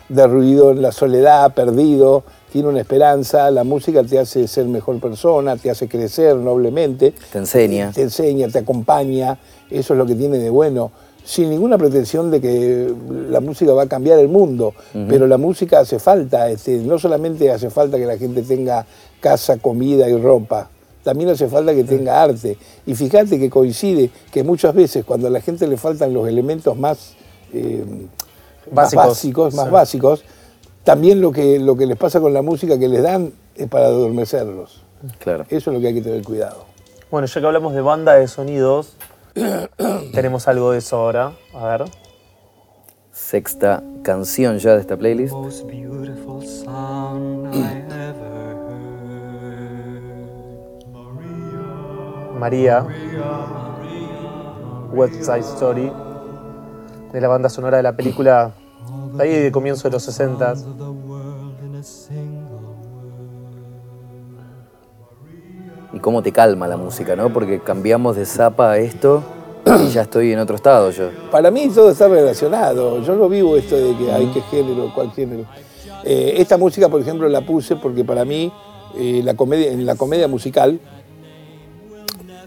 derruido 0.08 0.70
en 0.70 0.82
la 0.82 0.92
soledad, 0.92 1.52
perdido, 1.52 2.24
tiene 2.50 2.68
una 2.68 2.80
esperanza, 2.80 3.50
la 3.50 3.64
música 3.64 4.02
te 4.02 4.18
hace 4.18 4.46
ser 4.48 4.66
mejor 4.66 5.00
persona, 5.00 5.56
te 5.56 5.68
hace 5.68 5.88
crecer 5.88 6.36
noblemente. 6.36 7.12
Te 7.32 7.38
enseña. 7.38 7.92
Te 7.92 8.02
enseña, 8.02 8.48
te 8.48 8.60
acompaña, 8.60 9.38
eso 9.70 9.94
es 9.94 9.98
lo 9.98 10.06
que 10.06 10.14
tiene 10.14 10.38
de 10.38 10.48
bueno, 10.48 10.92
sin 11.24 11.50
ninguna 11.50 11.76
pretensión 11.76 12.30
de 12.30 12.40
que 12.40 12.94
la 13.28 13.40
música 13.40 13.72
va 13.72 13.82
a 13.82 13.88
cambiar 13.88 14.20
el 14.20 14.28
mundo, 14.28 14.74
pero 15.08 15.26
la 15.26 15.36
música 15.38 15.80
hace 15.80 15.98
falta, 15.98 16.48
este, 16.48 16.78
no 16.78 17.00
solamente 17.00 17.50
hace 17.50 17.68
falta 17.68 17.98
que 17.98 18.06
la 18.06 18.16
gente 18.16 18.42
tenga 18.42 18.86
casa, 19.20 19.58
comida 19.58 20.08
y 20.08 20.16
ropa, 20.16 20.70
también 21.06 21.30
hace 21.30 21.46
falta 21.46 21.72
que 21.72 21.84
tenga 21.84 22.20
arte. 22.20 22.58
Y 22.84 22.96
fíjate 22.96 23.38
que 23.38 23.48
coincide 23.48 24.10
que 24.32 24.42
muchas 24.42 24.74
veces 24.74 25.04
cuando 25.04 25.28
a 25.28 25.30
la 25.30 25.40
gente 25.40 25.68
le 25.68 25.76
faltan 25.76 26.12
los 26.12 26.26
elementos 26.26 26.76
más, 26.76 27.14
eh, 27.52 27.84
más 28.72 28.92
Básicos, 28.92 29.06
básicos, 29.06 29.54
más 29.54 29.66
sí. 29.66 29.70
básicos, 29.70 30.24
también 30.82 31.20
lo 31.20 31.30
que, 31.30 31.60
lo 31.60 31.76
que 31.76 31.86
les 31.86 31.96
pasa 31.96 32.20
con 32.20 32.34
la 32.34 32.42
música 32.42 32.76
que 32.76 32.88
les 32.88 33.04
dan 33.04 33.32
es 33.54 33.68
para 33.68 33.86
adormecerlos. 33.86 34.82
Claro. 35.20 35.44
Eso 35.48 35.70
es 35.70 35.74
lo 35.76 35.80
que 35.80 35.86
hay 35.86 35.94
que 35.94 36.02
tener 36.02 36.24
cuidado. 36.24 36.64
Bueno, 37.08 37.28
ya 37.28 37.40
que 37.40 37.46
hablamos 37.46 37.72
de 37.72 37.82
banda 37.82 38.14
de 38.14 38.26
sonidos, 38.26 38.96
tenemos 40.12 40.48
algo 40.48 40.72
de 40.72 40.78
eso 40.78 40.96
ahora. 40.96 41.34
A 41.54 41.66
ver. 41.68 41.84
Sexta 43.12 43.84
canción 44.02 44.58
ya 44.58 44.74
de 44.74 44.80
esta 44.80 44.96
playlist. 44.96 45.32
Most 45.32 45.68
beautiful 45.68 46.44
sound 46.44 47.54
I 47.54 47.84
ever 47.92 48.35
María, 52.38 52.86
West 54.92 55.22
Side 55.22 55.40
Story, 55.40 55.92
de 57.12 57.20
la 57.20 57.28
banda 57.28 57.48
sonora 57.48 57.78
de 57.78 57.82
la 57.82 57.96
película 57.96 58.52
de 59.14 59.22
ahí 59.22 59.42
de 59.42 59.52
comienzo 59.52 59.88
de 59.88 59.92
los 59.92 60.02
60. 60.02 60.54
The 60.54 60.60
world 60.60 61.64
in 61.64 61.76
a 61.76 61.82
single 61.82 62.56
Y 65.92 65.98
cómo 65.98 66.22
te 66.22 66.32
calma 66.32 66.68
la 66.68 66.76
música, 66.76 67.16
¿no? 67.16 67.32
Porque 67.32 67.60
cambiamos 67.60 68.16
de 68.16 68.26
zapa 68.26 68.72
a 68.72 68.78
esto 68.78 69.22
y 69.80 69.88
ya 69.88 70.02
estoy 70.02 70.32
en 70.32 70.38
otro 70.38 70.56
estado 70.56 70.90
yo. 70.90 71.08
Para 71.30 71.50
mí 71.50 71.70
todo 71.74 71.90
está 71.90 72.06
relacionado. 72.06 73.00
Yo 73.00 73.16
no 73.16 73.28
vivo 73.28 73.56
esto 73.56 73.76
de 73.76 73.96
que 73.96 74.12
hay 74.12 74.26
que 74.26 74.42
género, 74.42 74.92
cuál 74.94 75.10
género. 75.12 75.44
Eh, 76.04 76.34
esta 76.36 76.58
música, 76.58 76.88
por 76.88 77.00
ejemplo, 77.00 77.28
la 77.28 77.40
puse 77.40 77.76
porque 77.76 78.04
para 78.04 78.24
mí 78.24 78.52
eh, 78.96 79.22
la 79.24 79.34
comedia, 79.34 79.72
en 79.72 79.86
la 79.86 79.94
comedia 79.94 80.28
musical, 80.28 80.78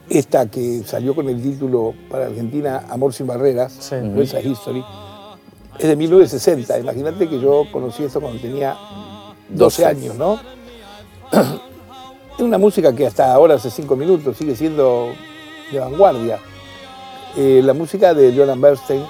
esta 0.09 0.49
que 0.49 0.83
salió 0.85 1.13
con 1.15 1.29
el 1.29 1.41
título 1.41 1.93
para 2.09 2.25
Argentina 2.27 2.85
Amor 2.89 3.13
sin 3.13 3.27
barreras, 3.27 3.73
Sí. 3.79 3.95
Side 4.25 4.41
History, 4.49 4.83
es 5.77 5.87
de 5.87 5.95
1960. 5.95 6.79
Imagínate 6.79 7.29
que 7.29 7.39
yo 7.39 7.63
conocí 7.71 8.03
esto 8.03 8.19
cuando 8.19 8.39
tenía 8.41 8.75
12 9.49 9.83
12. 9.83 9.85
años, 9.85 10.15
¿no? 10.15 10.39
Es 12.37 12.43
una 12.45 12.57
música 12.57 12.95
que 12.95 13.05
hasta 13.05 13.33
ahora, 13.33 13.55
hace 13.55 13.69
cinco 13.69 13.97
minutos, 13.97 14.37
sigue 14.37 14.55
siendo 14.55 15.09
de 15.73 15.79
vanguardia. 15.79 16.39
Eh, 17.35 17.59
la 17.61 17.73
música 17.73 18.13
de 18.13 18.33
Joran 18.33 18.61
Bernstein 18.61 19.03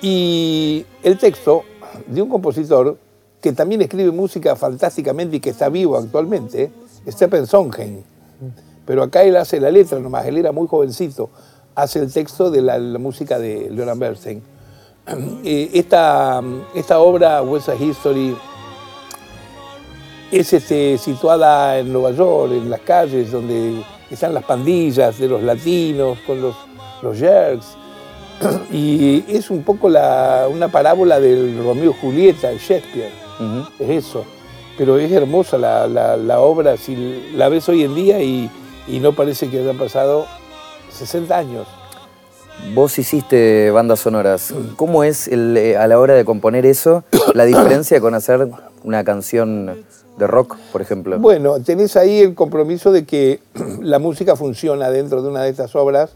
y 0.00 0.84
el 1.02 1.18
texto 1.18 1.62
de 2.06 2.22
un 2.22 2.30
compositor 2.30 2.96
que 3.42 3.52
también 3.52 3.82
escribe 3.82 4.10
música 4.12 4.56
fantásticamente 4.56 5.36
y 5.36 5.40
que 5.40 5.50
está 5.50 5.68
vivo 5.68 5.98
actualmente, 5.98 6.72
Stephen 7.06 7.46
Sondheim. 7.46 8.02
Pero 8.86 9.02
acá 9.02 9.22
él 9.22 9.36
hace 9.36 9.60
la 9.60 9.70
letra 9.70 9.98
nomás, 9.98 10.26
él 10.26 10.36
era 10.38 10.52
muy 10.52 10.66
jovencito, 10.66 11.30
hace 11.74 12.00
el 12.00 12.12
texto 12.12 12.50
de 12.50 12.62
la, 12.62 12.78
la 12.78 12.98
música 12.98 13.38
de 13.38 13.72
Joran 13.76 13.98
Bernstein. 13.98 14.42
Eh, 15.44 15.70
esta, 15.74 16.40
esta 16.76 17.00
obra, 17.00 17.42
West 17.42 17.66
Side 17.66 17.84
History, 17.84 18.36
es 20.30 20.52
este, 20.52 20.96
situada 20.98 21.78
en 21.78 21.92
Nueva 21.92 22.12
York, 22.12 22.52
en 22.52 22.70
las 22.70 22.80
calles 22.80 23.30
donde 23.32 23.82
están 24.10 24.32
las 24.32 24.44
pandillas 24.44 25.18
de 25.18 25.28
los 25.28 25.42
latinos 25.42 26.18
con 26.26 26.40
los, 26.40 26.54
los 27.02 27.18
jerks. 27.18 27.76
Y 28.72 29.24
es 29.28 29.50
un 29.50 29.62
poco 29.62 29.88
la- 29.88 30.46
una 30.50 30.68
parábola 30.68 31.20
del 31.20 31.58
Romeo 31.62 31.90
y 31.90 32.00
Julieta, 32.00 32.48
de 32.48 32.58
Shakespeare. 32.58 33.10
Ujú. 33.38 33.68
Es 33.84 34.04
eso. 34.06 34.24
Pero 34.78 34.98
es 34.98 35.12
hermosa 35.12 35.58
la, 35.58 35.86
la- 35.86 36.16
la 36.16 36.40
obra, 36.40 36.76
si 36.76 37.24
la 37.34 37.48
ves 37.48 37.68
hoy 37.68 37.82
en 37.84 37.94
día 37.94 38.22
y, 38.22 38.50
y 38.86 39.00
no 39.00 39.14
parece 39.14 39.48
que 39.48 39.60
hayan 39.60 39.78
pasado 39.78 40.26
60 40.90 41.36
años. 41.36 41.66
Vos 42.74 42.98
hiciste 42.98 43.70
bandas 43.70 44.00
sonoras. 44.00 44.54
¿Cómo 44.76 45.04
es 45.04 45.26
el, 45.28 45.56
eh, 45.56 45.76
a 45.76 45.86
la 45.88 45.98
hora 45.98 46.14
de 46.14 46.24
componer 46.24 46.66
eso 46.66 47.04
la 47.34 47.44
diferencia 47.44 48.00
con 48.00 48.14
hacer 48.14 48.48
una 48.84 49.04
canción 49.04 49.84
de 50.18 50.26
rock, 50.26 50.56
por 50.70 50.82
ejemplo? 50.82 51.18
Bueno, 51.18 51.60
tenés 51.60 51.96
ahí 51.96 52.20
el 52.20 52.34
compromiso 52.34 52.92
de 52.92 53.04
que 53.04 53.40
la 53.80 53.98
música 53.98 54.36
funciona 54.36 54.90
dentro 54.90 55.22
de 55.22 55.28
una 55.28 55.42
de 55.42 55.50
estas 55.50 55.74
obras. 55.74 56.14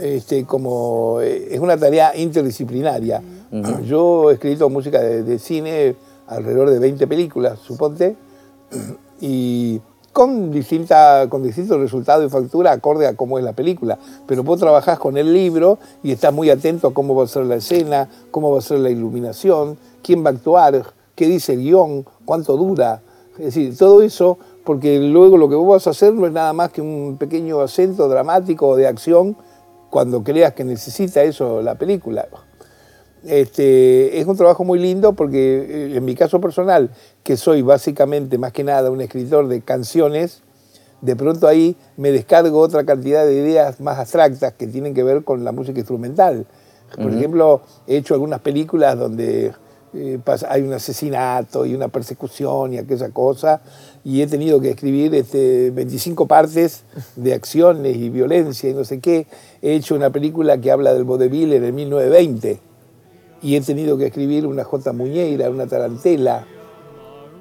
Este, 0.00 0.44
como 0.44 1.20
eh, 1.22 1.48
es 1.50 1.60
una 1.60 1.76
tarea 1.76 2.16
interdisciplinaria. 2.16 3.22
Yo 3.84 4.30
he 4.30 4.34
escrito 4.34 4.68
música 4.68 5.00
de, 5.00 5.22
de 5.22 5.38
cine, 5.38 5.96
alrededor 6.26 6.70
de 6.70 6.78
20 6.78 7.06
películas, 7.06 7.58
suponte, 7.60 8.16
y 9.20 9.80
con, 10.16 10.50
distinta, 10.50 11.26
con 11.28 11.42
distintos 11.42 11.78
resultados 11.78 12.24
y 12.24 12.30
factura 12.30 12.72
acorde 12.72 13.06
a 13.06 13.14
cómo 13.14 13.36
es 13.36 13.44
la 13.44 13.52
película. 13.52 13.98
Pero 14.26 14.42
vos 14.44 14.58
trabajás 14.58 14.98
con 14.98 15.18
el 15.18 15.30
libro 15.30 15.78
y 16.02 16.10
estás 16.10 16.32
muy 16.32 16.48
atento 16.48 16.88
a 16.88 16.94
cómo 16.94 17.14
va 17.14 17.24
a 17.24 17.26
ser 17.26 17.44
la 17.44 17.56
escena, 17.56 18.08
cómo 18.30 18.50
va 18.50 18.60
a 18.60 18.62
ser 18.62 18.78
la 18.78 18.88
iluminación, 18.88 19.76
quién 20.02 20.24
va 20.24 20.30
a 20.30 20.32
actuar, 20.32 20.86
qué 21.14 21.26
dice 21.26 21.52
el 21.52 21.60
guion, 21.60 22.06
cuánto 22.24 22.56
dura. 22.56 23.02
Es 23.32 23.44
decir, 23.44 23.76
todo 23.76 24.00
eso, 24.00 24.38
porque 24.64 24.98
luego 25.00 25.36
lo 25.36 25.50
que 25.50 25.54
vos 25.54 25.68
vas 25.68 25.86
a 25.86 25.90
hacer 25.90 26.14
no 26.14 26.26
es 26.26 26.32
nada 26.32 26.54
más 26.54 26.72
que 26.72 26.80
un 26.80 27.18
pequeño 27.18 27.60
acento 27.60 28.08
dramático 28.08 28.74
de 28.74 28.86
acción 28.86 29.36
cuando 29.90 30.24
creas 30.24 30.54
que 30.54 30.64
necesita 30.64 31.24
eso 31.24 31.60
la 31.60 31.74
película. 31.74 32.26
Este, 33.26 34.20
es 34.20 34.26
un 34.26 34.36
trabajo 34.36 34.64
muy 34.64 34.78
lindo 34.78 35.12
porque 35.14 35.38
eh, 35.92 35.96
en 35.96 36.04
mi 36.04 36.14
caso 36.14 36.40
personal, 36.40 36.90
que 37.24 37.36
soy 37.36 37.62
básicamente 37.62 38.38
más 38.38 38.52
que 38.52 38.62
nada 38.64 38.90
un 38.90 39.00
escritor 39.00 39.48
de 39.48 39.60
canciones, 39.62 40.42
de 41.00 41.16
pronto 41.16 41.46
ahí 41.48 41.76
me 41.96 42.10
descargo 42.12 42.58
otra 42.60 42.84
cantidad 42.84 43.26
de 43.26 43.34
ideas 43.34 43.80
más 43.80 43.98
abstractas 43.98 44.52
que 44.54 44.66
tienen 44.66 44.94
que 44.94 45.02
ver 45.02 45.24
con 45.24 45.44
la 45.44 45.52
música 45.52 45.78
instrumental. 45.78 46.46
Por 47.02 47.12
ejemplo, 47.12 47.62
he 47.88 47.96
hecho 47.96 48.14
algunas 48.14 48.40
películas 48.40 48.96
donde 48.96 49.52
eh, 49.92 50.18
pasa- 50.22 50.46
hay 50.50 50.62
un 50.62 50.72
asesinato 50.72 51.66
y 51.66 51.74
una 51.74 51.88
persecución 51.88 52.74
y 52.74 52.78
aquella 52.78 53.10
cosa, 53.10 53.60
y 54.04 54.22
he 54.22 54.26
tenido 54.26 54.60
que 54.60 54.70
escribir 54.70 55.14
este, 55.14 55.70
25 55.72 56.26
partes 56.26 56.84
de 57.16 57.34
acciones 57.34 57.96
y 57.96 58.08
violencia 58.08 58.70
y 58.70 58.74
no 58.74 58.84
sé 58.84 59.00
qué. 59.00 59.26
He 59.62 59.74
hecho 59.74 59.94
una 59.96 60.10
película 60.10 60.58
que 60.60 60.70
habla 60.70 60.94
del 60.94 61.04
vodevil 61.04 61.52
en 61.54 61.64
el 61.64 61.72
1920 61.72 62.60
y 63.46 63.54
he 63.54 63.60
tenido 63.60 63.96
que 63.96 64.06
escribir 64.06 64.44
una 64.44 64.64
J. 64.64 64.92
Muñeira, 64.92 65.48
una 65.50 65.66
tarantela, 65.68 66.44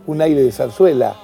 un 0.05 0.21
aire 0.21 0.43
de 0.43 0.51
zarzuela, 0.51 1.15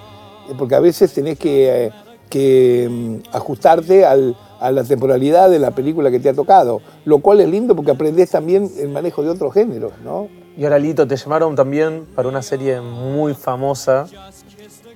eh, 0.49 0.53
porque 0.57 0.73
a 0.73 0.79
veces 0.79 1.13
tenés 1.13 1.37
que, 1.37 1.85
eh, 1.85 1.91
que, 2.29 2.87
mm, 2.89 3.35
ajustarte 3.35 4.05
al- 4.05 4.35
a 4.59 4.71
la 4.71 4.83
temporalidad 4.83 5.49
de 5.51 5.59
la 5.59 5.69
película 5.71 6.09
que 6.09 6.19
te 6.19 6.29
ha 6.29 6.33
tocado, 6.33 6.81
lo 7.05 7.19
cual 7.19 7.41
es 7.41 7.49
lindo 7.49 7.75
porque 7.75 7.91
aprendés 7.91 8.31
también 8.31 8.71
el 8.79 8.89
manejo 8.89 9.21
de 9.21 9.29
otros 9.29 9.53
géneros, 9.53 9.91
¿no? 10.03 10.29
Y 10.57 10.63
ahora, 10.63 10.79
Lito, 10.79 11.07
te 11.07 11.15
llamaron 11.15 11.55
también 11.55 12.05
para 12.15 12.27
una 12.27 12.41
serie 12.41 12.81
muy 12.81 13.33
famosa, 13.35 14.07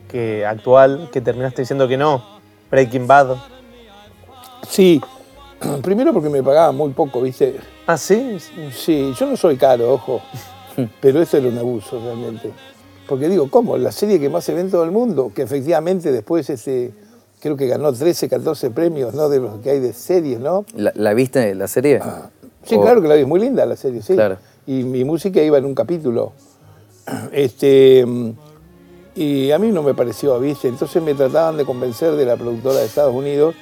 que, 0.10 0.45
actual, 0.45 1.10
que 1.12 1.21
terminaste 1.21 1.62
diciendo 1.62 1.88
que 1.88 1.98
no, 1.98 2.24
Breaking 2.71 3.06
Bad. 3.06 3.36
Sí, 4.67 5.00
primero 5.84 6.12
porque 6.12 6.30
me 6.30 6.41
pagaban 6.41 6.76
muy 6.76 6.89
poco, 6.91 7.21
¿viste? 7.21 7.56
Ah, 7.88 7.98
sí. 7.98 8.38
Sí, 8.74 9.13
yo 9.17 9.26
no 9.28 9.38
soy 9.38 9.58
caro, 9.58 9.93
ojo, 9.93 10.21
pero 11.02 11.21
eso 11.21 11.38
era 11.38 11.48
un 11.48 11.58
abuso 11.58 12.00
realmente. 12.00 12.52
Porque 13.08 13.30
digo, 13.30 13.50
¿cómo? 13.50 13.78
La 13.78 13.91
serie 13.91 14.19
que 14.19 14.30
más 14.30 14.43
se 14.43 14.54
ve 14.54 14.62
en 14.62 14.71
todo 14.71 14.84
el 14.84 14.91
mundo, 14.91 15.32
que 15.36 15.43
efectivamente 15.43 16.12
después 16.12 16.50
este, 16.50 16.91
creo 17.39 17.56
que 17.56 17.67
ganó 17.67 17.93
13, 17.93 18.28
14 18.28 18.71
premios, 18.71 19.13
¿no? 19.13 19.30
De 19.30 19.39
los 19.39 19.60
que 19.60 19.69
hay 19.71 19.80
de 19.80 19.93
series, 19.93 20.39
¿no? 20.39 20.65
¿La, 20.76 20.91
la 20.95 21.13
viste 21.13 21.54
la 21.54 21.67
serie? 21.67 22.00
Sí, 22.63 22.76
O- 22.76 22.82
claro 22.82 23.02
que 23.04 23.08
la 23.08 23.13
vi, 23.15 23.21
es 23.21 23.28
muy 23.28 23.39
linda 23.39 23.63
la 23.67 23.76
serie, 23.76 24.02
sí. 24.02 24.13
Claro. 24.15 24.38
Y 24.65 24.84
mi 24.84 25.04
música 25.04 25.39
iba 25.43 25.58
en 25.60 25.65
un 25.65 25.76
capítulo. 25.76 26.34
Este, 27.32 28.04
y 29.13 29.52
a 29.52 29.60
mí 29.60 29.67
no 29.71 29.84
me 29.84 29.93
pareció, 29.93 30.39
¿viste? 30.39 30.67
Entonces 30.67 31.02
me 31.04 31.13
trataban 31.13 31.56
de 31.58 31.63
convencer 31.65 32.13
de 32.15 32.26
la 32.26 32.36
productora 32.36 32.80
de 32.80 32.86
Estados 32.88 33.13
Unidos 33.13 33.54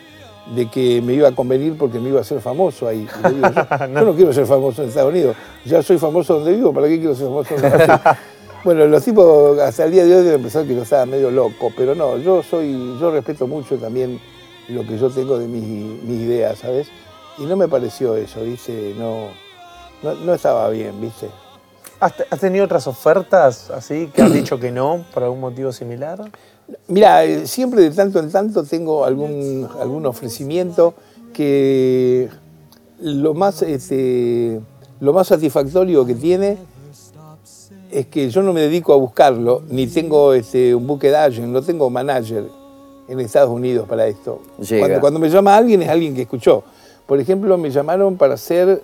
de 0.47 0.69
que 0.69 1.01
me 1.01 1.13
iba 1.13 1.29
a 1.29 1.35
convenir 1.35 1.77
porque 1.77 1.99
me 1.99 2.09
iba 2.09 2.19
a 2.21 2.23
ser 2.23 2.41
famoso 2.41 2.87
ahí. 2.87 3.07
Yo, 3.23 3.87
no 3.87 4.13
quiero 4.15 4.33
ser 4.33 4.45
famoso 4.45 4.83
en 4.83 4.89
Estados 4.89 5.11
Unidos. 5.11 5.35
Ya 5.65 5.81
soy 5.81 5.97
famoso 5.97 6.35
donde 6.35 6.53
vivo, 6.53 6.73
¿para 6.73 6.87
qué 6.87 6.97
quiero 6.99 7.15
ser 7.15 7.27
famoso 7.27 7.55
en 7.55 7.61
Brasil? 7.61 7.95
Bueno, 8.63 8.85
los 8.87 9.03
tipos 9.03 9.59
hasta 9.59 9.83
el 9.83 9.91
día 9.91 10.05
de 10.05 10.15
hoy 10.15 10.23
deben 10.23 10.41
pensar 10.41 10.65
que 10.65 10.73
yo 10.73 10.83
estaba 10.83 11.05
medio 11.05 11.29
loco, 11.29 11.69
pero 11.75 11.95
no, 11.95 12.15
yo 12.17 12.41
soy, 12.41 12.97
yo 12.97 13.11
respeto 13.11 13.45
mucho 13.45 13.75
también 13.75 14.21
lo 14.69 14.83
que 14.87 14.97
yo 14.97 15.09
tengo 15.09 15.37
de 15.37 15.49
mis, 15.49 15.61
mis 16.01 16.21
ideas, 16.21 16.59
¿sabes? 16.59 16.87
Y 17.37 17.45
no 17.45 17.57
me 17.57 17.67
pareció 17.67 18.15
eso, 18.15 18.41
¿viste? 18.41 18.95
No, 18.97 19.27
no, 20.01 20.13
no 20.15 20.33
estaba 20.33 20.69
bien, 20.69 20.93
¿viste? 21.01 21.27
¿Has, 21.99 22.15
te- 22.15 22.25
has 22.29 22.39
tenido 22.39 22.63
otras 22.63 22.87
ofertas 22.87 23.69
así 23.69 24.07
que 24.15 24.21
has 24.21 24.31
dicho 24.31 24.57
que 24.57 24.71
no 24.71 25.03
por 25.13 25.23
algún 25.23 25.41
motivo 25.41 25.73
similar? 25.73 26.19
Mira, 26.87 27.25
eh, 27.25 27.47
siempre 27.47 27.81
de 27.81 27.91
tanto 27.91 28.19
en 28.19 28.31
tanto 28.31 28.63
tengo 28.63 29.05
algún, 29.05 29.67
algún 29.79 30.05
ofrecimiento 30.05 30.93
que 31.33 32.29
lo 33.01 33.33
más, 33.33 33.61
este, 33.61 34.59
lo 34.99 35.13
más 35.13 35.27
satisfactorio 35.27 36.05
que 36.05 36.15
tiene 36.15 36.57
es 37.91 38.07
que 38.07 38.29
yo 38.29 38.41
no 38.41 38.53
me 38.53 38.61
dedico 38.61 38.93
a 38.93 38.95
buscarlo, 38.95 39.61
ni 39.69 39.87
tengo 39.87 40.33
este, 40.33 40.73
un 40.73 40.87
buque 40.87 41.15
agent, 41.15 41.47
no 41.47 41.61
tengo 41.61 41.89
manager 41.89 42.45
en 43.07 43.19
Estados 43.19 43.49
Unidos 43.49 43.87
para 43.87 44.07
esto. 44.07 44.41
Cuando, 44.79 44.99
cuando 44.99 45.19
me 45.19 45.29
llama 45.29 45.55
alguien 45.55 45.81
es 45.81 45.89
alguien 45.89 46.15
que 46.15 46.23
escuchó. 46.23 46.63
Por 47.05 47.19
ejemplo, 47.19 47.57
me 47.57 47.69
llamaron 47.69 48.17
para 48.17 48.35
hacer 48.35 48.81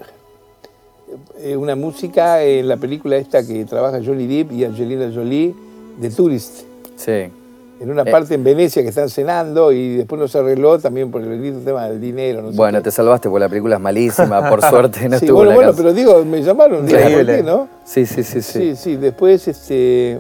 eh, 1.40 1.56
una 1.56 1.76
música 1.76 2.44
en 2.44 2.68
la 2.68 2.78
película 2.78 3.16
esta 3.16 3.46
que 3.46 3.66
trabaja 3.66 4.00
Johnny 4.06 4.28
Depp 4.28 4.52
y 4.52 4.66
Angelina 4.66 5.10
Jolie, 5.14 5.56
The 6.02 6.10
Tourist 6.12 6.70
Sí. 7.00 7.32
En 7.80 7.90
una 7.92 8.02
Eh. 8.04 8.12
parte 8.12 8.34
en 8.36 8.44
Venecia 8.44 8.82
que 8.84 8.90
están 8.90 9.10
cenando 9.10 9.72
y 9.72 9.98
después 9.98 10.20
no 10.20 10.28
se 10.28 10.38
arregló 10.40 10.78
también 10.80 11.10
por 11.12 11.22
el 11.22 11.64
tema 11.64 11.88
del 11.88 12.02
dinero. 12.02 12.42
No 12.42 12.52
sé 12.52 12.58
Bueno, 12.58 12.80
qué. 12.80 12.84
te 12.86 12.92
salvaste 12.92 13.30
porque 13.30 13.42
la 13.46 13.50
película 13.50 13.76
es 13.76 13.82
malísima, 13.82 14.50
por 14.50 14.62
suerte 14.70 15.08
no 15.08 15.18
sí, 15.18 15.26
estuvo 15.26 15.38
bueno, 15.38 15.52
en 15.52 15.58
la 15.60 15.66
bueno, 15.68 15.74
pero 15.78 15.94
digo, 15.94 16.26
me 16.26 16.42
llamaron, 16.44 16.86
digo, 16.86 16.98
¿por 17.00 17.08
Increíble. 17.10 17.38
qué, 17.38 17.44
no? 17.44 17.68
Sí, 17.86 18.06
sí, 18.06 18.24
sí, 18.24 18.42
Sí, 18.42 18.52
sí. 18.72 18.76
sí, 18.76 18.96
después 18.98 19.48
este, 19.48 20.20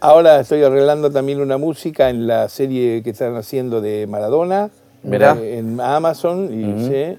ahora 0.00 0.40
estoy 0.40 0.62
arreglando 0.62 1.10
también 1.10 1.40
una 1.40 1.58
música 1.58 2.08
en 2.10 2.26
la 2.26 2.48
serie 2.48 3.02
que 3.02 3.10
están 3.10 3.34
haciendo 3.36 3.80
de 3.80 4.06
Maradona, 4.06 4.70
Mirá. 5.02 5.36
eh, 5.40 5.58
en 5.58 5.80
Amazon, 5.80 6.48
y 6.52 6.86
sí, 6.88 7.18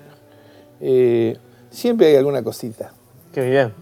eh, 0.81 1.37
siempre 1.69 2.07
hay 2.07 2.15
alguna 2.15 2.41
cosita. 2.43 2.91
Qué 3.33 3.41
bien. 3.49 3.73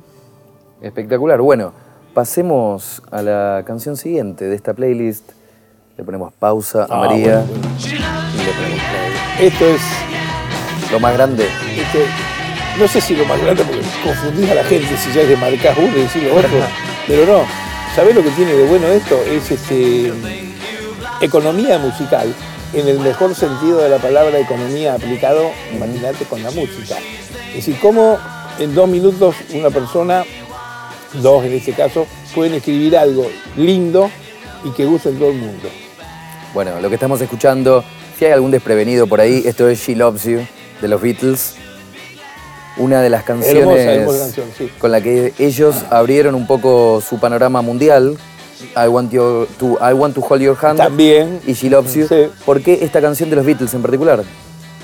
Espectacular. 0.81 1.39
Bueno, 1.41 1.73
pasemos 2.13 3.01
a 3.11 3.21
la 3.21 3.63
canción 3.65 3.95
siguiente 3.97 4.45
de 4.45 4.55
esta 4.55 4.73
playlist. 4.73 5.31
Le 5.97 6.03
ponemos 6.03 6.33
pausa 6.33 6.83
a 6.83 6.87
Ah, 6.89 6.97
María 7.07 7.39
bueno, 7.39 7.61
bueno. 7.61 7.69
y 7.79 8.37
le 8.45 8.51
ponemos 8.51 8.79
play. 9.37 9.47
Esto 9.47 9.65
es 9.65 9.81
Lo 10.91 10.99
más 10.99 11.13
grande. 11.13 11.43
Este, 11.43 12.05
no 12.79 12.87
sé 12.87 13.01
si 13.01 13.15
lo 13.15 13.25
más 13.25 13.41
grande 13.41 13.63
porque 13.63 13.81
confundís 14.03 14.49
a 14.51 14.55
la 14.55 14.63
gente 14.63 14.95
si 14.97 15.11
ya 15.13 15.21
es 15.21 15.29
de 15.29 15.37
marcar 15.37 15.73
uno 15.77 15.97
y 15.97 16.01
decir 16.01 16.23
lo 16.23 16.35
otro, 16.35 16.49
pero 17.07 17.25
no. 17.25 17.43
¿Sabés 17.95 18.13
lo 18.15 18.21
que 18.23 18.29
tiene 18.31 18.53
de 18.53 18.67
bueno 18.67 18.87
esto? 18.87 19.19
Es 19.25 19.49
este, 19.51 20.11
economía 21.21 21.79
musical, 21.79 22.33
en 22.73 22.87
el 22.87 22.99
mejor 22.99 23.33
sentido 23.33 23.79
de 23.79 23.89
la 23.89 23.97
palabra 23.97 24.37
economía 24.37 24.93
aplicado, 24.95 25.49
imagínate, 25.73 26.25
con 26.25 26.43
la 26.43 26.51
música. 26.51 26.95
Es 27.49 27.55
decir, 27.65 27.77
cómo 27.81 28.17
en 28.59 28.75
dos 28.75 28.87
minutos 28.89 29.35
una 29.53 29.69
persona, 29.69 30.23
dos 31.13 31.45
en 31.45 31.53
este 31.53 31.71
caso, 31.73 32.05
pueden 32.33 32.53
escribir 32.55 32.97
algo 32.97 33.25
lindo 33.55 34.09
y 34.65 34.71
que 34.71 34.85
guste 34.85 35.09
en 35.09 35.17
todo 35.19 35.29
el 35.29 35.37
mundo. 35.37 35.69
Bueno, 36.55 36.79
lo 36.79 36.87
que 36.87 36.95
estamos 36.95 37.19
escuchando, 37.19 37.83
si 38.17 38.23
hay 38.23 38.31
algún 38.31 38.49
desprevenido 38.49 39.07
por 39.07 39.19
ahí, 39.19 39.43
esto 39.45 39.67
es 39.67 39.77
She 39.77 39.93
Loves 39.93 40.23
You 40.23 40.39
de 40.81 40.87
los 40.87 41.01
Beatles. 41.01 41.55
Una 42.77 43.01
de 43.01 43.09
las 43.09 43.23
canciones 43.23 43.61
Hermosa, 43.61 43.93
hermosa 43.93 44.19
canción, 44.19 44.47
sí. 44.57 44.71
con 44.79 44.89
la 44.89 45.01
que 45.01 45.33
ellos 45.37 45.75
abrieron 45.89 46.33
un 46.33 46.47
poco 46.47 47.03
su 47.05 47.19
panorama 47.19 47.61
mundial. 47.61 48.17
I 48.73 48.87
want, 48.87 49.11
you 49.11 49.45
to, 49.59 49.77
I 49.81 49.91
want 49.91 50.15
to 50.15 50.21
hold 50.21 50.41
your 50.41 50.57
hand. 50.61 50.77
También. 50.77 51.41
Y 51.45 51.55
She 51.55 51.69
Loves 51.69 51.93
You. 51.93 52.07
Sí. 52.07 52.27
¿Por 52.45 52.61
qué 52.61 52.79
esta 52.81 53.01
canción 53.01 53.29
de 53.29 53.35
los 53.35 53.45
Beatles 53.45 53.73
en 53.73 53.81
particular? 53.81 54.23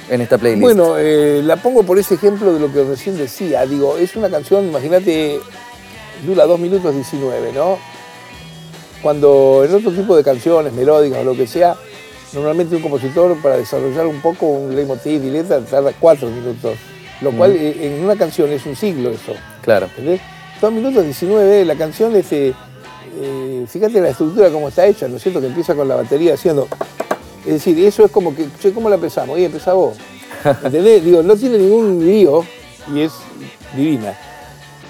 En 0.10 0.19
esta 0.19 0.38
playlist. 0.38 0.62
Bueno, 0.62 0.97
eh, 0.97 1.41
la 1.41 1.55
pongo 1.55 1.84
por 1.84 1.97
ese 1.97 2.15
ejemplo 2.15 2.53
de 2.53 2.60
lo 2.60 2.73
que 2.73 2.84
recién 2.84 3.17
decía. 3.17 3.65
Digo, 3.65 3.95
es 3.95 4.17
una 4.17 4.29
canción, 4.29 4.67
imagínate, 4.67 5.39
dura 6.27 6.45
2 6.45 6.60
minutos 6.60 6.93
19, 6.93 7.53
¿no? 7.53 7.77
Cuando 9.01 9.63
en 9.67 9.73
otro 9.73 9.91
tipo 9.91 10.15
de 10.15 10.23
canciones, 10.23 10.73
melódicas 10.73 11.19
o 11.19 11.23
lo 11.23 11.35
que 11.35 11.47
sea, 11.47 11.75
normalmente 12.33 12.75
un 12.75 12.81
compositor 12.81 13.35
para 13.41 13.57
desarrollar 13.57 14.05
un 14.07 14.21
poco 14.21 14.45
un 14.45 14.75
leitmotiv 14.75 15.23
y 15.23 15.29
letra 15.29 15.59
tarda 15.61 15.91
4 15.99 16.29
minutos. 16.29 16.77
Lo 17.21 17.31
cual 17.31 17.55
eh, 17.55 17.95
en 17.97 18.03
una 18.03 18.15
canción 18.15 18.51
es 18.51 18.65
un 18.65 18.75
siglo 18.75 19.11
eso. 19.11 19.33
Claro. 19.61 19.87
¿Entendés? 19.87 20.21
2 20.59 20.71
minutos 20.73 21.03
19, 21.03 21.65
la 21.65 21.75
canción, 21.75 22.15
este, 22.15 22.54
eh, 23.19 23.65
fíjate 23.67 24.02
la 24.02 24.10
estructura 24.10 24.49
cómo 24.49 24.69
está 24.69 24.85
hecha, 24.85 25.08
¿no 25.08 25.17
es 25.17 25.23
cierto? 25.23 25.41
Que 25.41 25.47
empieza 25.47 25.75
con 25.75 25.87
la 25.87 25.95
batería 25.95 26.33
haciendo. 26.33 26.67
Es 27.45 27.54
decir, 27.54 27.83
eso 27.85 28.06
es 28.06 28.12
como 28.12 28.35
que, 28.35 28.47
che, 28.60 28.71
¿cómo 28.71 28.89
la 28.89 28.95
empezamos? 28.95 29.37
Y 29.39 29.45
empezá 29.45 29.73
vos. 29.73 29.97
¿Entendés? 30.63 31.04
Digo, 31.04 31.23
no 31.23 31.35
tiene 31.35 31.58
ningún 31.58 32.06
lío 32.06 32.45
y 32.93 33.02
es 33.02 33.12
divina. 33.75 34.17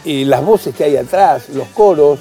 Y 0.03 0.25
las 0.25 0.43
voces 0.43 0.75
que 0.75 0.83
hay 0.83 0.97
atrás, 0.97 1.49
los 1.49 1.67
coros, 1.69 2.19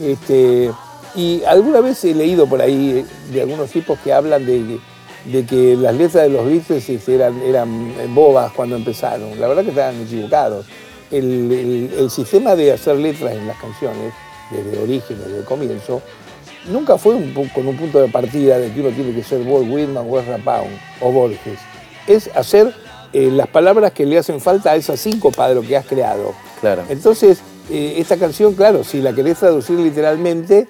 este, 0.00 0.70
y 1.16 1.42
alguna 1.44 1.80
vez 1.80 2.04
he 2.04 2.14
leído 2.14 2.46
por 2.46 2.60
ahí 2.60 2.98
eh, 2.98 3.32
de 3.32 3.40
algunos 3.42 3.70
tipos 3.70 3.98
que 4.00 4.12
hablan 4.12 4.44
de, 4.46 4.78
de 5.24 5.46
que 5.46 5.76
las 5.76 5.94
letras 5.94 6.24
de 6.24 6.28
los 6.30 6.44
Beatles 6.46 6.88
este, 6.88 7.14
eran, 7.14 7.40
eran 7.42 7.92
bobas 8.14 8.52
cuando 8.52 8.76
empezaron. 8.76 9.38
La 9.40 9.48
verdad 9.48 9.62
que 9.64 9.70
estaban 9.70 10.00
equivocados. 10.02 10.66
El, 11.10 11.24
el- 11.52 11.90
el 11.98 12.10
sistema 12.10 12.54
de 12.56 12.72
hacer 12.72 12.96
letras 12.96 13.32
en 13.32 13.46
las 13.46 13.56
canciones, 13.58 14.12
desde 14.50 14.78
origen, 14.82 15.18
desde 15.24 15.38
el 15.38 15.44
comienzo, 15.44 16.02
nunca 16.68 16.98
fue 16.98 17.14
un 17.14 17.32
con 17.54 17.66
un 17.66 17.76
punto 17.76 18.00
de 18.00 18.08
partida 18.08 18.58
de 18.58 18.72
que 18.72 18.80
uno 18.80 18.90
tiene 18.90 19.14
que 19.14 19.22
ser 19.22 19.40
Walt 19.42 19.68
Whitman 19.70 20.06
o 20.08 20.18
Ezra 20.18 20.38
Pound 20.38 20.76
o 21.00 21.12
Borges. 21.12 21.58
Es 22.06 22.28
hacer 22.34 22.74
eh, 23.12 23.30
las 23.30 23.46
palabras 23.48 23.92
que 23.92 24.04
le 24.04 24.18
hacen 24.18 24.40
falta 24.40 24.72
a 24.72 24.76
esas 24.76 25.00
cinco 25.00 25.30
de 25.30 25.54
lo 25.54 25.62
que 25.62 25.76
has 25.76 25.86
creado. 25.86 26.34
Claro. 26.60 26.82
Entonces, 26.88 27.38
eh, 27.70 27.94
esta 27.98 28.16
canción, 28.16 28.54
claro, 28.54 28.84
si 28.84 29.00
la 29.00 29.12
querés 29.12 29.38
traducir 29.38 29.78
literalmente, 29.78 30.68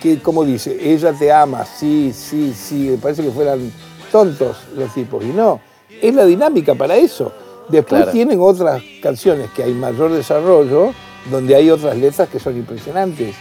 que 0.00 0.20
como 0.20 0.44
dice, 0.44 0.76
ella 0.80 1.12
te 1.12 1.30
ama, 1.32 1.64
sí, 1.64 2.12
sí, 2.14 2.54
sí, 2.54 2.88
me 2.90 2.96
parece 2.96 3.22
que 3.22 3.30
fueran 3.30 3.72
tontos 4.10 4.56
los 4.76 4.92
tipos. 4.94 5.24
Y 5.24 5.28
no, 5.28 5.60
es 6.00 6.14
la 6.14 6.24
dinámica 6.24 6.74
para 6.74 6.96
eso. 6.96 7.32
Después 7.68 8.00
Claro. 8.02 8.12
tienen 8.12 8.40
otras 8.40 8.82
canciones 9.02 9.50
que 9.54 9.62
hay 9.62 9.72
mayor 9.72 10.12
desarrollo, 10.12 10.92
donde 11.30 11.54
hay 11.54 11.70
otras 11.70 11.96
letras 11.96 12.28
que 12.28 12.38
son 12.40 12.56
impresionantes. 12.56 13.34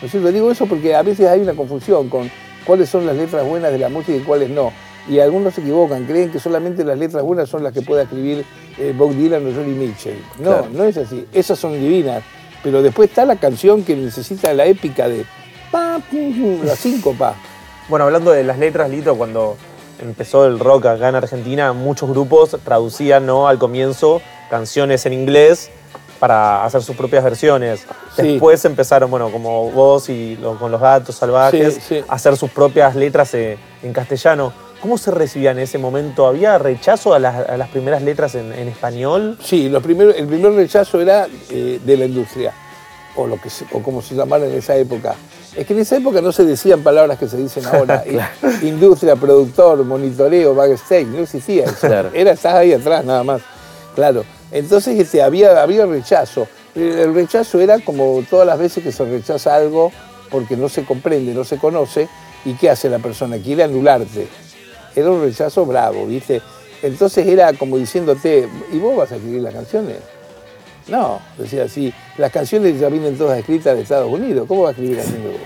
¿No 0.00 0.06
es 0.06 0.10
cierto? 0.10 0.32
Digo 0.32 0.50
eso 0.50 0.66
porque 0.66 0.94
a 0.94 1.02
veces 1.02 1.26
hay 1.28 1.40
una 1.40 1.52
confusión 1.54 2.08
con 2.08 2.30
cuáles 2.64 2.88
son 2.88 3.04
las 3.04 3.16
letras 3.16 3.44
buenas 3.46 3.70
de 3.70 3.78
la 3.78 3.88
música 3.90 4.16
y 4.16 4.20
cuáles 4.20 4.48
no. 4.48 4.72
Y 5.08 5.18
algunos 5.18 5.54
se 5.54 5.60
equivocan, 5.62 6.04
creen 6.04 6.30
que 6.30 6.38
solamente 6.38 6.84
las 6.84 6.98
letras 6.98 7.22
buenas 7.22 7.48
son 7.48 7.64
las 7.64 7.72
que 7.72 7.82
puede 7.82 8.02
escribir 8.04 8.44
eh, 8.78 8.94
Bob 8.96 9.12
Dylan 9.14 9.46
o 9.46 9.54
Johnny 9.54 9.72
Mitchell. 9.74 10.18
No, 10.38 10.44
Claro. 10.50 10.66
no 10.72 10.84
es 10.84 10.96
así. 10.96 11.26
Esas 11.32 11.58
son 11.58 11.72
divinas. 11.72 12.22
Pero 12.62 12.82
después 12.82 13.08
está 13.08 13.24
la 13.24 13.36
canción 13.36 13.82
que 13.84 13.96
necesita 13.96 14.52
la 14.52 14.66
épica 14.66 15.08
de 15.08 15.24
pa, 15.72 16.00
la 16.64 16.76
síncopa. 16.76 17.34
Bueno, 17.88 18.04
hablando 18.04 18.30
de 18.30 18.44
las 18.44 18.58
letras, 18.58 18.90
Lito, 18.90 19.16
cuando 19.16 19.56
empezó 20.00 20.46
el 20.46 20.58
rock 20.58 20.86
acá 20.86 21.08
en 21.08 21.14
Argentina, 21.14 21.72
muchos 21.72 22.08
grupos 22.10 22.56
traducían 22.62 23.24
¿no? 23.26 23.48
al 23.48 23.58
comienzo 23.58 24.20
canciones 24.50 25.06
en 25.06 25.14
inglés 25.14 25.70
para 26.18 26.64
hacer 26.64 26.82
sus 26.82 26.94
propias 26.96 27.24
versiones. 27.24 27.86
Sí. 28.14 28.22
Después 28.32 28.62
empezaron, 28.66 29.10
bueno, 29.10 29.30
como 29.30 29.70
vos 29.70 30.10
y 30.10 30.36
lo- 30.36 30.58
con 30.58 30.70
los 30.70 30.80
gatos 30.80 31.14
salvajes, 31.16 31.74
Sí, 31.76 31.80
sí. 32.00 32.04
a 32.06 32.14
hacer 32.14 32.36
sus 32.36 32.50
propias 32.50 32.94
letras 32.94 33.32
eh, 33.34 33.56
en 33.82 33.92
castellano. 33.94 34.52
¿Cómo 34.80 34.96
se 34.96 35.10
recibía 35.10 35.50
en 35.50 35.58
ese 35.58 35.76
momento? 35.78 36.26
¿Había 36.26 36.56
rechazo 36.58 37.12
a 37.12 37.18
las, 37.18 37.48
a 37.48 37.56
las 37.56 37.68
primeras 37.68 38.02
letras 38.02 38.34
en, 38.34 38.52
en 38.52 38.68
español? 38.68 39.38
Sí, 39.42 39.68
los 39.68 39.82
primeros- 39.82 40.16
el 40.16 40.26
primer 40.26 40.52
rechazo 40.52 41.00
era 41.00 41.26
eh, 41.50 41.78
de 41.84 41.96
la 41.98 42.06
industria, 42.06 42.52
o, 43.16 43.26
lo 43.26 43.36
que 43.36 43.48
o 43.72 43.82
como 43.82 44.00
se 44.00 44.14
llamara 44.14 44.46
en 44.46 44.54
esa 44.54 44.76
época. 44.76 45.14
Es 45.54 45.66
que 45.66 45.74
en 45.74 45.80
esa 45.80 45.96
época 45.96 46.20
no 46.22 46.32
se 46.32 46.44
decían 46.44 46.82
palabras 46.82 47.18
que 47.18 47.28
se 47.28 47.36
dicen 47.36 47.64
ahora. 47.72 48.02
Industria, 48.62 49.16
productor, 49.16 49.84
monitoreo, 49.84 50.54
backstage, 50.54 51.06
no 51.08 51.18
existía 51.18 51.64
eso. 51.64 51.86
Claro. 51.86 52.10
Era, 52.14 52.30
estás 52.32 52.54
ahí 52.54 52.72
atrás 52.72 53.04
nada 53.04 53.22
más. 53.22 53.42
Claro. 53.94 54.24
Entonces 54.50 54.98
este, 54.98 55.22
había, 55.22 55.60
había 55.62 55.84
rechazo. 55.86 56.46
El 56.74 57.12
rechazo 57.14 57.60
era 57.60 57.80
como 57.80 58.22
todas 58.30 58.46
las 58.46 58.58
veces 58.58 58.82
que 58.82 58.92
se 58.92 59.04
rechaza 59.04 59.54
algo 59.56 59.92
porque 60.30 60.56
no 60.56 60.68
se 60.68 60.84
comprende, 60.84 61.34
no 61.34 61.42
se 61.44 61.58
conoce, 61.58 62.08
y 62.44 62.54
¿qué 62.54 62.70
hace 62.70 62.88
la 62.88 63.00
persona? 63.00 63.36
Quiere 63.38 63.64
anularte. 63.64 64.28
Era 64.96 65.10
un 65.10 65.22
rechazo 65.22 65.64
bravo, 65.66 66.06
¿viste? 66.06 66.40
Entonces 66.82 67.26
era 67.26 67.52
como 67.52 67.76
diciéndote, 67.76 68.48
¿y 68.72 68.78
vos 68.78 68.96
vas 68.96 69.12
a 69.12 69.16
escribir 69.16 69.42
las 69.42 69.54
canciones? 69.54 69.96
No, 70.88 71.20
decía 71.38 71.64
así, 71.64 71.92
las 72.18 72.32
canciones 72.32 72.80
ya 72.80 72.88
vienen 72.88 73.16
todas 73.16 73.38
escritas 73.38 73.76
de 73.76 73.82
Estados 73.82 74.10
Unidos, 74.10 74.46
¿cómo 74.48 74.62
vas 74.62 74.70
a 74.70 74.72
escribir 74.72 74.96
canciones 74.98 75.32
vos? 75.32 75.40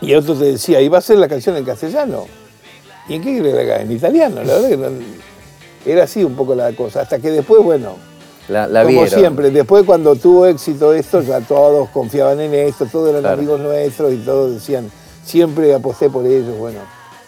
Y 0.00 0.14
otro 0.14 0.34
te 0.34 0.44
decía, 0.46 0.80
¿y 0.80 0.88
va 0.88 0.98
a 0.98 1.02
ser 1.02 1.18
la 1.18 1.28
canción 1.28 1.56
en 1.56 1.64
castellano? 1.64 2.26
¿Y 3.08 3.14
en 3.14 3.22
qué 3.22 3.42
que 3.42 3.60
haga? 3.60 3.80
En 3.82 3.92
italiano, 3.92 4.42
la 4.42 4.54
verdad 4.54 4.68
que 4.68 4.76
no- 4.76 4.90
era 5.84 6.04
así 6.04 6.22
un 6.24 6.34
poco 6.34 6.54
la 6.54 6.72
cosa, 6.72 7.02
hasta 7.02 7.18
que 7.18 7.30
después, 7.30 7.62
bueno, 7.62 7.96
La, 8.48 8.66
la 8.66 8.82
como 8.84 9.00
vieron. 9.02 9.18
siempre, 9.18 9.50
después 9.50 9.84
cuando 9.84 10.14
tuvo 10.16 10.46
éxito 10.46 10.92
esto, 10.94 11.20
ya 11.22 11.40
todos 11.40 11.88
confiaban 11.90 12.40
en 12.40 12.54
esto, 12.54 12.86
todos 12.86 13.10
eran 13.10 13.22
Claro. 13.22 13.36
amigos 13.38 13.60
nuestros 13.60 14.12
y 14.12 14.16
todos 14.18 14.54
decían, 14.54 14.90
siempre 15.24 15.74
aposté 15.74 16.08
por 16.10 16.24
ellos, 16.26 16.56
bueno. 16.56 16.78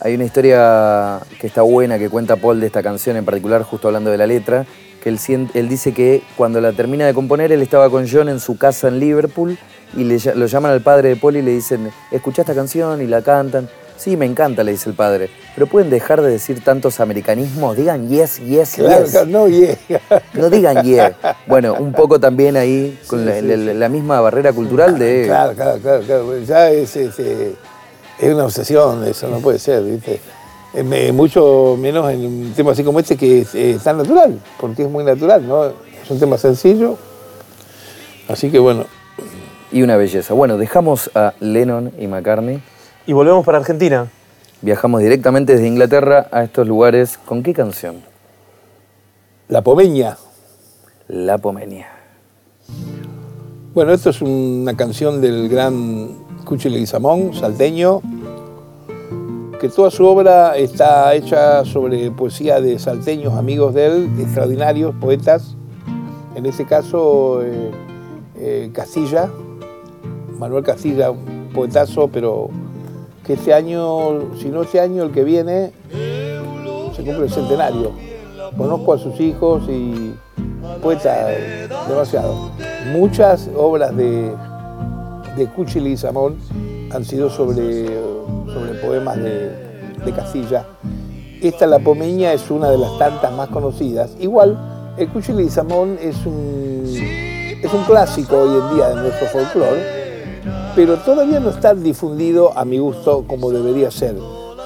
Hay 0.05 0.15
una 0.17 0.25
historia 0.25 1.19
que 1.41 1.47
está 1.47 1.63
buena 1.63 1.99
que 1.99 2.11
cuenta 2.11 2.37
Paul 2.37 2.61
de 2.61 2.67
esta 2.67 2.83
canción 2.83 3.17
en 3.17 3.25
particular, 3.25 3.63
justo 3.63 3.89
hablando 3.89 4.11
de 4.11 4.19
la 4.19 4.27
letra, 4.27 4.67
que 5.03 5.09
él, 5.09 5.69
dice 5.69 5.95
que 5.95 6.23
cuando 6.37 6.61
la 6.61 6.73
termina 6.73 7.07
de 7.07 7.15
componer, 7.15 7.53
él 7.53 7.63
estaba 7.63 7.89
con 7.89 8.07
John 8.07 8.29
en 8.29 8.39
su 8.39 8.59
casa 8.59 8.89
en 8.89 9.01
Liverpool 9.01 9.57
y 9.97 10.05
le 10.05 10.19
lo 10.35 10.45
llaman 10.45 10.73
al 10.73 10.83
padre 10.83 11.09
de 11.09 11.17
Paul 11.17 11.39
y 11.39 11.43
le 11.43 11.53
dicen, 11.53 11.91
escuchá 12.11 12.43
esta 12.43 12.55
canción 12.55 13.01
y 13.01 13.07
la 13.07 13.23
cantan. 13.23 13.67
Sí, 13.97 14.19
me 14.19 14.27
encanta, 14.27 14.63
le 14.63 14.73
dice 14.73 14.91
el 14.91 14.95
padre, 14.95 15.31
pero 15.55 15.67
pueden 15.69 15.89
dejar 15.89 16.21
de 16.21 16.33
decir 16.33 16.63
tantos 16.63 17.01
americanismos, 17.01 17.75
digan 17.75 18.07
yes, 18.11 18.41
yes, 18.41 18.75
Claro, 18.75 19.07
yes. 19.07 19.27
no, 19.27 19.49
yeah. 19.49 19.75
No 20.35 20.51
digan 20.51 20.85
yeah. 20.85 21.17
Bueno, 21.47 21.77
un 21.79 21.93
poco 21.93 22.21
también 22.21 22.59
ahí 22.59 22.99
con 23.07 23.25
la, 23.25 23.41
la- 23.41 23.57
la 23.73 23.89
misma 23.89 24.21
barrera 24.21 24.53
cultural 24.53 24.99
de... 24.99 25.23
Claro, 25.29 25.55
claro, 25.55 25.79
claro, 25.81 26.03
claro. 26.03 26.39
Ya 26.41 26.71
es, 26.71 26.95
es, 26.97 27.19
eh, 27.21 27.55
es 28.19 28.35
una 28.35 28.45
obsesión, 28.45 29.05
eso 29.05 29.29
no 29.29 29.39
puede 29.39 29.59
ser, 29.59 29.83
¿viste? 29.83 30.21
Eh, 30.75 31.13
mucho 31.13 31.77
menos 31.79 32.11
en 32.11 32.27
un 32.27 32.53
tema 32.55 32.73
así 32.73 32.83
como 32.83 32.99
este 32.99 33.17
que 33.17 33.47
es 33.55 33.83
tan 33.83 33.99
natural, 33.99 34.41
porque 34.59 34.83
es 34.83 34.91
muy 34.91 35.05
natural, 35.05 35.47
¿no? 35.47 35.67
Es 35.67 36.11
un 36.11 36.19
tema 36.19 36.37
sencillo. 36.37 36.97
Así 38.29 38.51
que 38.51 38.59
bueno, 38.59 38.87
Y 39.71 39.83
una 39.83 39.97
belleza. 39.97 40.35
Bueno, 40.35 40.57
dejamos 40.57 41.11
a 41.15 41.35
Lennon 41.41 41.93
y 41.99 42.07
McCartney. 42.07 42.63
Y 43.07 43.13
volvemos 43.13 43.45
para 43.45 43.59
Argentina. 43.59 44.07
Viajamos 44.63 45.01
directamente 45.01 45.55
desde 45.55 45.67
Inglaterra 45.67 46.29
a 46.31 46.45
estos 46.45 46.67
lugares. 46.69 47.19
¿Con 47.19 47.43
qué 47.43 47.53
canción? 47.53 47.97
La 49.49 49.63
Pomeña. 49.63 50.17
La 51.09 51.39
Pomenia. 51.39 51.89
Bueno, 53.75 53.93
esto 53.93 54.11
es 54.11 54.23
una 54.23 54.77
canción 54.77 55.21
del 55.21 55.49
gran 55.49 56.24
Cuchi 56.45 56.69
Leguizamón, 56.69 57.33
salteño, 57.33 58.01
que 59.59 59.69
toda 59.69 59.91
su 59.91 60.05
obra 60.05 60.57
está 60.57 61.15
hecha 61.15 61.65
sobre 61.65 62.11
poesía 62.11 62.61
de 62.61 62.79
salteños, 62.79 63.35
amigos 63.35 63.73
de 63.75 63.87
él, 63.87 64.11
extraordinarios 64.21 64.95
poetas. 65.01 65.57
En 66.35 66.45
este 66.45 66.67
caso, 66.67 67.43
eh, 67.43 67.71
eh, 68.37 68.71
Castilla, 68.75 69.31
Manuel 70.39 70.65
Castilla, 70.65 71.11
un 71.11 71.51
poetazo, 71.55 72.09
pero 72.09 72.51
que 73.25 73.35
este 73.35 73.55
año, 73.55 74.37
si 74.39 74.49
no 74.49 74.63
este 74.63 74.81
año, 74.81 75.05
el 75.05 75.13
que 75.13 75.25
viene, 75.25 75.73
se 76.95 77.03
cumple 77.03 77.25
el 77.25 77.31
centenario. 77.31 77.93
Conozco 78.57 78.93
a 78.93 78.99
sus 78.99 79.19
hijos 79.19 79.63
y 79.69 80.15
poeta 80.83 81.29
demasiado. 81.89 82.51
Muchas 82.93 83.49
obras 83.57 83.97
de, 83.97 84.31
de 85.37 85.47
Cuchi 85.49 85.81
Leguizamón 85.81 86.37
han 86.93 87.05
sido 87.05 87.29
sobre, 87.31 87.87
sobre 87.87 88.75
poemas 88.81 89.17
de, 89.17 89.51
de 90.05 90.13
Castilla. 90.13 90.65
Esta, 91.41 91.67
La 91.67 91.79
Pomeña, 91.79 92.33
es 92.33 92.51
una 92.51 92.71
de 92.71 92.79
las 92.79 92.97
tantas 92.99 93.33
más 93.33 93.49
conocidas. 93.49 94.17
Igual, 94.19 94.57
el 94.97 95.09
Cuchi 95.09 95.33
Leguizamón 95.33 95.99
es 96.01 96.25
un, 96.25 96.85
es 97.63 97.73
un 97.73 97.85
clásico 97.85 98.37
hoy 98.37 98.61
en 98.61 98.77
día 98.77 98.89
de 98.91 98.95
nuestro 98.97 99.27
folclore, 99.27 99.83
pero 100.75 100.97
todavía 100.99 101.41
no 101.41 101.51
está 101.51 101.75
difundido 101.75 102.57
a 102.57 102.65
mi 102.65 102.79
gusto 102.79 103.25
como 103.27 103.51
debería 103.51 103.91
ser. 103.91 104.17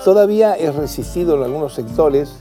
Todavía 0.05 0.55
es 0.55 0.75
resistido 0.75 1.37
en 1.37 1.45
algunos 1.45 1.75
sectores 1.75 2.37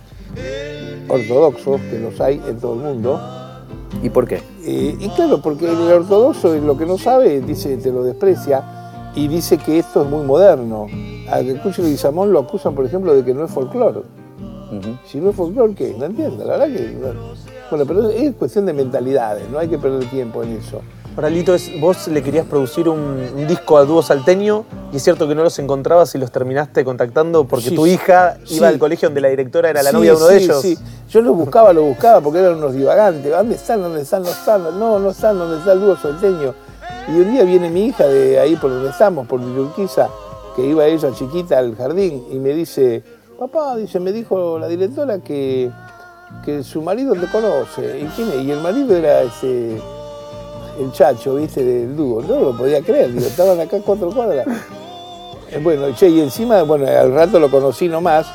ortodoxos, 1.08 1.82
que 1.82 2.00
los 2.00 2.20
hay 2.20 2.42
en 2.48 2.60
todo 2.60 2.74
el 2.74 2.80
mundo, 2.80 3.20
¿Y 4.04 4.10
por 4.10 4.28
qué? 4.28 4.41
eh, 4.64 4.95
y 5.00 5.10
claro, 5.10 5.41
porque 5.41 5.66
el 5.66 5.76
ortodoxo 5.91 6.56
lo 6.56 6.78
que 6.78 6.86
no 6.86 6.98
sabe, 6.98 7.41
dice, 7.41 7.78
te 7.78 7.91
lo 7.91 8.04
desprecia 8.04 9.12
y 9.16 9.28
dice 9.28 9.58
que 9.58 9.80
esto 9.80 10.04
es 10.04 10.10
muy 10.10 10.24
moderno. 10.26 10.88
A 11.30 11.41
Cucho 11.62 11.82
Leguizamón 11.82 12.32
lo 12.32 12.39
acusan, 12.39 12.76
por 12.76 12.86
ejemplo, 12.86 13.16
de 13.16 13.26
que 13.26 13.34
no 13.34 13.43
es 13.45 13.52
folclore. 13.52 14.02
Si 15.06 15.20
no 15.20 15.32
es 15.32 15.36
folclore, 15.36 15.74
¿qué? 15.74 15.95
No 15.98 16.06
entiendo, 16.06 16.45
la 16.45 16.58
verdad 16.58 16.68
que... 16.68 16.98
no. 17.02 17.48
Bueno, 17.70 17.86
pero 17.86 18.10
es 18.10 18.34
cuestión 18.36 18.66
de 18.66 18.74
mentalidades, 18.74 19.50
no 19.50 19.60
hay 19.60 19.68
que 19.68 19.78
perder 19.78 20.06
tiempo 20.10 20.43
en 20.43 20.54
eso. 20.58 20.82
Ahora, 21.18 21.32
Lito, 21.32 21.55
es- 21.55 21.72
vos 21.82 22.07
le 22.09 22.22
querías 22.22 22.45
producir 22.45 22.88
un, 22.88 22.99
un 23.36 23.47
disco 23.47 23.78
a 23.80 23.86
dúo 23.86 24.03
salteño 24.03 24.65
y 24.93 24.97
es 24.97 25.03
cierto 25.03 25.28
que 25.28 25.34
no 25.34 25.43
los 25.43 25.57
encontrabas 25.57 26.13
y 26.13 26.20
los 26.20 26.32
terminaste 26.32 26.86
contactando 26.86 27.43
porque 27.45 27.70
Sí, 27.70 27.76
tu 27.76 27.88
hija 27.88 28.38
sí. 28.45 28.57
iba 28.57 28.68
al 28.68 28.78
colegio 28.78 29.09
donde 29.09 29.22
la 29.22 29.30
directora 29.30 29.72
era 29.72 29.82
la 29.82 29.89
Sí, 29.89 29.95
novia 29.95 30.11
de 30.11 30.18
uno 30.18 30.28
de 30.28 30.38
sí, 30.39 30.45
ellos. 30.45 30.61
sí. 30.61 30.78
Yo 31.09 31.22
lo 31.22 31.34
buscaba, 31.34 31.74
lo 31.74 31.82
buscaba 31.82 32.22
porque 32.22 32.38
eran 32.39 32.55
unos 32.57 32.74
divagantes. 32.76 33.32
¿Dónde 33.32 33.55
están? 33.55 33.82
¿Dónde 33.82 34.01
están? 34.03 34.22
No 34.22 34.30
están. 34.30 34.63
No, 34.80 34.99
no 34.99 35.09
están. 35.09 35.39
¿Dónde 35.39 35.57
está 35.57 35.72
el 35.74 35.80
dúo 35.80 35.97
salteño? 35.97 36.53
Y 37.07 37.11
un 37.20 37.32
día 37.34 37.43
viene 37.45 37.70
mi 37.72 37.88
hija 37.88 38.05
de 38.05 38.39
ahí 38.39 38.55
por 38.55 38.70
donde 38.70 38.89
estamos, 38.91 39.26
por 39.26 39.39
Villurquiza, 39.39 40.09
que 40.55 40.65
iba 40.68 40.86
ella 40.86 41.11
chiquita 41.13 41.57
al 41.57 41.76
jardín 41.76 42.26
y 42.30 42.36
me 42.38 42.49
dice, 42.53 43.01
papá, 43.39 43.76
dice, 43.76 43.99
me 43.99 44.11
dijo 44.11 44.59
la 44.59 44.68
directora 44.68 45.18
que, 45.20 45.72
que 46.45 46.63
su 46.63 46.82
marido 46.84 47.13
te 47.15 47.26
conoce. 47.32 48.01
¿Y 48.01 48.05
quién 48.15 48.30
es? 48.30 48.43
Y 48.43 48.51
el 48.51 48.59
marido 48.61 48.95
era 48.95 49.22
ese, 49.24 49.82
el 50.80 50.92
chacho, 50.92 51.36
viste, 51.36 51.64
del 51.64 51.96
dúo. 51.96 52.22
No 52.22 52.40
lo 52.40 52.58
podía 52.58 52.82
creer, 52.82 53.12
digo, 53.14 53.26
estaban 53.26 53.60
acá 53.60 53.80
cuatro 53.86 54.10
cuadras. 54.12 54.48
Eh, 55.52 55.60
Bueno, 55.64 55.94
che, 55.96 56.10
y 56.10 56.20
encima, 56.20 56.64
bueno, 56.64 56.86
al 56.88 57.14
rato 57.14 57.40
lo 57.40 57.50
conocí 57.50 57.88
nomás, 57.88 58.28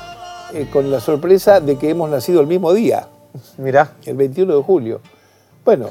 eh, 0.55 0.69
con 0.73 0.91
la 0.91 1.01
sorpresa 1.01 1.61
de 1.61 1.77
que 1.77 1.91
hemos 1.91 2.09
nacido 2.11 2.41
el 2.41 2.47
mismo 2.47 2.73
día, 2.73 3.09
Mirá, 3.57 3.93
el 4.05 4.17
21 4.17 4.57
de 4.57 4.63
julio. 4.63 5.01
Bueno, 5.65 5.91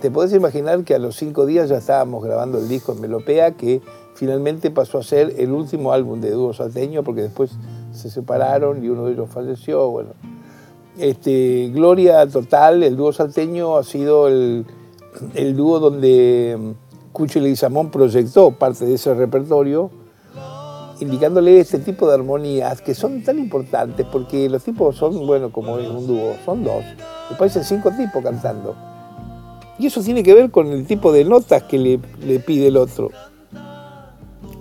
te 0.00 0.10
podés 0.10 0.32
imaginar 0.34 0.84
que 0.84 0.94
a 0.94 0.98
los 0.98 1.16
cinco 1.16 1.46
días 1.46 1.68
ya 1.68 1.78
estábamos 1.78 2.22
grabando 2.22 2.58
el 2.58 2.68
disco 2.68 2.92
en 2.92 3.00
Melopea, 3.00 3.52
que 3.52 3.80
finalmente 4.14 4.70
pasó 4.70 4.98
a 4.98 5.02
ser 5.02 5.34
el 5.38 5.50
último 5.52 5.92
álbum 5.92 6.20
de 6.20 6.30
Dúo 6.30 6.52
Salteño, 6.52 7.02
porque 7.02 7.22
después 7.22 7.52
se 7.92 8.10
separaron 8.10 8.84
y 8.84 8.88
uno 8.88 9.06
de 9.06 9.12
ellos 9.12 9.30
falleció. 9.30 9.88
Bueno, 9.88 10.10
este, 10.98 11.70
Gloria 11.72 12.26
Total, 12.26 12.82
el 12.82 12.96
dúo 12.96 13.12
salteño, 13.12 13.76
ha 13.76 13.84
sido 13.84 14.28
el, 14.28 14.66
el 15.34 15.56
dúo 15.56 15.80
donde 15.80 16.56
mm, 16.58 17.12
Cucho 17.12 17.40
Leguizamón 17.40 17.90
proyectó 17.90 18.52
parte 18.52 18.84
de 18.84 18.94
ese 18.94 19.14
repertorio 19.14 19.90
indicándole 21.00 21.60
este 21.60 21.78
tipo 21.78 22.06
de 22.06 22.14
armonías 22.14 22.80
que 22.80 22.94
son 22.94 23.22
tan 23.22 23.38
importantes 23.38 24.06
porque 24.10 24.48
los 24.48 24.62
tipos 24.62 24.96
son, 24.96 25.26
bueno, 25.26 25.50
como 25.50 25.78
es 25.78 25.88
un 25.88 26.06
dúo, 26.06 26.34
son 26.44 26.64
dos. 26.64 26.84
Después 27.28 27.56
hay 27.56 27.64
cinco 27.64 27.90
tipos 27.90 28.22
cantando. 28.22 28.74
Y 29.78 29.86
eso 29.86 30.00
tiene 30.02 30.22
que 30.22 30.34
ver 30.34 30.50
con 30.50 30.68
el 30.68 30.86
tipo 30.86 31.12
de 31.12 31.24
notas 31.24 31.64
que 31.64 31.78
le, 31.78 32.38
pide 32.38 32.68
el 32.68 32.76
otro. 32.76 33.10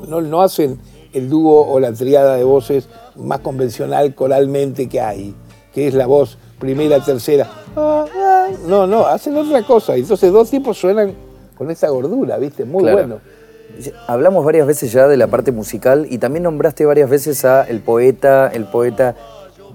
No, 0.08 0.22
no 0.22 0.42
hacen 0.42 0.80
el 1.14 1.30
dúo 1.30 1.68
o 1.68 1.80
la 1.80 1.94
triada 1.94 2.36
de 2.36 2.44
voces 2.44 2.90
más 3.16 3.40
convencional 3.40 4.16
coralmente 4.16 4.90
que 4.90 5.00
hay, 5.00 5.36
que 5.74 5.88
es 5.88 5.94
la 5.94 6.08
voz 6.08 6.38
primera, 6.60 7.00
tercera. 7.00 7.50
Ah, 7.76 8.06
ah. 8.16 8.23
No, 8.68 8.88
no, 8.88 9.06
hacen 9.06 9.36
otra 9.36 9.64
cosa. 9.64 9.96
Entonces 9.96 10.32
dos 10.32 10.50
tipos 10.50 10.78
suenan 10.78 11.14
con 11.58 11.70
esa 11.72 11.90
gordura, 11.90 12.38
¿viste? 12.38 12.66
Muy 12.66 12.84
Claro. 12.84 12.98
bueno. 12.98 13.20
Hablamos 14.08 14.46
varias 14.46 14.68
veces 14.68 14.92
ya 14.92 15.08
de 15.08 15.18
la 15.18 15.28
parte 15.28 15.52
musical 15.52 16.06
y 16.10 16.20
también 16.20 16.44
nombraste 16.44 16.86
varias 16.86 17.10
veces 17.10 17.44
a 17.46 17.64
el 17.64 17.80
poeta, 17.82 18.48
el 18.54 18.66
poeta. 18.66 19.16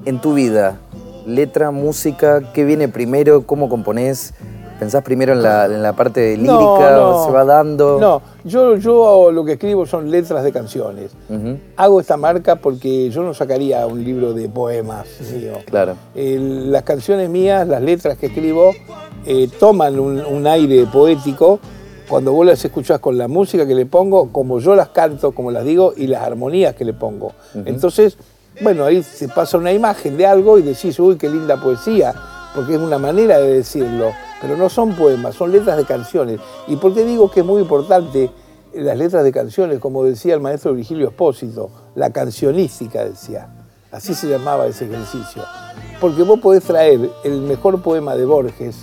En 0.05 0.21
tu 0.21 0.35
vida, 0.35 0.79
letra, 1.27 1.73
música, 1.73 2.53
¿qué 2.55 2.65
viene 2.65 2.87
primero? 2.89 3.45
¿Cómo 3.45 3.69
componés? 3.69 4.33
¿Pensás 4.79 5.03
primero 5.03 5.33
en 5.33 5.43
la, 5.43 5.67
en 5.67 5.83
la 5.83 5.93
parte 5.93 6.37
lírica? 6.37 6.53
No, 6.53 7.13
no. 7.13 7.25
¿Se 7.27 7.33
va 7.33 7.45
dando? 7.45 7.99
No, 7.99 8.23
yo, 8.45 8.77
yo 8.77 9.33
lo 9.33 9.45
que 9.45 9.53
escribo 9.53 9.87
son 9.87 10.11
letras 10.11 10.45
de 10.45 10.53
canciones. 10.53 11.11
Hago 11.77 12.01
esta 12.01 12.17
marca 12.17 12.57
porque 12.57 13.11
yo 13.11 13.23
no 13.23 13.35
sacaría 13.35 13.87
un 13.87 14.05
libro 14.05 14.33
de 14.33 14.49
poemas 14.49 15.07
mío. 15.33 15.55
Claro. 15.67 15.97
Las 16.15 16.85
canciones 16.85 17.29
mías, 17.29 17.67
las 17.67 17.83
letras 17.83 18.17
que 18.19 18.27
escribo, 18.27 18.71
eh, 19.27 19.49
toman 19.59 19.99
un, 19.99 20.25
un 20.25 20.47
aire 20.47 20.87
poético 20.87 21.59
cuando 22.09 22.33
vos 22.33 22.47
las 22.47 22.65
escuchás 22.65 23.01
con 23.01 23.19
la 23.19 23.29
música 23.29 23.67
que 23.67 23.75
le 23.75 23.85
pongo, 23.85 24.33
como 24.33 24.61
yo 24.61 24.75
las 24.75 24.89
canto, 24.89 25.33
como 25.33 25.51
las 25.51 25.65
digo, 25.65 25.93
y 25.97 26.07
las 26.07 26.23
armonías 26.23 26.75
que 26.75 26.85
le 26.85 26.95
pongo. 26.95 27.33
Entonces, 27.67 28.17
bueno, 28.63 28.85
ahí 28.85 29.03
se 29.03 29.29
pasa 29.29 29.59
una 29.59 29.73
imagen 29.73 30.17
de 30.17 30.25
algo 30.25 30.59
y 30.59 30.63
decís, 30.63 30.99
uy, 30.99 31.17
qué 31.17 31.29
linda 31.29 31.61
poesía, 31.61 32.15
porque 32.55 32.75
es 32.75 32.81
una 32.81 32.99
manera 32.99 33.39
de 33.39 33.55
decirlo. 33.55 34.13
Pero 34.41 34.57
no 34.57 34.69
son 34.69 34.95
poemas, 34.95 35.35
son 35.35 35.51
letras 35.51 35.77
de 35.77 35.85
canciones. 35.85 36.41
¿Y 36.67 36.77
por 36.77 36.95
qué 36.95 37.05
digo 37.05 37.31
que 37.31 37.41
es 37.41 37.47
muy 37.47 37.63
importante 37.63 38.31
las 38.73 38.97
letras 38.97 39.25
de 39.25 39.33
canciones? 39.33 39.79
Como 39.81 40.05
decía 40.05 40.35
el 40.35 40.41
maestro 40.41 40.75
Virgilio 40.75 41.09
Espósito, 41.09 41.71
la 41.95 42.11
cancionística 42.11 43.05
decía. 43.05 43.49
Así 43.91 44.15
se 44.15 44.29
llamaba 44.29 44.67
ese 44.67 44.85
ejercicio. 44.85 45.43
Porque 46.01 46.23
vos 46.23 46.39
podés 46.41 46.63
traer 46.63 47.11
el 47.25 47.41
mejor 47.41 47.83
poema 47.83 48.15
de 48.15 48.25
Borges 48.25 48.77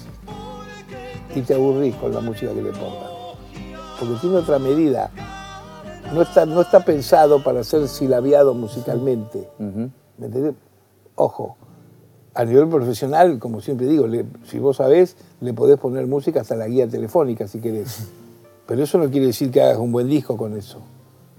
y 1.34 1.42
te 1.42 1.54
aburrís 1.54 1.96
con 1.96 2.14
la 2.14 2.20
música 2.20 2.52
que 2.54 2.62
le 2.62 2.72
pongan. 2.72 3.10
Porque 4.00 4.16
tiene 4.20 4.38
otra 4.38 4.60
medida. 4.60 5.12
No 6.14 6.22
está, 6.22 6.46
no 6.46 6.62
está 6.62 6.82
pensado 6.82 7.44
para 7.44 7.64
ser 7.64 7.88
silabiado 7.88 8.54
musicalmente. 8.54 9.50
¿Me 9.58 10.26
entendés? 10.26 10.56
Ojo, 11.16 11.56
a 12.36 12.46
nivel 12.46 12.68
profesional, 12.68 13.40
como 13.40 13.62
siempre 13.62 13.88
digo, 13.88 14.08
le- 14.08 14.26
si 14.46 14.60
vos 14.60 14.78
sabés, 14.78 15.16
le 15.42 15.54
podés 15.54 15.80
poner 15.80 16.06
música 16.08 16.42
hasta 16.42 16.56
la 16.56 16.68
guía 16.68 16.88
telefónica 16.88 17.48
si 17.48 17.60
querés. 17.60 18.08
Pero 18.68 18.84
eso 18.84 18.98
no 18.98 19.10
quiere 19.10 19.28
decir 19.28 19.52
que 19.52 19.62
hagas 19.62 19.78
un 19.78 19.92
buen 19.92 20.08
disco 20.10 20.36
con 20.38 20.58
eso. 20.58 20.80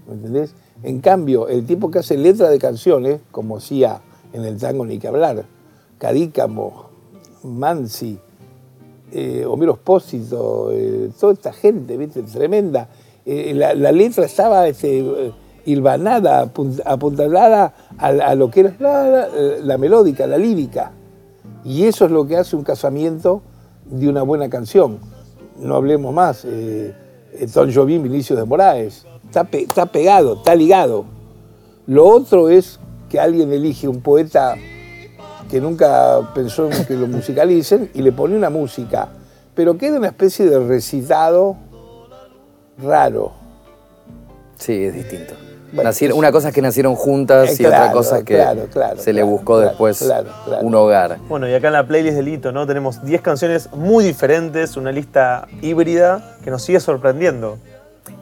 ¿Me 0.07 0.13
entendés? 0.15 0.53
En 0.83 0.99
cambio, 1.01 1.47
el 1.47 1.65
tipo 1.65 1.91
que 1.91 1.99
hace 1.99 2.17
letra 2.17 2.49
de 2.49 2.57
canciones, 2.59 3.19
como 3.31 3.57
hacía 3.57 4.01
en 4.33 4.43
el 4.45 4.57
tango 4.57 4.85
ni 4.85 4.97
que 4.99 5.07
hablar, 5.07 5.45
Cadícamo, 5.97 6.89
Mansi, 7.43 8.17
eh, 9.11 9.45
Homero 9.47 9.73
Espósito, 9.73 10.69
eh, 10.71 11.09
toda 11.19 11.33
esta 11.33 11.51
gente, 11.53 11.97
¿viste? 11.97 12.21
Tremenda. 12.23 12.89
Eh, 13.25 13.53
la, 13.53 13.73
la 13.73 13.91
letra 13.91 14.25
estaba 14.25 14.67
este, 14.67 14.99
eh, 14.99 15.31
hilvanada, 15.67 16.45
apun- 16.45 16.81
apuntalada 16.85 17.73
a, 17.97 18.07
a 18.07 18.35
lo 18.35 18.49
que 18.49 18.61
era 18.61 19.59
la, 19.61 19.77
melódica, 19.77 20.25
la 20.25 20.37
lírica. 20.37 20.91
Y 21.65 21.83
eso 21.83 22.05
es 22.05 22.11
lo 22.11 22.25
que 22.25 22.37
hace 22.37 22.55
un 22.55 22.63
casamiento 22.63 23.41
de 23.85 24.07
una 24.07 24.21
buena 24.23 24.49
canción. 24.49 24.99
No 25.59 25.75
hablemos 25.75 26.13
más. 26.13 26.45
Eh, 26.45 26.95
eh, 27.33 27.47
Don 27.53 27.73
Jovín, 27.73 28.01
Vinicius 28.01 28.39
de 28.39 28.45
Moraes. 28.45 29.05
Está, 29.25 29.47
está 29.51 29.85
pegado, 29.87 30.35
está 30.35 30.55
ligado. 30.55 31.03
Lo 31.85 32.05
otro 32.07 32.49
es 32.49 32.79
que 33.09 33.19
alguien 33.19 33.51
elige 33.51 33.87
un 33.89 34.01
poeta 34.01 34.55
que 35.49 35.59
nunca 35.59 36.31
pensó 36.33 36.71
en 36.71 36.85
que 36.85 36.95
lo 36.95 37.07
musicalicen 37.07 37.89
y 37.93 38.01
le 38.01 38.11
pone 38.11 38.35
una 38.37 38.49
música, 38.49 39.09
pero 39.53 39.77
queda 39.77 39.97
una 39.97 40.07
especie 40.07 40.45
de 40.45 40.59
recitado 40.59 41.57
raro. 42.81 43.31
Sí, 44.57 44.73
es 44.73 44.93
distinto. 44.93 45.33
Bueno, 45.73 45.89
Nacieron- 45.89 46.13
es- 46.13 46.19
una 46.19 46.31
cosa 46.31 46.47
es 46.49 46.53
que 46.55 46.61
nacieron 46.61 46.95
juntas 46.95 47.51
Eh, 47.59 47.63
y 47.63 47.65
otra 47.65 47.91
cosa 47.91 48.19
es 48.19 48.23
que 48.23 48.35
claro, 48.35 48.67
claro, 48.71 48.97
se 48.99 49.11
le 49.13 49.21
buscó 49.23 49.55
claro, 49.55 49.69
después 49.69 49.99
claro, 49.99 50.27
claro. 50.45 50.65
un 50.65 50.75
hogar. 50.75 51.17
Bueno, 51.27 51.47
y 51.49 51.53
acá 51.53 51.67
en 51.67 51.73
la 51.73 51.85
playlist 51.85 52.15
del 52.15 52.27
hito, 52.29 52.51
¿no? 52.51 52.65
Tenemos 52.65 53.03
10 53.03 53.21
canciones 53.21 53.69
muy 53.73 54.05
diferentes, 54.05 54.77
una 54.77 54.91
lista 54.91 55.47
híbrida 55.61 56.37
que 56.43 56.51
nos 56.51 56.63
sigue 56.63 56.79
sorprendiendo. 56.79 57.57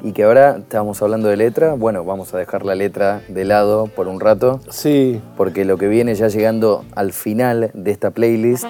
Y 0.02 0.12
que 0.14 0.24
ahora 0.24 0.58
estábamos 0.58 1.02
hablando 1.02 1.28
de 1.30 1.38
letra, 1.38 1.74
bueno, 1.74 2.04
vamos 2.04 2.34
a 2.34 2.38
dejar 2.38 2.66
la 2.66 2.74
letra 2.76 3.22
de 3.28 3.46
lado 3.46 3.88
por 3.88 4.08
un 4.08 4.20
rato, 4.20 4.60
Sí, 4.70 5.22
porque 5.38 5.66
lo 5.66 5.78
que 5.78 5.88
viene 5.88 6.16
ya 6.16 6.28
llegando 6.28 6.84
al 6.96 7.14
final 7.14 7.70
de 7.74 7.92
esta 7.92 8.10
playlist 8.12 8.66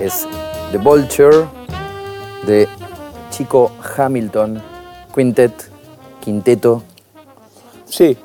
es 0.00 0.26
The 0.72 0.78
Vulture 0.78 1.46
de 2.46 2.68
Chico 3.36 3.72
Hamilton 3.96 4.62
Quintet, 5.12 5.68
Quinteto. 6.20 6.82
sí. 7.84 8.16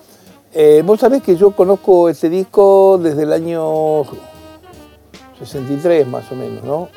Eh, 0.53 0.83
Vos 0.85 0.99
sabés 0.99 1.23
que 1.23 1.35
yo 1.35 1.51
conozco 1.51 2.09
este 2.09 2.29
disco 2.29 2.99
desde 3.01 3.23
el 3.23 3.33
año 3.33 4.03
63 5.39 6.07
más 6.07 6.31
o 6.31 6.35
menos, 6.35 6.63
¿no? 6.63 6.89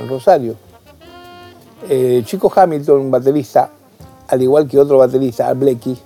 En 0.00 0.08
Rosario. 0.08 0.56
Eh, 1.88 2.22
Chico 2.24 2.52
Hamilton, 2.54 3.08
baterista, 3.08 3.70
al 4.26 4.42
igual 4.42 4.66
que 4.66 4.78
otro 4.78 4.98
baterista, 4.98 5.46
Al 5.46 5.56
Blecky, 5.56 5.96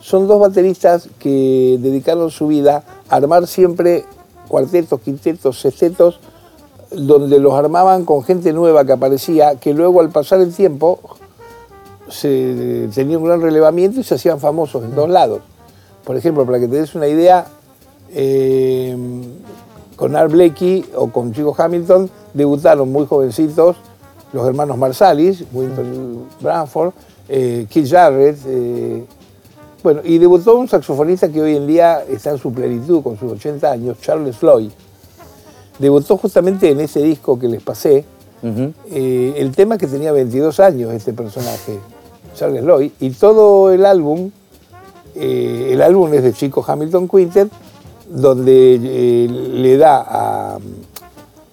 son 0.00 0.26
dos 0.26 0.40
bateristas 0.40 1.10
que 1.18 1.76
dedicaron 1.78 2.30
su 2.30 2.46
vida 2.46 2.84
a 3.10 3.16
armar 3.16 3.46
siempre 3.46 4.04
cuartetos, 4.48 5.00
quintetos, 5.00 5.60
sextetos, 5.60 6.20
donde 6.90 7.38
los 7.38 7.54
armaban 7.54 8.04
con 8.04 8.22
gente 8.22 8.52
nueva 8.52 8.84
que 8.84 8.92
aparecía, 8.92 9.56
que 9.56 9.74
luego 9.74 10.00
al 10.00 10.10
pasar 10.10 10.40
el 10.40 10.54
tiempo 10.54 11.00
se 12.08 12.88
tenía 12.94 13.18
un 13.18 13.24
gran 13.24 13.40
relevamiento 13.40 14.00
y 14.00 14.04
se 14.04 14.14
hacían 14.14 14.38
famosos 14.38 14.84
en 14.84 14.92
todos 14.92 15.10
lados. 15.10 15.40
Por 16.04 16.16
ejemplo, 16.16 16.46
para 16.46 16.60
que 16.60 16.68
te 16.68 16.76
des 16.76 16.94
una 16.94 17.08
idea, 17.08 17.46
eh, 18.12 18.96
con 19.96 20.14
Art 20.14 20.30
Blakey 20.30 20.84
o 20.94 21.10
con 21.10 21.32
Chico 21.32 21.54
Hamilton 21.56 22.08
debutaron 22.34 22.92
muy 22.92 23.06
jovencitos 23.06 23.76
los 24.32 24.46
hermanos 24.46 24.76
Marsalis, 24.76 25.44
Winton 25.52 26.26
Branford, 26.40 26.92
eh, 27.28 27.66
Keith 27.70 27.88
Jarrett, 27.88 28.38
eh, 28.46 29.04
bueno, 29.82 30.00
y 30.04 30.18
debutó 30.18 30.56
un 30.56 30.68
saxofonista 30.68 31.28
que 31.28 31.40
hoy 31.40 31.56
en 31.56 31.66
día 31.66 32.02
está 32.02 32.30
en 32.30 32.38
su 32.38 32.52
plenitud 32.52 33.02
con 33.02 33.18
sus 33.18 33.32
80 33.32 33.70
años, 33.70 33.98
Charles 34.00 34.36
Floyd. 34.36 34.70
Debutó 35.78 36.16
justamente 36.16 36.70
en 36.70 36.80
ese 36.80 37.02
disco 37.02 37.38
que 37.38 37.48
les 37.48 37.62
pasé, 37.62 38.04
eh, 38.90 39.34
el 39.38 39.50
tema 39.56 39.76
que 39.76 39.86
tenía 39.86 40.12
22 40.12 40.60
años 40.60 40.92
este 40.92 41.12
personaje, 41.12 41.78
Charles 42.34 42.62
Lloyd, 42.62 42.92
y 43.00 43.10
todo 43.10 43.72
el 43.72 43.84
álbum, 43.84 44.30
eh, 45.14 45.70
el 45.72 45.82
álbum 45.82 46.12
es 46.14 46.22
de 46.22 46.32
Chico 46.32 46.64
Hamilton 46.66 47.08
Quintet, 47.08 47.48
donde 48.08 48.78
eh, 48.80 49.28
le 49.28 49.76
da 49.76 50.04
a, 50.06 50.58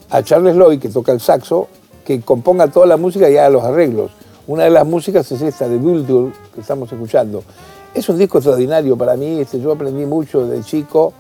a 0.10 0.24
Charles 0.24 0.56
Lloyd, 0.56 0.80
que 0.80 0.90
toca 0.90 1.12
el 1.12 1.20
saxo, 1.20 1.68
que 2.06 2.22
componga 2.22 2.68
toda 2.68 2.86
la 2.86 2.98
música 2.98 3.30
y 3.30 3.38
haga 3.38 3.50
los 3.50 3.64
arreglos. 3.64 4.12
Una 4.46 4.66
de 4.66 4.70
las 4.70 4.86
músicas 4.86 5.32
es 5.32 5.42
esta 5.42 5.68
de 5.68 5.78
Vulture 5.78 6.34
que 6.54 6.62
estamos 6.62 6.92
escuchando. 6.92 7.44
Es 7.94 8.10
un 8.10 8.18
disco 8.18 8.40
extraordinario 8.40 8.98
para 8.98 9.16
mí, 9.16 9.40
este, 9.40 9.60
yo 9.60 9.72
aprendí 9.72 10.06
mucho 10.06 10.46
de 10.46 10.62
chico 10.64 11.14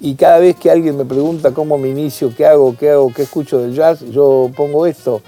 y 0.00 0.14
cada 0.14 0.38
vez 0.38 0.56
que 0.56 0.70
alguien 0.70 0.96
me 0.96 1.04
pregunta 1.04 1.52
cómo 1.52 1.76
me 1.78 1.88
inicio, 1.88 2.32
qué 2.36 2.46
hago, 2.46 2.74
qué 2.78 2.90
hago, 2.90 3.12
qué 3.14 3.22
escucho 3.22 3.58
del 3.58 3.74
jazz, 3.74 4.00
yo 4.10 4.50
pongo 4.56 4.86
esto. 4.86 5.20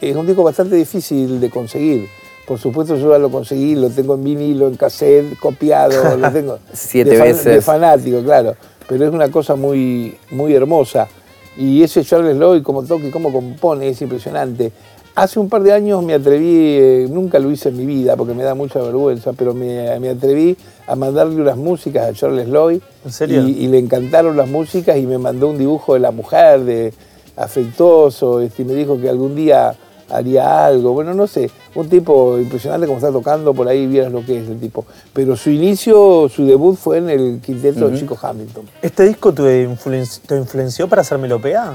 Es 0.00 0.14
un 0.16 0.26
disco 0.26 0.42
bastante 0.42 0.76
difícil 0.76 1.40
de 1.40 1.50
conseguir. 1.50 2.08
Por 2.46 2.58
supuesto 2.58 2.96
yo 2.96 3.10
ya 3.12 3.18
lo 3.18 3.30
conseguí, 3.30 3.74
lo 3.74 3.88
tengo 3.90 4.14
en 4.14 4.24
vinilo, 4.24 4.68
en 4.68 4.76
cassette, 4.76 5.38
copiado, 5.38 6.16
lo 6.16 6.30
tengo 6.32 6.58
Siete 6.72 7.10
de, 7.10 7.16
fan- 7.16 7.26
veces. 7.28 7.44
de 7.44 7.60
fanático, 7.60 8.22
claro. 8.22 8.54
Pero 8.88 9.06
es 9.06 9.12
una 9.12 9.30
cosa 9.30 9.54
muy, 9.54 10.16
muy 10.30 10.54
hermosa. 10.54 11.08
Y 11.56 11.82
ese 11.82 12.04
Charles 12.04 12.36
Lloyd, 12.36 12.62
como 12.62 12.82
toca 12.82 13.06
y 13.06 13.10
cómo 13.10 13.32
compone, 13.32 13.88
es 13.88 14.00
impresionante. 14.02 14.72
Hace 15.14 15.38
un 15.38 15.50
par 15.50 15.62
de 15.62 15.72
años 15.72 16.02
me 16.02 16.14
atreví, 16.14 16.76
eh, 16.78 17.06
nunca 17.10 17.38
lo 17.38 17.50
hice 17.50 17.68
en 17.68 17.76
mi 17.76 17.84
vida 17.84 18.16
porque 18.16 18.32
me 18.32 18.44
da 18.44 18.54
mucha 18.54 18.80
vergüenza, 18.80 19.34
pero 19.34 19.52
me, 19.52 20.00
me 20.00 20.08
atreví 20.08 20.56
a 20.86 20.96
mandarle 20.96 21.40
unas 21.40 21.58
músicas 21.58 22.08
a 22.08 22.12
Charles 22.14 22.48
Lloyd. 22.48 22.80
¿En 23.04 23.12
serio? 23.12 23.46
Y, 23.46 23.50
y 23.50 23.66
le 23.68 23.78
encantaron 23.78 24.36
las 24.38 24.48
músicas 24.48 24.96
y 24.96 25.06
me 25.06 25.18
mandó 25.18 25.48
un 25.48 25.58
dibujo 25.58 25.94
de 25.94 26.00
la 26.00 26.12
mujer, 26.12 26.60
de 26.60 26.94
afectuoso, 27.36 28.40
este, 28.40 28.62
y 28.62 28.64
me 28.64 28.74
dijo 28.74 28.98
que 28.98 29.08
algún 29.10 29.34
día 29.34 29.74
haría 30.08 30.64
algo. 30.66 30.92
Bueno, 30.92 31.12
no 31.12 31.26
sé, 31.26 31.50
un 31.74 31.88
tipo 31.90 32.38
impresionante 32.38 32.86
como 32.86 32.98
está 32.98 33.12
tocando, 33.12 33.52
por 33.52 33.68
ahí 33.68 33.86
vieras 33.86 34.12
lo 34.12 34.24
que 34.24 34.38
es 34.38 34.48
el 34.48 34.58
tipo. 34.60 34.86
Pero 35.12 35.36
su 35.36 35.50
inicio, 35.50 36.28
su 36.28 36.46
debut 36.46 36.76
fue 36.76 36.98
en 36.98 37.10
el 37.10 37.40
quinteto 37.44 37.88
de 37.88 37.98
Chico 37.98 38.18
Hamilton. 38.20 38.64
¿Este 38.80 39.04
disco 39.04 39.32
te 39.32 39.62
influenció 39.62 40.88
para 40.88 41.02
hacer 41.02 41.18
melopea? 41.18 41.74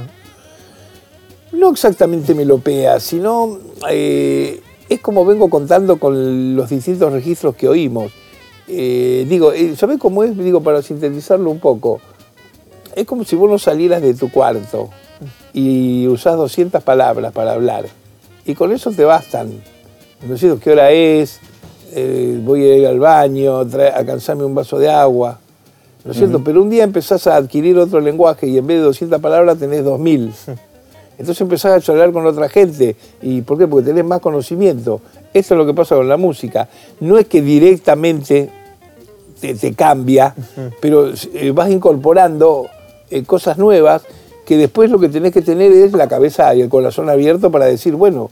No 1.52 1.72
exactamente 1.72 2.36
melopea, 2.36 3.00
sino 3.00 3.58
eh, 3.90 4.62
es 4.90 5.00
como 5.00 5.26
vengo 5.26 5.50
contando 5.50 5.98
con 5.98 6.56
los 6.56 6.70
distintos 6.70 7.12
registros 7.12 7.56
que 7.56 7.68
oímos. 7.68 8.12
Eh, 8.68 9.26
digo, 9.30 9.54
eh, 9.54 9.76
¿sabés 9.76 9.98
cómo 9.98 10.24
es? 10.24 10.38
Digo, 10.38 10.62
para 10.62 10.82
sintetizarlo 10.82 11.50
un 11.50 11.60
poco. 11.60 12.02
Es 12.96 13.06
como 13.06 13.24
si 13.24 13.36
vos 13.36 13.50
no 13.50 13.60
salieras 13.60 14.02
de 14.02 14.14
tu 14.14 14.32
cuarto 14.32 14.90
y 15.54 16.08
usás 16.08 16.36
200 16.36 16.84
palabras 16.84 17.32
para 17.32 17.54
hablar. 17.54 17.86
Y 18.46 18.56
con 18.56 18.72
eso 18.72 18.92
te 18.92 19.04
bastan. 19.04 19.52
¿No 20.28 20.38
cierto? 20.38 20.60
¿Qué 20.60 20.72
hora 20.72 20.92
es? 20.92 21.40
Eh, 21.94 22.40
voy 22.44 22.64
a 22.64 22.76
ir 22.76 22.88
al 22.88 23.00
baño, 23.00 23.60
alcanzame 23.60 24.44
un 24.44 24.56
vaso 24.56 24.80
de 24.80 24.90
agua. 24.90 25.40
¿No 26.04 26.12
es 26.12 26.18
cierto? 26.18 26.44
Pero 26.44 26.62
un 26.62 26.70
día 26.70 26.84
empezás 26.84 27.28
a 27.28 27.36
adquirir 27.36 27.78
otro 27.78 28.00
lenguaje 28.00 28.48
y 28.48 28.58
en 28.58 28.66
vez 28.66 28.78
de 28.78 28.84
200 28.84 29.20
palabras 29.22 29.58
tenés 29.58 29.84
2000. 29.84 30.34
Entonces 31.18 31.42
empezás 31.42 31.74
a 31.74 31.82
charlar 31.82 32.12
con 32.12 32.26
otra 32.26 32.48
gente. 32.50 32.96
¿Y 33.22 33.42
por 33.42 33.58
qué? 33.58 33.68
Porque 33.68 33.88
tenés 33.88 34.06
más 34.06 34.20
conocimiento. 34.22 35.02
Esto 35.34 35.54
es 35.54 35.58
lo 35.58 35.66
que 35.66 35.74
pasa 35.74 35.96
con 35.96 36.08
la 36.08 36.18
música. 36.18 36.68
No 37.00 37.18
es 37.18 37.26
que 37.28 37.42
directamente 37.42 38.50
te, 39.42 39.56
te 39.56 39.74
cambia, 39.74 40.34
pero 40.80 41.10
eh, 41.34 41.52
vas 41.54 41.70
incorporando 41.70 42.68
eh, 43.10 43.24
cosas 43.24 43.58
nuevas 43.58 44.04
que 44.46 44.58
después 44.58 44.90
lo 44.90 45.00
que 45.00 45.10
tenés 45.10 45.34
que 45.34 45.42
tener 45.42 45.72
es 45.72 45.92
la 45.94 46.08
cabeza 46.08 46.54
y 46.56 46.62
el 46.62 46.70
corazón 46.70 47.10
abierto 47.10 47.52
para 47.52 47.66
decir, 47.66 47.96
bueno, 47.96 48.30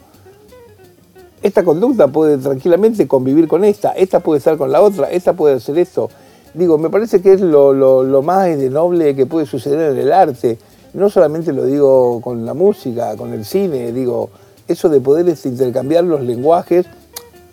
esta 1.43 1.63
conducta 1.63 2.07
puede 2.07 2.37
tranquilamente 2.37 3.07
convivir 3.07 3.47
con 3.47 3.63
esta, 3.65 3.91
esta 3.91 4.19
puede 4.19 4.39
estar 4.39 4.57
con 4.57 4.71
la 4.71 4.81
otra, 4.81 5.11
esta 5.11 5.33
puede 5.33 5.55
hacer 5.55 5.77
esto. 5.77 6.09
Digo, 6.53 6.77
me 6.77 6.89
parece 6.89 7.21
que 7.21 7.33
es 7.33 7.41
lo, 7.41 7.73
lo- 7.73 8.03
lo 8.03 8.21
más 8.21 8.45
de 8.45 8.69
noble 8.69 9.15
que 9.15 9.25
puede 9.25 9.45
suceder 9.45 9.91
en 9.91 9.97
el 9.99 10.11
arte. 10.11 10.57
No 10.95 11.09
solamente 11.09 11.51
lo 11.53 11.65
digo 11.65 12.21
con 12.21 12.45
la 12.45 12.53
música, 12.53 13.15
con 13.17 13.33
el 13.33 13.43
cine, 13.45 13.91
digo, 13.91 14.29
eso 14.67 14.87
de 14.89 15.01
poder 15.01 15.27
este, 15.29 15.49
intercambiar 15.49 16.03
los 16.05 16.21
lenguajes 16.21 16.85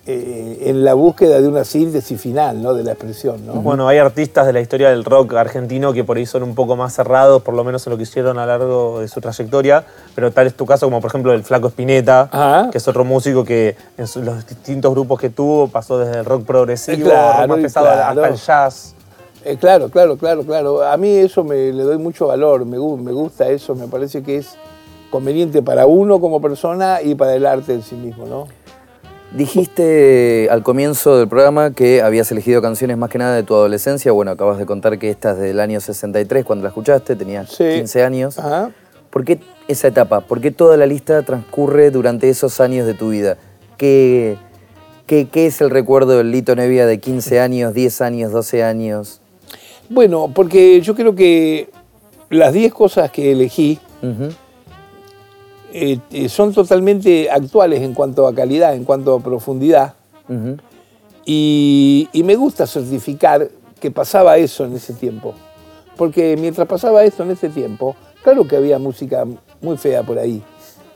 eh, 0.05 0.64
en 0.66 0.84
la 0.84 0.95
búsqueda 0.95 1.40
de 1.40 1.47
una 1.47 1.64
síntesis 1.64 2.20
final, 2.20 2.61
¿no? 2.62 2.74
De 2.74 2.82
la 2.82 2.93
expresión, 2.93 3.47
¿no? 3.47 3.55
Bueno, 3.55 3.86
hay 3.86 3.99
artistas 3.99 4.47
de 4.47 4.53
la 4.53 4.61
historia 4.61 4.90
del 4.90 5.05
rock 5.05 5.34
argentino 5.34 5.93
que 5.93 6.03
por 6.03 6.16
ahí 6.16 6.26
son 6.26 6.43
un 6.43 6.55
poco 6.57 6.74
más 6.76 6.93
cerrados, 6.95 7.43
por 7.43 7.55
lo 7.55 7.62
menos 7.62 7.86
en 7.86 7.93
lo 7.93 7.97
que 7.97 8.03
hicieron 8.05 8.38
a 8.38 8.43
lo 8.43 8.47
largo 8.59 9.01
de 9.01 9.07
su 9.09 9.20
trayectoria, 9.20 9.84
pero 10.16 10.32
tal 10.32 10.47
es 10.49 10.55
tu 10.55 10.66
caso 10.66 10.86
como 10.86 11.01
por 11.01 11.09
ejemplo 11.11 11.32
el 11.32 11.45
Flaco 11.45 11.68
Spinetta, 11.68 12.28
Ajá. 12.32 12.70
que 12.70 12.78
es 12.78 12.88
otro 12.88 13.05
músico 13.05 13.45
que 13.45 13.76
en 13.97 14.07
los 14.24 14.47
distintos 14.47 14.93
grupos 14.93 15.20
que 15.20 15.30
tuvo 15.30 15.68
pasó 15.68 15.99
desde 15.99 16.18
el 16.20 16.24
rock 16.24 16.45
progresivo, 16.47 16.97
Eh, 17.09 17.11
claro, 17.11 17.40
rock 17.40 17.49
más 17.49 17.59
pesado, 17.61 17.86
claro. 17.86 18.22
hasta 18.22 18.28
el 18.28 18.40
jazz. 18.40 18.95
Eh, 19.45 19.57
claro, 19.59 19.88
claro, 19.88 20.16
claro, 20.16 20.43
claro. 20.45 20.82
A 20.82 20.97
mí 20.97 21.09
eso 21.16 21.43
me 21.45 21.72
le 21.72 21.82
doy 21.82 21.99
mucho 21.99 22.28
valor, 22.28 22.64
me, 22.64 22.78
gu- 22.78 22.99
me 23.01 23.12
gusta 23.12 23.49
eso, 23.49 23.74
me 23.74 23.88
parece 23.88 24.22
que 24.22 24.36
es 24.36 24.57
conveniente 25.11 25.62
para 25.62 25.86
uno 25.86 26.20
como 26.20 26.40
persona 26.40 27.03
y 27.03 27.14
para 27.14 27.34
el 27.34 27.45
arte 27.47 27.72
en 27.74 27.82
sí 27.82 27.95
mismo, 27.97 28.26
¿no? 28.26 28.47
Dijiste 29.34 30.49
al 30.51 30.62
comienzo 30.62 31.16
del 31.16 31.26
programa 31.26 31.72
que 31.72 32.03
habías 32.03 32.30
elegido 32.30 32.61
canciones 32.61 32.99
más 32.99 33.09
que 33.09 33.16
nada 33.16 33.34
de 33.34 33.43
tu 33.43 33.55
adolescencia. 33.55 34.12
Bueno, 34.12 34.30
acabas 34.30 34.59
de 34.59 34.66
contar 34.66 34.99
que 34.99 35.09
esta 35.09 35.30
es 35.32 35.38
del 35.38 35.59
año 35.59 35.80
63, 35.80 36.45
cuando 36.45 36.64
la 36.64 36.68
escuchaste, 36.68 37.16
tenías 37.16 37.49
Sí. 37.51 37.64
15 37.76 38.05
años. 38.05 38.38
Ajá. 38.38 38.72
¿Por 39.09 39.24
qué 39.24 39.40
esa 39.68 39.88
etapa? 39.88 40.20
¿Por 40.20 40.43
qué 40.43 40.51
toda 40.51 40.76
la 40.76 40.84
lista 40.84 41.22
transcurre 41.22 41.90
durante 41.90 42.28
esos 42.28 42.61
años 42.61 42.86
de 42.86 42.93
tu 42.93 43.09
vida? 43.09 43.38
¿Qué, 43.78 44.36
qué, 45.07 45.26
qué 45.28 45.47
es 45.47 45.62
el 45.62 45.70
recuerdo 45.70 46.18
del 46.18 46.30
Lito 46.30 46.55
Nevia 46.55 46.84
de 46.84 47.01
15 47.01 47.40
años, 47.40 47.72
10 47.72 48.03
años, 48.03 48.32
12 48.32 48.62
años? 48.62 49.22
Bueno, 49.93 50.30
porque 50.34 50.80
yo 50.80 50.95
creo 50.95 51.14
que 51.14 51.68
las 52.30 52.55
10 52.55 52.72
cosas 52.72 53.11
que 53.11 53.32
elegí 53.32 53.78
eh, 55.74 55.99
eh, 56.11 56.28
son 56.30 56.55
totalmente 56.55 57.30
actuales 57.30 57.82
en 57.82 57.93
cuanto 57.93 58.26
a 58.26 58.34
calidad, 58.34 58.74
en 58.74 58.84
cuanto 58.84 59.14
a 59.14 59.20
profundidad. 59.20 59.95
Y, 61.26 62.09
y 62.11 62.22
me 62.22 62.36
gusta 62.36 62.66
certificar 62.66 63.49
que 63.78 63.90
pasaba 63.90 64.38
eso 64.38 64.64
en 64.64 64.74
ese 64.74 64.95
tiempo. 64.95 65.34
Porque 65.99 66.38
mientras 66.40 66.66
pasaba 66.66 67.05
esto 67.05 67.22
en 67.22 67.32
ese 67.32 67.51
tiempo, 67.51 67.95
claro 68.22 68.49
que 68.49 68.57
había 68.57 68.78
música 68.78 69.26
muy 69.61 69.76
fea 69.76 70.03
por 70.03 70.18
ahí, 70.18 70.43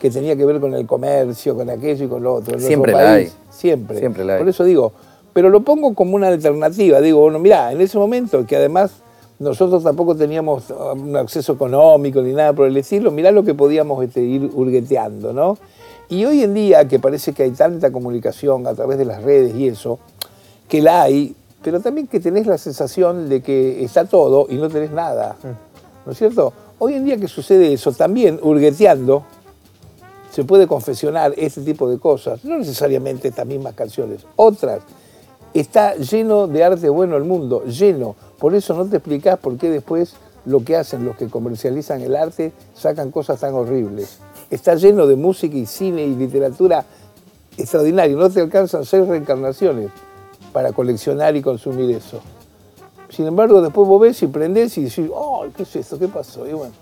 que 0.01 0.11
tenía 0.11 0.37
que 0.37 0.47
ver 0.47 0.59
con 0.59 0.73
el 0.73 0.87
comercio, 0.87 1.55
con 1.55 1.69
aquello 1.69 2.07
y 2.07 2.09
con 2.09 2.23
lo 2.23 2.35
otro. 2.35 2.55
en 2.55 2.63
Siempre 2.63 2.93
la 2.93 2.99
país, 2.99 3.09
hay. 3.11 3.53
Siempre. 3.53 3.99
Siempre 3.99 4.25
la 4.25 4.35
hay. 4.35 4.39
Por 4.39 4.49
eso 4.49 4.65
digo, 4.65 4.93
pero 5.37 5.51
lo 5.51 5.61
pongo 5.61 5.93
como 5.93 6.17
una 6.17 6.29
alternativa. 6.29 6.99
Digo, 7.03 7.21
bueno, 7.21 7.39
mirá, 7.39 7.71
en 7.71 7.83
ese 7.83 7.99
momento, 7.99 8.47
que 8.47 8.57
además 8.57 8.93
nosotros 9.39 9.85
tampoco 9.85 10.17
teníamos 10.17 10.71
uh, 10.71 10.93
un 10.93 11.15
acceso 11.15 11.53
económico 11.53 12.23
ni 12.23 12.33
nada 12.33 12.55
por 12.55 12.67
el 12.67 12.75
estilo, 12.79 13.11
mirá 13.11 13.31
lo 13.33 13.45
que 13.45 13.53
podíamos 13.53 14.03
este, 14.03 14.23
ir 14.23 14.51
hurgueteando, 14.55 15.35
¿no? 15.35 15.59
Y 16.09 16.25
hoy 16.25 16.43
en 16.43 16.55
día, 16.55 16.89
que 16.89 16.99
parece 16.99 17.35
que 17.35 17.43
hay 17.43 17.51
tanta 17.51 17.93
comunicación 17.93 18.67
a 18.67 18.73
través 18.73 18.97
de 18.97 19.05
las 19.05 19.23
redes 19.25 19.55
y 19.55 19.69
eso, 19.69 19.99
que 20.71 20.81
la 20.81 21.03
hay, 21.03 21.37
pero 21.63 21.81
también 21.81 22.07
que 22.07 22.19
tenés 22.19 22.47
la 22.47 22.57
sensación 22.57 23.29
de 23.29 23.43
que 23.43 23.85
está 23.85 24.07
todo 24.07 24.47
y 24.49 24.55
no 24.55 24.71
tenés 24.71 24.91
nada. 24.91 25.37
¿No 26.07 26.13
es 26.13 26.17
cierto? 26.17 26.55
Hoy 26.79 26.95
en 26.95 27.05
día 27.05 27.19
que 27.19 27.29
sucede 27.29 27.75
eso, 27.75 27.93
también 27.93 28.41
hurgueteando, 28.43 29.23
se 30.33 30.45
puede 30.45 30.67
confesionar 30.67 31.35
este 31.37 31.61
tipo 31.61 31.91
de 31.91 31.99
cosas, 31.99 32.43
no 32.43 32.57
necesariamente 32.57 33.29
estas 33.29 33.45
mismas 33.47 33.75
canciones, 33.75 34.23
otras. 34.37 34.81
Está 35.57 35.95
lleno 35.95 36.49
de 36.49 36.63
arte 36.63 36.91
bueno 36.91 37.17
el 37.17 37.25
mundo, 37.25 37.65
lleno. 37.65 38.15
Por 38.39 38.55
eso 38.55 38.75
no 38.75 38.85
te 38.85 38.99
explicás 38.99 39.39
por 39.39 39.57
qué 39.57 39.71
después 39.71 40.15
lo 40.45 40.63
que 40.63 40.77
hacen 40.77 41.07
los 41.07 41.17
que 41.17 41.31
comercializan 41.31 42.03
el 42.03 42.15
arte 42.15 42.53
sacan 42.75 43.11
cosas 43.11 43.41
tan 43.41 43.55
horribles. 43.55 44.19
Está 44.51 44.75
lleno 44.75 45.07
de 45.07 45.17
música 45.17 45.57
y 45.57 45.65
cine 45.65 46.03
y 46.03 46.15
literatura 46.15 46.85
extraordinario. 47.57 48.19
No 48.19 48.29
te 48.29 48.43
alcanzan 48.43 48.85
seis 48.85 49.09
reencarnaciones 49.09 49.89
para 50.53 50.73
coleccionar 50.73 51.35
y 51.37 51.41
consumir 51.41 51.91
eso. 51.97 52.21
Sin 53.09 53.27
embargo, 53.27 53.63
después 53.63 53.89
vos 53.89 53.99
ves 53.99 54.23
y 54.23 54.27
prendés 54.27 54.77
y 54.77 54.85
decís, 54.85 55.09
oh, 55.11 55.47
¿qué 55.57 55.63
es 55.63 55.75
esto? 55.75 55.99
¿Qué 55.99 56.09
pasó? 56.09 56.47
Y 56.47 56.53
bueno, 56.53 56.75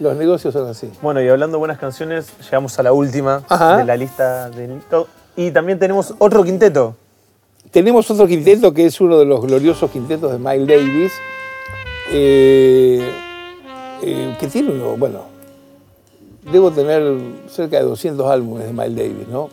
los 0.00 0.16
negocios 0.16 0.52
son 0.52 0.66
así. 0.66 0.90
Bueno, 1.00 1.22
y 1.22 1.28
hablando 1.28 1.58
de 1.58 1.60
buenas 1.60 1.78
canciones, 1.78 2.32
llegamos 2.40 2.76
a 2.76 2.82
la 2.82 2.92
última 2.92 3.44
Ajá. 3.48 3.76
de 3.76 3.84
la 3.84 3.96
lista 3.96 4.50
de. 4.50 4.80
Y 5.36 5.52
también 5.52 5.78
tenemos 5.78 6.12
otro 6.18 6.42
quinteto. 6.42 6.96
Tenemos 7.70 8.10
otro 8.10 8.26
quinteto 8.26 8.74
que 8.74 8.86
es 8.86 9.00
uno 9.00 9.18
de 9.18 9.24
los 9.24 9.40
gloriosos 9.42 9.90
quintetos 9.90 10.32
de 10.32 10.38
Miles 10.38 10.66
Davis, 10.66 11.12
eh, 12.10 13.08
eh, 14.02 14.36
que 14.40 14.46
tiene 14.48 14.70
uno, 14.70 14.96
bueno, 14.96 15.20
debo 16.50 16.72
tener 16.72 17.16
cerca 17.48 17.78
de 17.78 17.84
200 17.84 18.28
álbumes 18.28 18.66
de 18.66 18.72
Miles 18.72 18.96
Davis, 18.96 19.28
¿no? 19.28 19.50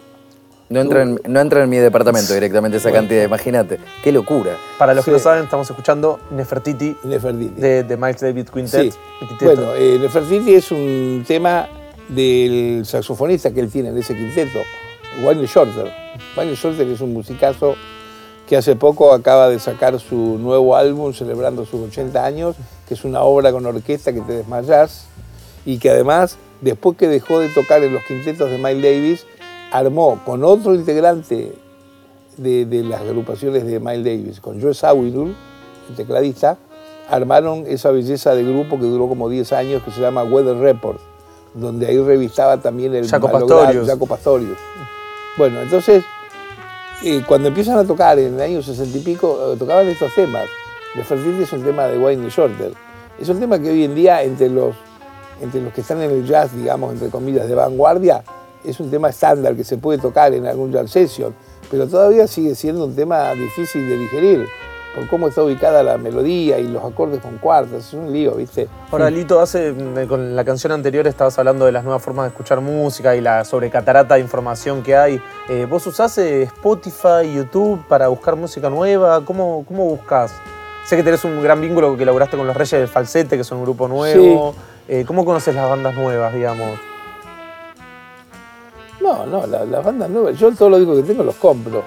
No 0.70 0.82
entra, 0.82 1.04
en, 1.04 1.22
no 1.28 1.40
entra 1.40 1.64
en 1.64 1.70
mi 1.70 1.78
departamento 1.78 2.34
directamente 2.34 2.78
esa 2.78 2.92
cantidad, 2.92 3.24
imagínate. 3.24 3.80
Qué 4.04 4.12
locura. 4.12 4.58
Para 4.78 4.94
los 4.94 5.06
que 5.06 5.12
lo 5.12 5.20
saben, 5.20 5.46
estamos 5.46 5.70
escuchando 5.70 6.20
Nefertiti 6.32 6.94
Nefertiti. 7.06 7.62
de, 7.62 7.84
de 7.84 7.98
Miles 7.98 8.20
David 8.20 8.50
Quintet. 8.50 8.92
Sí. 8.92 9.00
Bueno, 9.46 9.74
eh, 9.76 9.98
Nefertiti 10.02 10.56
es 10.56 10.70
un 10.72 11.24
tema 11.26 11.70
del 12.10 12.82
saxofonista 12.86 13.52
que 13.54 13.62
él 13.62 13.70
tiene 13.70 13.90
en 13.90 13.98
ese 13.98 14.14
quinteto, 14.14 14.60
Wayne 15.24 15.46
Shorter. 15.46 15.90
Wayne 16.36 16.56
Shorter 16.56 16.86
es 16.88 17.00
un 17.00 17.14
musicazo 17.14 17.76
que 18.48 18.56
hace 18.56 18.76
poco 18.76 19.14
acaba 19.14 19.50
de 19.50 19.60
sacar 19.60 20.00
su 20.00 20.38
nuevo 20.40 20.76
álbum 20.76 21.14
celebrando 21.14 21.66
sus 21.66 21.82
80 21.90 22.26
años, 22.26 22.56
que 22.88 22.94
es 22.94 23.04
una 23.04 23.22
obra 23.22 23.52
con 23.52 23.66
orquesta 23.66 24.14
que 24.14 24.22
te 24.22 24.34
desmayás 24.34 25.06
y 25.66 25.80
que 25.80 25.90
además, 25.90 26.38
después 26.62 26.98
que 26.98 27.10
dejó 27.10 27.40
de 27.40 27.50
tocar 27.50 27.84
en 27.84 27.94
los 27.94 28.04
quintetos 28.04 28.50
de 28.50 28.58
Miles 28.58 28.82
Davis, 28.82 29.26
armó 29.72 30.22
con 30.26 30.46
otro 30.46 30.74
integrante 30.74 31.54
de, 32.38 32.66
de 32.66 32.84
las 32.84 33.02
agrupaciones 33.02 33.66
de 33.66 33.82
Miles 33.82 34.06
Davis, 34.06 34.40
con 34.40 34.62
Joe 34.62 34.74
Sawinul, 34.74 35.36
el 35.90 35.96
tecladista, 35.96 36.58
armaron 37.10 37.66
esa 37.68 37.92
belleza 37.92 38.34
de 38.34 38.44
grupo 38.44 38.78
que 38.78 38.86
duró 38.86 39.10
como 39.10 39.28
10 39.28 39.52
años, 39.54 39.84
que 39.84 39.92
se 39.92 40.00
llama 40.00 40.24
Weather 40.24 40.58
Report, 40.58 41.00
donde 41.54 41.88
ahí 41.88 42.00
revistaba 42.00 42.58
también 42.62 42.96
el 42.96 43.10
Jaco 43.10 43.30
Pastorius. 43.30 43.88
Jaco 43.88 44.06
Pastorius. 44.06 44.58
Bueno, 45.38 45.62
entonces, 45.62 46.04
cuando 47.28 47.50
empiezan 47.50 47.78
a 47.78 47.84
tocar 47.84 48.18
en 48.18 48.36
el 48.36 48.42
año 48.42 48.62
60 48.62 48.98
y 48.98 49.02
pico, 49.02 49.54
eh, 49.54 49.58
tocaban 49.58 49.88
estos 49.88 50.14
temas. 50.16 50.46
Nefertiti 50.96 51.44
es 51.44 51.54
un 51.54 51.64
tema 51.64 51.86
de 51.86 52.00
Wayne 52.00 52.30
Shorter. 52.30 52.74
Es 53.20 53.30
un 53.30 53.40
tema 53.40 53.60
que 53.60 53.70
hoy 53.70 53.84
en 53.84 53.94
día, 53.94 54.24
entre 54.24 54.50
los, 54.50 54.76
entre 55.42 55.62
los 55.62 55.74
que 55.74 55.82
están 55.82 56.02
en 56.02 56.12
el 56.12 56.26
jazz, 56.26 56.56
digamos, 56.56 56.94
entre 56.94 57.10
comillas, 57.10 57.48
de 57.48 57.54
vanguardia, 57.54 58.24
es 58.64 58.80
un 58.80 58.90
tema 58.90 59.10
estándar 59.10 59.56
que 59.56 59.64
se 59.64 59.78
puede 59.78 60.00
tocar 60.00 60.34
en 60.34 60.48
algún 60.48 60.72
jazz 60.72 60.90
session, 60.90 61.36
pero 61.70 61.88
todavía 61.88 62.26
sigue 62.28 62.56
siendo 62.56 62.86
un 62.86 62.96
tema 62.96 63.32
difícil 63.34 63.88
de 63.88 63.98
digerir, 63.98 64.48
por 64.98 65.08
cómo 65.10 65.28
está 65.28 65.44
ubicada 65.44 65.84
la 65.84 66.00
melodía 66.00 66.58
y 66.58 66.68
los 66.68 66.84
acordes 66.84 67.20
con 67.22 67.38
cuartas, 67.38 67.86
es 67.86 67.94
un 67.94 68.12
lío, 68.12 68.34
¿viste? 68.34 68.68
Ahora, 68.92 69.12
Lito, 69.12 69.40
hace, 69.40 69.72
mm, 69.72 70.08
con 70.08 70.36
la 70.36 70.44
canción 70.44 70.72
anterior 70.72 71.06
estabas 71.06 71.38
hablando 71.38 71.66
de 71.68 71.72
las 71.72 71.84
nuevas 71.84 72.02
formas 72.02 72.24
de 72.26 72.30
escuchar 72.30 72.62
música 72.62 73.16
y 73.16 73.22
la 73.22 73.46
sobrecatarata 73.46 74.16
de 74.16 74.22
información 74.22 74.82
que 74.82 74.96
hay. 74.96 75.22
Eh, 75.50 75.68
¿Vos 75.70 75.86
usás 75.86 76.18
eh, 76.18 76.42
Spotify, 76.44 77.32
YouTube 77.36 77.86
para 77.88 78.08
buscar 78.08 78.36
música 78.36 78.72
nueva? 78.72 79.24
¿Cómo, 79.24 79.64
¿Cómo 79.68 79.86
buscas? 79.86 80.34
Sé 80.86 80.96
que 80.96 81.04
tenés 81.04 81.24
un 81.26 81.44
gran 81.44 81.62
vínculo 81.62 81.96
que 81.96 82.02
elaboraste 82.02 82.36
con 82.36 82.48
los 82.48 82.56
Reyes 82.58 82.72
del 82.80 82.88
Falsete, 82.88 83.38
que 83.38 83.44
son 83.44 83.60
un 83.60 83.66
grupo 83.66 83.88
nuevo. 83.88 84.56
Eh, 84.88 85.04
¿Cómo 85.06 85.24
conoces 85.26 85.54
las 85.54 85.70
bandas 85.70 85.94
nuevas, 85.94 86.34
digamos? 86.34 86.80
No, 89.00 89.26
no, 89.28 89.46
la- 89.46 89.64
las 89.66 89.86
bandas 89.86 90.10
nuevas, 90.10 90.38
yo 90.40 90.52
todos 90.54 90.72
los 90.72 90.80
discos 90.80 90.98
que 90.98 91.04
tengo 91.04 91.24
los 91.24 91.36
compro, 91.36 91.84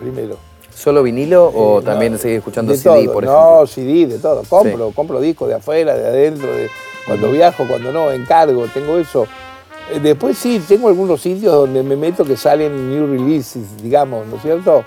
primero. 0.00 0.36
¿Solo 0.78 1.02
vinilo 1.02 1.50
o 1.52 1.82
también 1.82 2.12
no, 2.12 2.18
seguís 2.18 2.38
escuchando 2.38 2.72
CD, 2.74 3.04
todo. 3.04 3.12
por 3.12 3.24
no, 3.24 3.64
ejemplo? 3.64 3.66
CD, 3.66 4.06
de 4.06 4.18
todo. 4.18 4.42
Compro, 4.48 4.92
compro 4.92 5.20
discos 5.20 5.48
de 5.48 5.54
afuera, 5.54 5.94
de 5.96 6.06
adentro, 6.06 6.54
de 6.54 6.70
cuando 7.04 7.32
viajo, 7.32 7.66
cuando 7.66 7.92
no, 7.92 8.12
encargo, 8.12 8.64
tengo 8.72 8.96
eso. 8.96 9.26
Eh, 9.92 9.98
Después 10.00 10.38
sí, 10.38 10.62
tengo 10.68 10.86
algunos 10.88 11.20
sitios 11.20 11.52
donde 11.52 11.82
me 11.82 11.96
meto 11.96 12.24
que 12.24 12.36
salen 12.36 12.90
new 12.90 13.08
releases, 13.08 13.82
digamos, 13.82 14.24
¿no 14.28 14.36
es 14.36 14.42
cierto? 14.42 14.84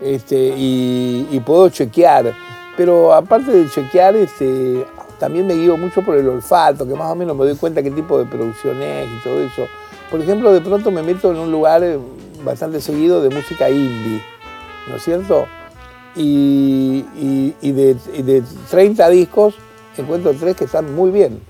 Este, 0.00 0.54
y, 0.56 1.28
y 1.30 1.40
puedo 1.40 1.68
chequear. 1.68 2.32
Pero 2.76 3.12
aparte 3.12 3.50
de 3.52 3.68
chequear, 3.68 4.16
este, 4.16 4.86
también 5.18 5.46
me 5.46 5.54
guío 5.54 5.76
mucho 5.76 6.00
por 6.00 6.16
el 6.16 6.26
olfato, 6.26 6.86
que 6.88 6.94
más 6.94 7.10
o 7.10 7.14
menos 7.14 7.36
me 7.36 7.44
doy 7.44 7.56
cuenta 7.56 7.82
qué 7.82 7.90
tipo 7.90 8.18
de 8.18 8.24
producción 8.24 8.80
es 8.80 9.06
y 9.06 9.22
todo 9.22 9.40
eso. 9.42 9.66
Por 10.10 10.22
ejemplo, 10.22 10.52
de 10.52 10.62
pronto 10.62 10.90
me 10.90 11.02
meto 11.02 11.30
en 11.30 11.38
un 11.38 11.52
lugar 11.52 11.82
eh, 11.84 11.98
bastante 12.42 12.80
seguido 12.80 13.20
de 13.20 13.28
música 13.28 13.68
indie, 13.68 14.22
¿no 14.88 14.96
es 14.96 15.02
cierto? 15.04 15.46
Y, 16.16 17.04
y- 17.16 17.54
y 17.60 17.72
de, 17.72 17.96
y 18.14 18.22
de 18.22 18.42
30 18.70 19.08
discos 19.10 19.54
encuentro 19.96 20.32
tres 20.38 20.56
que 20.56 20.64
están 20.64 20.94
muy 20.94 21.10
bien. 21.10 21.40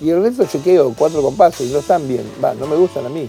Y 0.00 0.10
el 0.10 0.22
resto 0.22 0.46
chequeo 0.46 0.94
cuatro 0.96 1.20
compases 1.22 1.68
y 1.68 1.72
no 1.72 1.78
están 1.80 2.06
bien. 2.08 2.24
Va, 2.42 2.54
no 2.54 2.66
me 2.66 2.74
gustan 2.76 3.04
a 3.06 3.08
mí, 3.10 3.28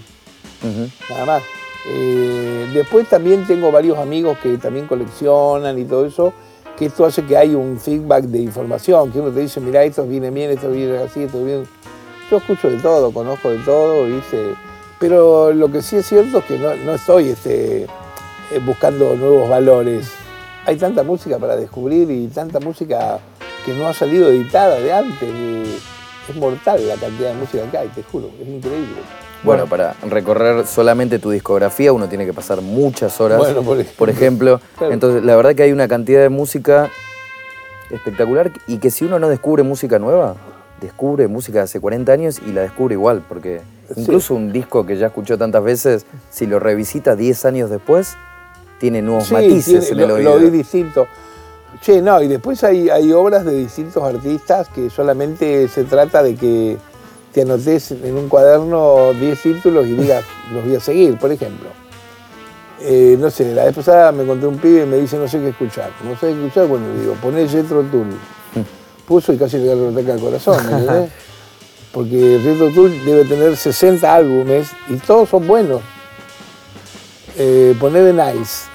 nada 1.09 1.25
más. 1.25 1.43
Eh, 1.89 2.69
después 2.73 3.09
también 3.09 3.45
tengo 3.45 3.71
varios 3.71 3.97
amigos 3.97 4.37
que 4.41 4.57
también 4.57 4.87
coleccionan 4.87 5.77
y 5.79 5.83
todo 5.85 6.05
eso, 6.05 6.31
que 6.77 6.85
esto 6.85 7.05
hace 7.05 7.23
que 7.25 7.35
hay 7.35 7.55
un 7.55 7.77
feedback 7.79 8.23
de 8.25 8.39
información, 8.39 9.11
que 9.11 9.19
uno 9.19 9.31
te 9.31 9.41
dice, 9.41 9.59
mira, 9.59 9.83
esto 9.83 10.03
viene 10.05 10.29
bien, 10.29 10.51
esto 10.51 10.69
viene 10.71 10.97
así, 10.99 11.23
esto 11.23 11.43
viene... 11.43 11.65
Yo 12.29 12.37
escucho 12.37 12.69
de 12.69 12.77
todo, 12.77 13.11
conozco 13.11 13.49
de 13.49 13.57
todo, 13.59 14.05
¿viste? 14.05 14.53
Pero 14.99 15.51
lo 15.51 15.69
que 15.71 15.81
sí 15.81 15.97
es 15.97 16.05
cierto 16.05 16.37
es 16.37 16.45
que 16.45 16.57
no, 16.57 16.73
no 16.85 16.93
estoy 16.93 17.29
este, 17.29 17.87
buscando 18.59 19.15
nuevos 19.15 19.49
valores. 19.49 20.11
Hay 20.65 20.75
tanta 20.77 21.03
música 21.03 21.37
para 21.39 21.55
descubrir 21.55 22.09
y 22.11 22.27
tanta 22.27 22.59
música 22.59 23.19
que 23.65 23.73
no 23.73 23.87
ha 23.87 23.93
salido 23.93 24.29
editada 24.29 24.75
de 24.79 24.93
antes. 24.93 25.29
es 26.29 26.35
mortal 26.35 26.87
la 26.87 26.95
cantidad 26.95 27.29
de 27.29 27.35
música 27.35 27.63
que 27.71 27.77
hay, 27.77 27.87
te 27.89 28.03
juro, 28.03 28.29
es 28.41 28.47
increíble. 28.47 29.01
Bueno, 29.43 29.65
para 29.65 29.95
recorrer 30.07 30.67
solamente 30.67 31.17
tu 31.17 31.31
discografía 31.31 31.91
uno 31.91 32.07
tiene 32.07 32.27
que 32.27 32.33
pasar 32.33 32.61
muchas 32.61 33.19
horas, 33.19 33.39
Bueno, 33.39 33.63
por 33.63 33.79
ejemplo. 33.79 34.07
ejemplo. 34.11 34.61
Claro. 34.77 34.93
Entonces, 34.93 35.23
la 35.23 35.35
verdad 35.35 35.55
que 35.55 35.63
hay 35.63 35.71
una 35.71 35.87
cantidad 35.87 36.21
de 36.21 36.29
música 36.29 36.91
espectacular 37.89 38.51
y 38.67 38.77
que 38.77 38.91
si 38.91 39.05
uno 39.05 39.19
no 39.19 39.29
descubre 39.29 39.63
música 39.63 39.99
nueva, 39.99 40.35
descubre 40.79 41.27
música 41.27 41.59
de 41.59 41.63
hace 41.63 41.79
40 41.79 42.11
años 42.11 42.39
y 42.45 42.51
la 42.51 42.61
descubre 42.61 42.93
igual, 42.93 43.23
porque 43.27 43.61
Sí. 43.93 44.01
incluso 44.01 44.33
un 44.35 44.51
disco 44.53 44.85
que 44.85 44.97
ya 44.97 45.07
escuchó 45.07 45.37
tantas 45.37 45.63
veces, 45.63 46.05
si 46.29 46.45
lo 46.45 46.59
revisita 46.59 47.15
10 47.15 47.43
años 47.45 47.69
después, 47.69 48.15
tiene 48.81 49.01
nuevos 49.01 49.27
Sí, 49.27 49.33
matices 49.35 49.87
tiene- 49.87 49.87
en 49.91 49.99
el 50.01 50.07
lo, 50.09 50.13
oído. 50.15 50.33
lo 50.33 50.39
vi 50.39 50.49
distinto. 50.57 51.07
Che, 51.81 52.01
no, 52.01 52.21
y 52.21 52.27
después 52.27 52.61
hay, 52.63 52.89
hay 52.89 53.13
obras 53.13 53.45
de 53.45 53.53
distintos 53.55 54.03
artistas 54.03 54.67
que 54.69 54.89
solamente 54.89 55.67
se 55.69 55.83
trata 55.85 56.21
de 56.21 56.35
que 56.35 56.77
te 57.31 57.43
anotes 57.43 57.91
en 57.91 58.15
un 58.17 58.27
cuaderno 58.27 59.13
10 59.13 59.41
títulos 59.41 59.87
y 59.87 59.91
digas, 59.93 60.23
los 60.53 60.65
voy 60.65 60.75
a 60.75 60.79
seguir, 60.79 61.17
por 61.17 61.31
ejemplo. 61.31 61.69
Eh, 62.81 63.15
no 63.19 63.29
sé, 63.29 63.53
la 63.53 63.65
vez 63.65 63.75
pasada 63.75 64.11
me 64.11 64.23
encontré 64.23 64.47
un 64.47 64.57
pibe 64.57 64.83
y 64.83 64.85
me 64.87 64.97
dice, 64.97 65.15
no 65.17 65.27
sé 65.27 65.39
qué 65.39 65.49
escuchar. 65.49 65.91
No 66.03 66.11
sé 66.19 66.27
qué 66.27 66.33
escuchar, 66.33 66.67
bueno, 66.67 66.87
le 66.93 67.01
digo, 67.01 67.13
poné 67.21 67.47
Jetro 67.47 67.83
Tull. 67.83 68.07
Puso 69.07 69.31
y 69.33 69.37
casi 69.37 69.57
le 69.59 69.71
agarró 69.71 69.89
el 69.89 69.93
ataque 69.97 70.11
al 70.11 70.19
corazón. 70.19 70.57
Porque 71.93 72.39
Jetro 72.43 72.69
Tull 72.71 73.05
debe 73.05 73.25
tener 73.25 73.55
60 73.55 74.13
álbumes 74.15 74.69
y 74.89 74.95
todos 74.95 75.29
son 75.29 75.45
buenos. 75.47 75.81
Eh, 77.37 77.75
poné 77.79 78.01
The 78.01 78.13
Nice. 78.13 78.69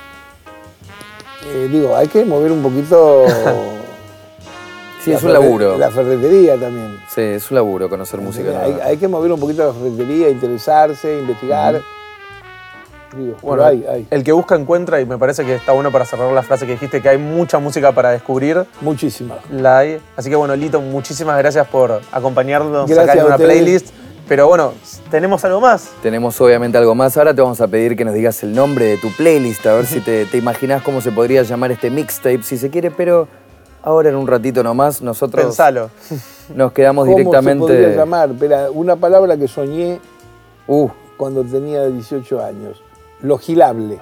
Eh, 1.47 1.69
digo, 1.71 1.95
hay 1.97 2.09
que 2.09 2.25
mover 2.25 2.53
un 2.53 2.63
poquito. 2.63 3.25
Sí, 5.03 5.13
la 5.13 5.19
es 5.19 5.23
un 5.23 5.33
laburo. 5.33 5.79
La 5.79 5.89
ferretería 5.89 6.57
también. 6.59 6.99
Sí, 7.09 7.21
es 7.21 7.49
un 7.53 7.55
laburo 7.55 7.89
conocer 7.89 8.21
música 8.21 8.61
hay, 8.61 8.77
hay 8.83 8.97
que 8.97 9.07
mover 9.07 9.31
un 9.31 9.39
poquito 9.39 9.65
la 9.65 9.73
ferretería, 9.73 10.29
interesarse, 10.31 11.21
investigar. 11.21 11.81
Digo, 13.17 13.37
Bueno, 13.41 13.65
hay, 13.65 13.87
hay. 13.89 14.07
el 14.11 14.25
que 14.25 14.33
busca 14.33 14.57
encuentra 14.57 15.01
y 15.01 15.07
me 15.07 15.17
parece 15.17 15.45
que 15.45 15.55
está 15.55 15.71
bueno 15.71 15.93
para 15.93 16.05
cerrar 16.05 16.33
la 16.33 16.43
frase 16.43 16.67
que 16.67 16.73
dijiste 16.73 17.01
que 17.01 17.09
hay 17.09 17.19
mucha 17.19 17.61
música 17.61 17.93
para 17.93 18.11
descubrir. 18.11 18.65
Muchísimas. 18.81 19.39
La 19.49 19.79
hay. 19.79 20.01
Así 20.17 20.29
que 20.29 20.35
bueno, 20.35 20.57
Lito, 20.57 20.81
muchísimas 20.81 21.39
gracias 21.39 21.69
por 21.69 22.01
acompañarnos 22.11 22.91
Gracias 22.91 23.09
acá 23.09 23.21
en 23.21 23.27
una 23.27 23.37
playlist. 23.39 23.91
Pero 24.29 24.49
bueno, 24.49 24.73
tenemos 25.11 25.45
algo 25.45 25.61
más. 25.61 25.91
Tenemos 26.03 26.41
obviamente 26.41 26.77
algo 26.79 26.95
más. 26.95 27.17
Ahora 27.17 27.33
te 27.35 27.41
vamos 27.43 27.61
a 27.61 27.69
pedir 27.69 27.97
que 27.97 28.05
nos 28.05 28.13
digas 28.15 28.43
el 28.43 28.55
nombre 28.55 28.87
de 28.87 28.97
tu 28.97 29.11
playlist, 29.13 29.65
a 29.67 29.75
ver 29.75 29.87
si 29.87 30.01
te, 30.01 30.25
te 30.27 30.37
imaginas 30.39 30.83
cómo 30.83 31.01
se 31.01 31.13
podría 31.13 31.43
llamar 31.43 31.71
este 31.71 31.91
mixtape, 31.91 32.43
si 32.43 32.57
se 32.59 32.69
quiere, 32.71 32.91
pero 32.91 33.29
ahora 33.85 34.09
en 34.09 34.17
un 34.17 34.27
ratito 34.27 34.65
nomás 34.65 35.01
nosotros 35.01 35.45
Pensalo. 35.45 35.91
nos 36.57 36.73
quedamos 36.73 37.05
¿Cómo 37.07 37.17
directamente... 37.19 37.67
se 37.69 37.73
podría 37.73 37.97
llamar? 37.97 38.31
Espera, 38.33 38.71
una 38.73 38.97
palabra 38.97 39.37
que 39.37 39.47
soñé 39.49 40.01
Uh, 40.69 40.89
cuando 41.17 41.45
tenía 41.45 41.87
18 41.87 42.45
años. 42.45 42.83
Logilable. 43.23 44.01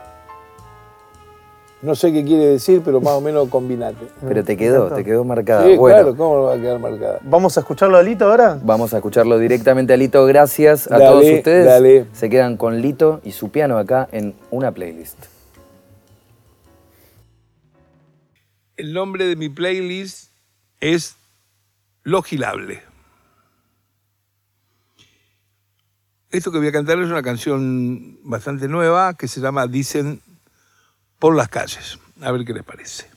No 1.85 1.95
sé 1.95 2.13
qué 2.15 2.25
quiere 2.25 2.47
decir, 2.47 2.81
pero 2.83 2.99
más 3.03 3.13
o 3.13 3.21
menos 3.21 3.47
combinate. 3.51 4.07
pero 4.27 4.43
te 4.43 4.57
quedó, 4.57 4.89
te 4.91 5.05
quedó 5.05 5.23
marcada. 5.23 5.67
Sí, 5.67 5.77
bueno, 5.77 5.97
claro, 5.99 6.17
¿cómo 6.17 6.37
no 6.37 6.43
va 6.45 6.55
a 6.55 6.59
quedar 6.59 6.79
marcada? 6.79 7.19
¿Vamos 7.23 7.59
a 7.59 7.61
escucharlo 7.61 7.99
a 7.99 8.03
Lito 8.03 8.25
ahora? 8.25 8.59
vamos 8.65 8.95
a 8.95 8.97
escucharlo 8.97 9.39
directamente 9.39 9.93
a 9.93 9.97
Lito. 9.99 10.25
Gracias 10.25 10.87
a 10.91 10.99
Dale, 10.99 11.05
todos 11.05 11.25
ustedes. 11.27 11.67
dale. 11.67 12.07
Se 12.15 12.31
quedan 12.31 12.57
con 12.57 12.81
Lito 12.81 13.21
y 13.23 13.33
su 13.33 13.51
piano 13.51 13.77
acá 13.77 14.09
en 14.13 14.35
una 14.51 14.73
playlist. 14.73 15.19
El 18.79 18.95
nombre 18.95 19.27
de 19.27 19.37
mi 19.37 19.51
playlist 19.51 20.31
es 20.81 21.17
Logilable. 22.03 22.81
Esto 26.31 26.51
que 26.51 26.59
voy 26.59 26.67
a 26.69 26.73
cantar 26.73 26.99
es 26.99 27.07
una 27.07 27.23
canción 27.23 28.19
bastante 28.25 28.69
nueva 28.69 29.15
que 29.15 29.29
se 29.29 29.41
llama 29.41 29.67
Dicen 29.69 30.21
por 31.19 31.37
las 31.37 31.49
calles. 31.49 31.99
A 32.23 32.33
ver 32.33 32.45
qué 32.45 32.53
les 32.53 32.63
parece. 32.63 33.15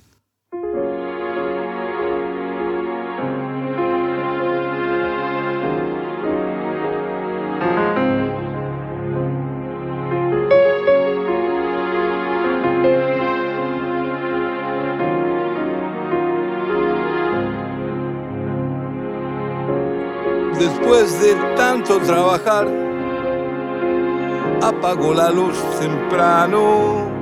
Después 20.60 21.22
de 21.22 21.36
tanto 21.56 22.00
trabajar, 22.00 22.68
apagó 24.62 25.14
la 25.14 25.30
luz 25.30 25.56
temprano. 25.80 27.17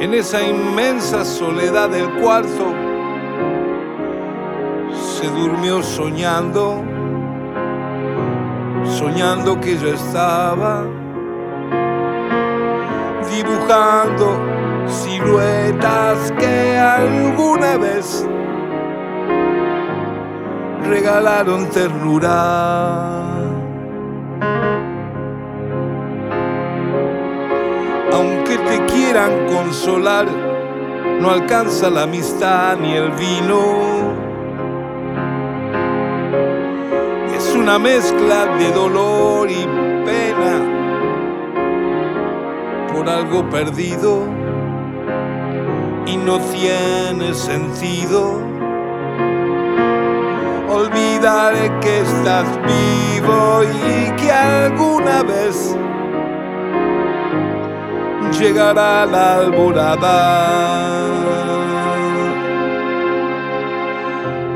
En 0.00 0.14
esa 0.14 0.40
inmensa 0.40 1.24
soledad 1.24 1.88
del 1.90 2.08
cuarto, 2.20 2.72
se 4.92 5.26
durmió 5.26 5.82
soñando, 5.82 6.84
soñando 8.84 9.60
que 9.60 9.76
yo 9.76 9.88
estaba 9.88 10.84
dibujando 13.28 14.38
siluetas 14.86 16.32
que 16.38 16.78
alguna 16.78 17.76
vez 17.76 18.24
regalaron 20.84 21.68
ternura. 21.70 23.57
Aunque 28.48 28.64
te 28.64 28.86
quieran 28.86 29.46
consolar, 29.46 30.26
no 31.20 31.30
alcanza 31.30 31.90
la 31.90 32.04
amistad 32.04 32.78
ni 32.78 32.94
el 32.94 33.10
vino. 33.10 34.14
Es 37.36 37.54
una 37.54 37.78
mezcla 37.78 38.46
de 38.56 38.70
dolor 38.72 39.50
y 39.50 39.66
pena 40.02 40.62
por 42.90 43.06
algo 43.06 43.50
perdido 43.50 44.22
y 46.06 46.16
no 46.16 46.38
tiene 46.38 47.34
sentido. 47.34 48.40
Olvidaré 50.70 51.70
que 51.80 52.00
estás 52.00 52.46
vivo 52.62 53.62
y 53.62 54.10
que 54.16 54.32
alguna 54.32 55.22
vez 55.22 55.76
llegará 58.32 59.06
la 59.06 59.36
alborada. 59.36 61.06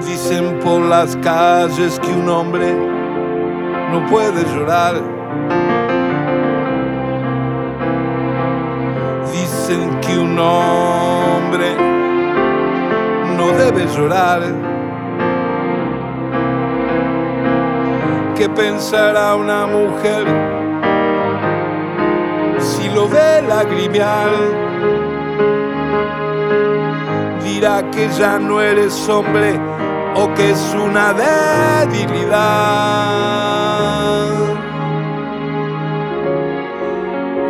Dicen 0.00 0.58
por 0.64 0.80
las 0.82 1.16
calles 1.16 1.98
que 2.00 2.12
un 2.12 2.28
hombre 2.28 2.74
no 3.92 4.06
puede 4.06 4.44
llorar. 4.54 4.94
Dicen 9.32 10.00
que 10.00 10.18
un 10.18 10.38
hombre 10.38 11.76
no 13.36 13.52
debe 13.52 13.86
llorar. 13.96 14.42
¿Qué 18.36 18.48
pensará 18.48 19.36
una 19.36 19.66
mujer 19.66 20.51
lo 22.94 23.08
ve 23.08 23.42
lagrimear? 23.48 24.30
Dirá 27.44 27.90
que 27.90 28.08
ya 28.18 28.38
no 28.38 28.60
eres 28.60 29.08
hombre 29.08 29.58
o 30.14 30.32
que 30.34 30.50
es 30.50 30.74
una 30.74 31.12
debilidad. 31.12 32.32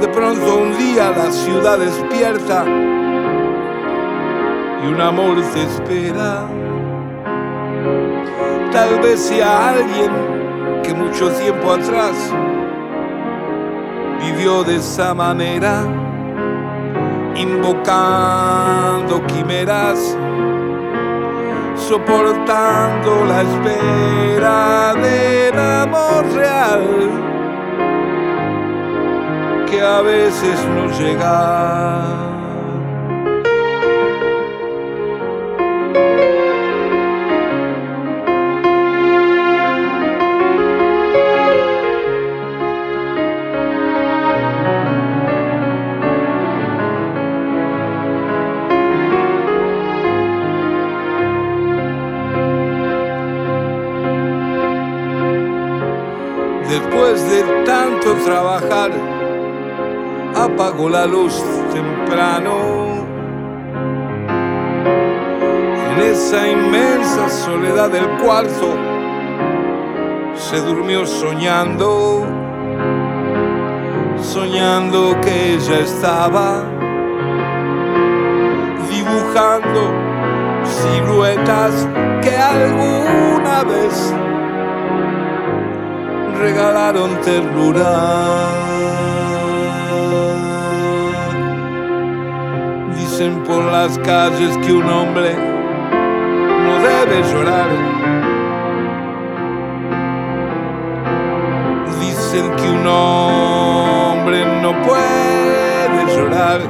De 0.01 0.09
pronto 0.09 0.57
un 0.59 0.76
día 0.76 1.11
la 1.11 1.30
ciudad 1.30 1.78
despierta 1.78 2.64
y 4.82 4.86
un 4.86 5.01
amor 5.01 5.36
te 5.53 5.62
espera. 5.62 6.47
Tal 8.72 9.01
vez 9.01 9.20
sea 9.20 9.68
alguien 9.70 10.11
que 10.82 10.95
mucho 10.95 11.30
tiempo 11.32 11.72
atrás 11.72 12.32
de 14.43 14.76
esa 14.76 15.14
manera, 15.14 15.84
invocando 17.36 19.24
quimeras 19.28 20.16
soportando 21.76 23.24
la 23.24 23.43
espera 23.43 24.95
del 24.95 25.59
amor 25.59 26.24
real 26.34 26.82
que 29.70 29.80
a 29.80 30.01
veces 30.03 30.59
no 30.74 30.90
llega. 30.99 32.31
Luz 61.07 61.42
temprano. 61.72 62.57
En 65.90 66.00
esa 66.00 66.48
inmensa 66.48 67.28
soledad 67.28 67.90
del 67.90 68.09
cuarto, 68.22 68.76
se 70.34 70.61
durmió 70.61 71.07
soñando, 71.07 72.24
soñando 74.20 75.20
que 75.20 75.55
ella 75.55 75.80
estaba 75.80 76.64
dibujando 78.90 80.12
siluetas 80.64 81.88
que 82.22 82.36
alguna 82.36 83.64
vez 83.64 84.14
regalaron 86.38 87.20
ternura. 87.20 88.71
Por 93.22 93.64
las 93.66 93.96
calles 94.00 94.58
que 94.66 94.72
un 94.72 94.82
hombre 94.90 95.32
no 95.32 96.74
debe 96.82 97.22
llorar. 97.30 97.68
Dicen 102.00 102.50
que 102.56 102.68
un 102.68 102.84
hombre 102.84 104.44
no 104.60 104.72
puede 104.82 106.16
llorar. 106.16 106.62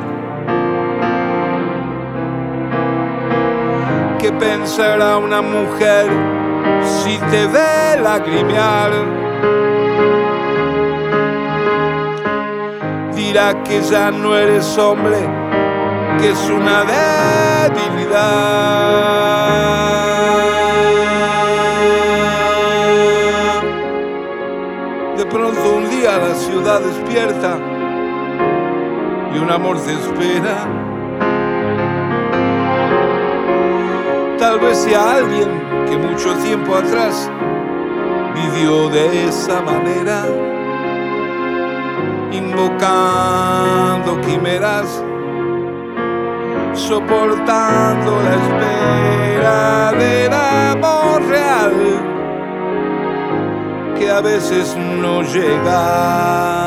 ¿Qué 4.18 4.30
pensará 4.32 5.16
una 5.16 5.40
mujer 5.40 6.11
si 6.84 7.16
te 7.30 7.46
ve 7.46 8.03
lagrimear? 8.03 9.22
dirá 13.32 13.62
que 13.64 13.80
ya 13.80 14.11
no 14.11 14.36
eres 14.36 14.76
hombre, 14.76 15.16
que 16.18 16.30
es 16.30 16.50
una 16.50 16.84
debilidad. 16.84 18.12
De 25.16 25.26
pronto 25.26 25.76
un 25.76 25.90
día 25.90 26.18
la 26.18 26.34
ciudad 26.34 26.80
despierta 26.80 27.58
y 29.34 29.38
un 29.38 29.50
amor 29.50 29.78
te 29.80 29.92
espera. 29.92 30.66
Tal 34.38 34.58
vez 34.58 34.78
sea 34.78 35.16
alguien 35.16 35.48
que 35.88 35.96
mucho 35.96 36.34
tiempo 36.36 36.74
atrás 36.74 37.30
vivió 38.34 38.88
de 38.88 39.28
esa 39.28 39.60
manera 39.62 40.26
invocando 42.32 44.20
quimeras, 44.22 45.02
soportando 46.75 48.23
la 48.23 48.35
espera 48.35 49.93
del 49.93 50.33
amor 50.33 51.23
real 51.29 51.73
que 53.99 54.11
a 54.11 54.20
veces 54.20 54.77
no 54.77 55.23
llega. 55.23 56.62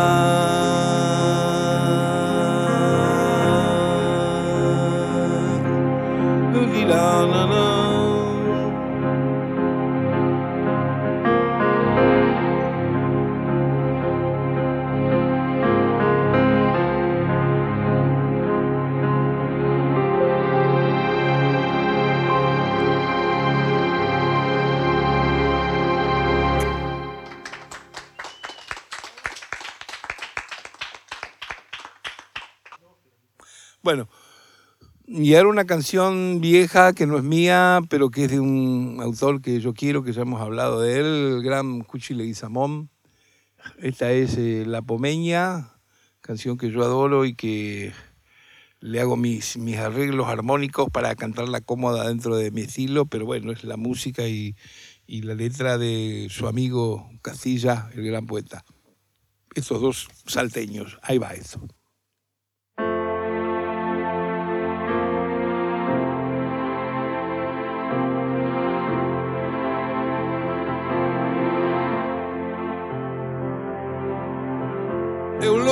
Bueno, 33.86 34.09
y 35.05 35.33
era 35.33 35.47
una 35.47 35.65
canción 35.65 36.41
vieja 36.41 36.93
que 36.93 37.05
no 37.05 37.17
es 37.17 37.23
mía, 37.23 37.81
pero 37.88 38.09
que 38.09 38.25
es 38.25 38.31
de 38.31 38.39
un 38.39 38.97
autor 38.99 39.43
que 39.43 39.59
yo 39.59 39.75
quiero, 39.75 40.03
que 40.03 40.11
ya 40.11 40.23
hemos 40.23 40.41
hablado 40.41 40.81
de 40.81 40.97
él, 40.97 41.05
el 41.05 41.43
gran 41.43 41.81
Cuchi 41.81 42.15
Leguizamón. 42.15 42.89
Esta 43.77 44.11
es 44.11 44.39
eh, 44.39 44.63
La 44.65 44.81
Pomeña, 44.81 45.69
canción 46.21 46.57
que 46.57 46.71
yo 46.71 46.81
adoro 46.81 47.25
y 47.25 47.36
que 47.36 47.93
le 48.79 49.01
hago 49.01 49.17
mis, 49.17 49.55
mis 49.57 49.77
arreglos 49.77 50.29
armónicos 50.29 50.89
para 50.89 51.13
cantarla 51.13 51.61
cómoda 51.61 52.07
dentro 52.07 52.38
de 52.38 52.49
mi 52.49 52.61
estilo, 52.61 53.05
pero 53.05 53.27
bueno, 53.27 53.51
es 53.51 53.63
la 53.65 53.77
música 53.77 54.27
y, 54.27 54.55
y 55.05 55.21
la 55.21 55.36
letra 55.36 55.77
de 55.77 56.25
su 56.31 56.47
amigo 56.47 57.07
Castilla, 57.21 57.91
el 57.93 58.03
gran 58.03 58.25
poeta. 58.25 58.65
Estos 59.53 59.79
dos 59.79 60.07
salteños, 60.25 60.97
ahí 61.03 61.19
va 61.19 61.36
eso. 61.36 61.61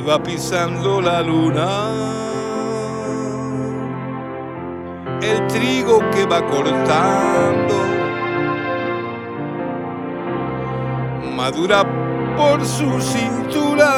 va 0.00 0.22
pisando 0.22 1.00
la 1.00 1.20
luna. 1.22 1.68
El 5.20 5.46
trigo 5.48 6.00
que 6.10 6.24
va 6.24 6.40
cortando 6.46 7.74
madura 11.36 11.84
por 12.36 12.64
su 12.64 13.00
cintura, 13.00 13.92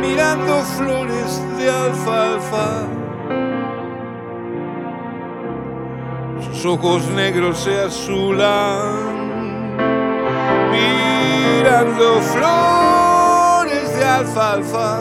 mirando 0.00 0.62
flores 0.76 1.42
de 1.58 1.70
alfalfa. 1.70 2.86
Sus 6.40 6.66
ojos 6.66 7.08
negros 7.10 7.58
se 7.58 7.82
azulan, 7.82 8.96
mirando 10.72 12.20
flores 12.20 13.01
de 14.02 14.08
alfalfa. 14.08 14.98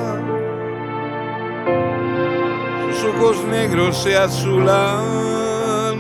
Sus 2.92 3.04
ojos 3.12 3.44
negros 3.46 3.98
se 4.04 4.16
azulan. 4.18 5.96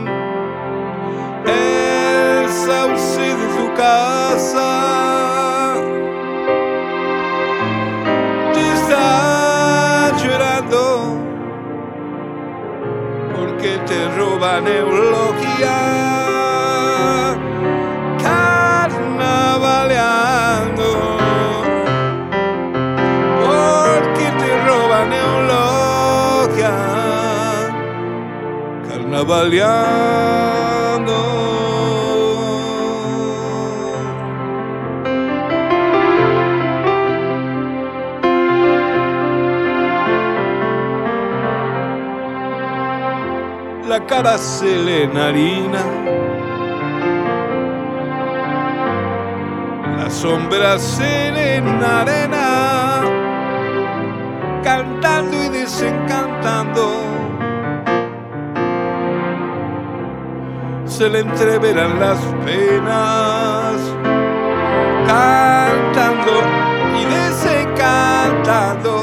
El 1.46 2.50
sauce 2.50 3.22
de 3.22 3.48
tu 3.58 3.74
casa 3.76 4.72
te 8.54 8.62
está 8.74 10.12
llorando 10.22 11.18
porque 13.36 13.80
te 13.88 14.00
roban 14.18 14.68
eulogia 14.68 16.31
la 43.88 44.00
cara 44.08 44.38
se 44.38 44.78
le 44.78 45.04
enharina, 45.04 45.84
la 49.98 50.10
sombra 50.10 50.80
se 50.80 51.32
le 51.32 51.62
cantando 54.64 55.44
y 55.44 55.50
desencantando. 55.50 57.31
Se 61.02 61.10
le 61.10 61.22
entreverán 61.22 62.00
las 62.00 62.20
penas, 62.46 63.82
cantando 65.08 66.32
y 66.96 67.06
desencantando 67.06 68.94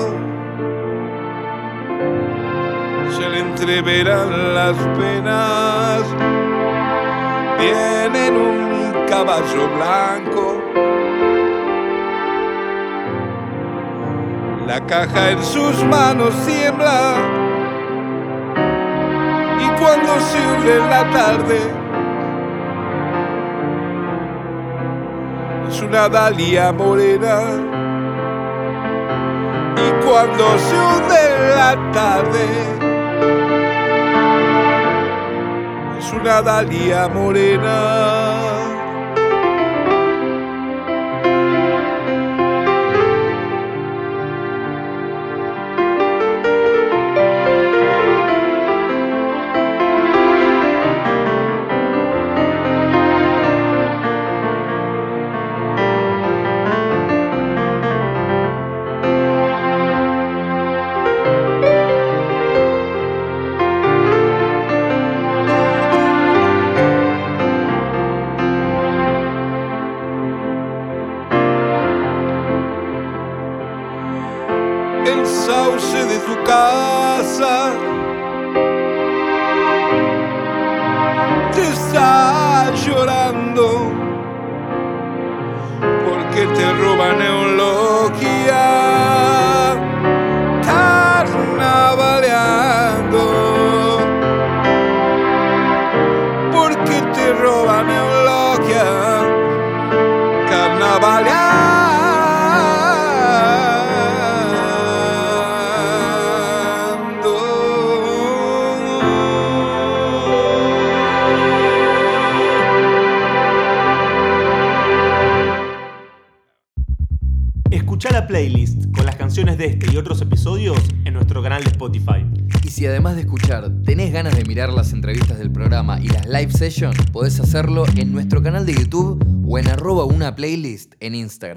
se 3.10 3.28
le 3.28 3.40
entreverán 3.40 4.54
las 4.54 4.76
penas. 4.96 6.02
Viene 7.58 8.26
en 8.28 8.36
un 8.36 9.06
caballo 9.08 9.68
blanco, 9.74 10.62
la 14.68 14.86
caja 14.86 15.30
en 15.32 15.42
sus 15.42 15.82
manos 15.82 16.32
tiembla. 16.46 17.14
Y 19.58 19.68
cuando 19.80 20.20
se 20.20 20.38
hunde 20.46 20.78
la 20.88 21.10
tarde, 21.10 21.87
es 25.78 25.84
una 25.84 26.08
dalia 26.08 26.72
morena. 26.72 27.40
Y 29.76 30.04
cuando 30.04 30.58
se 30.58 30.76
hunde 30.76 31.22
la 31.54 31.92
tarde, 31.92 32.46
es 36.00 36.12
una 36.12 36.42
dalia 36.42 37.06
morena. 37.06 38.47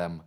Instagram. 0.02 0.22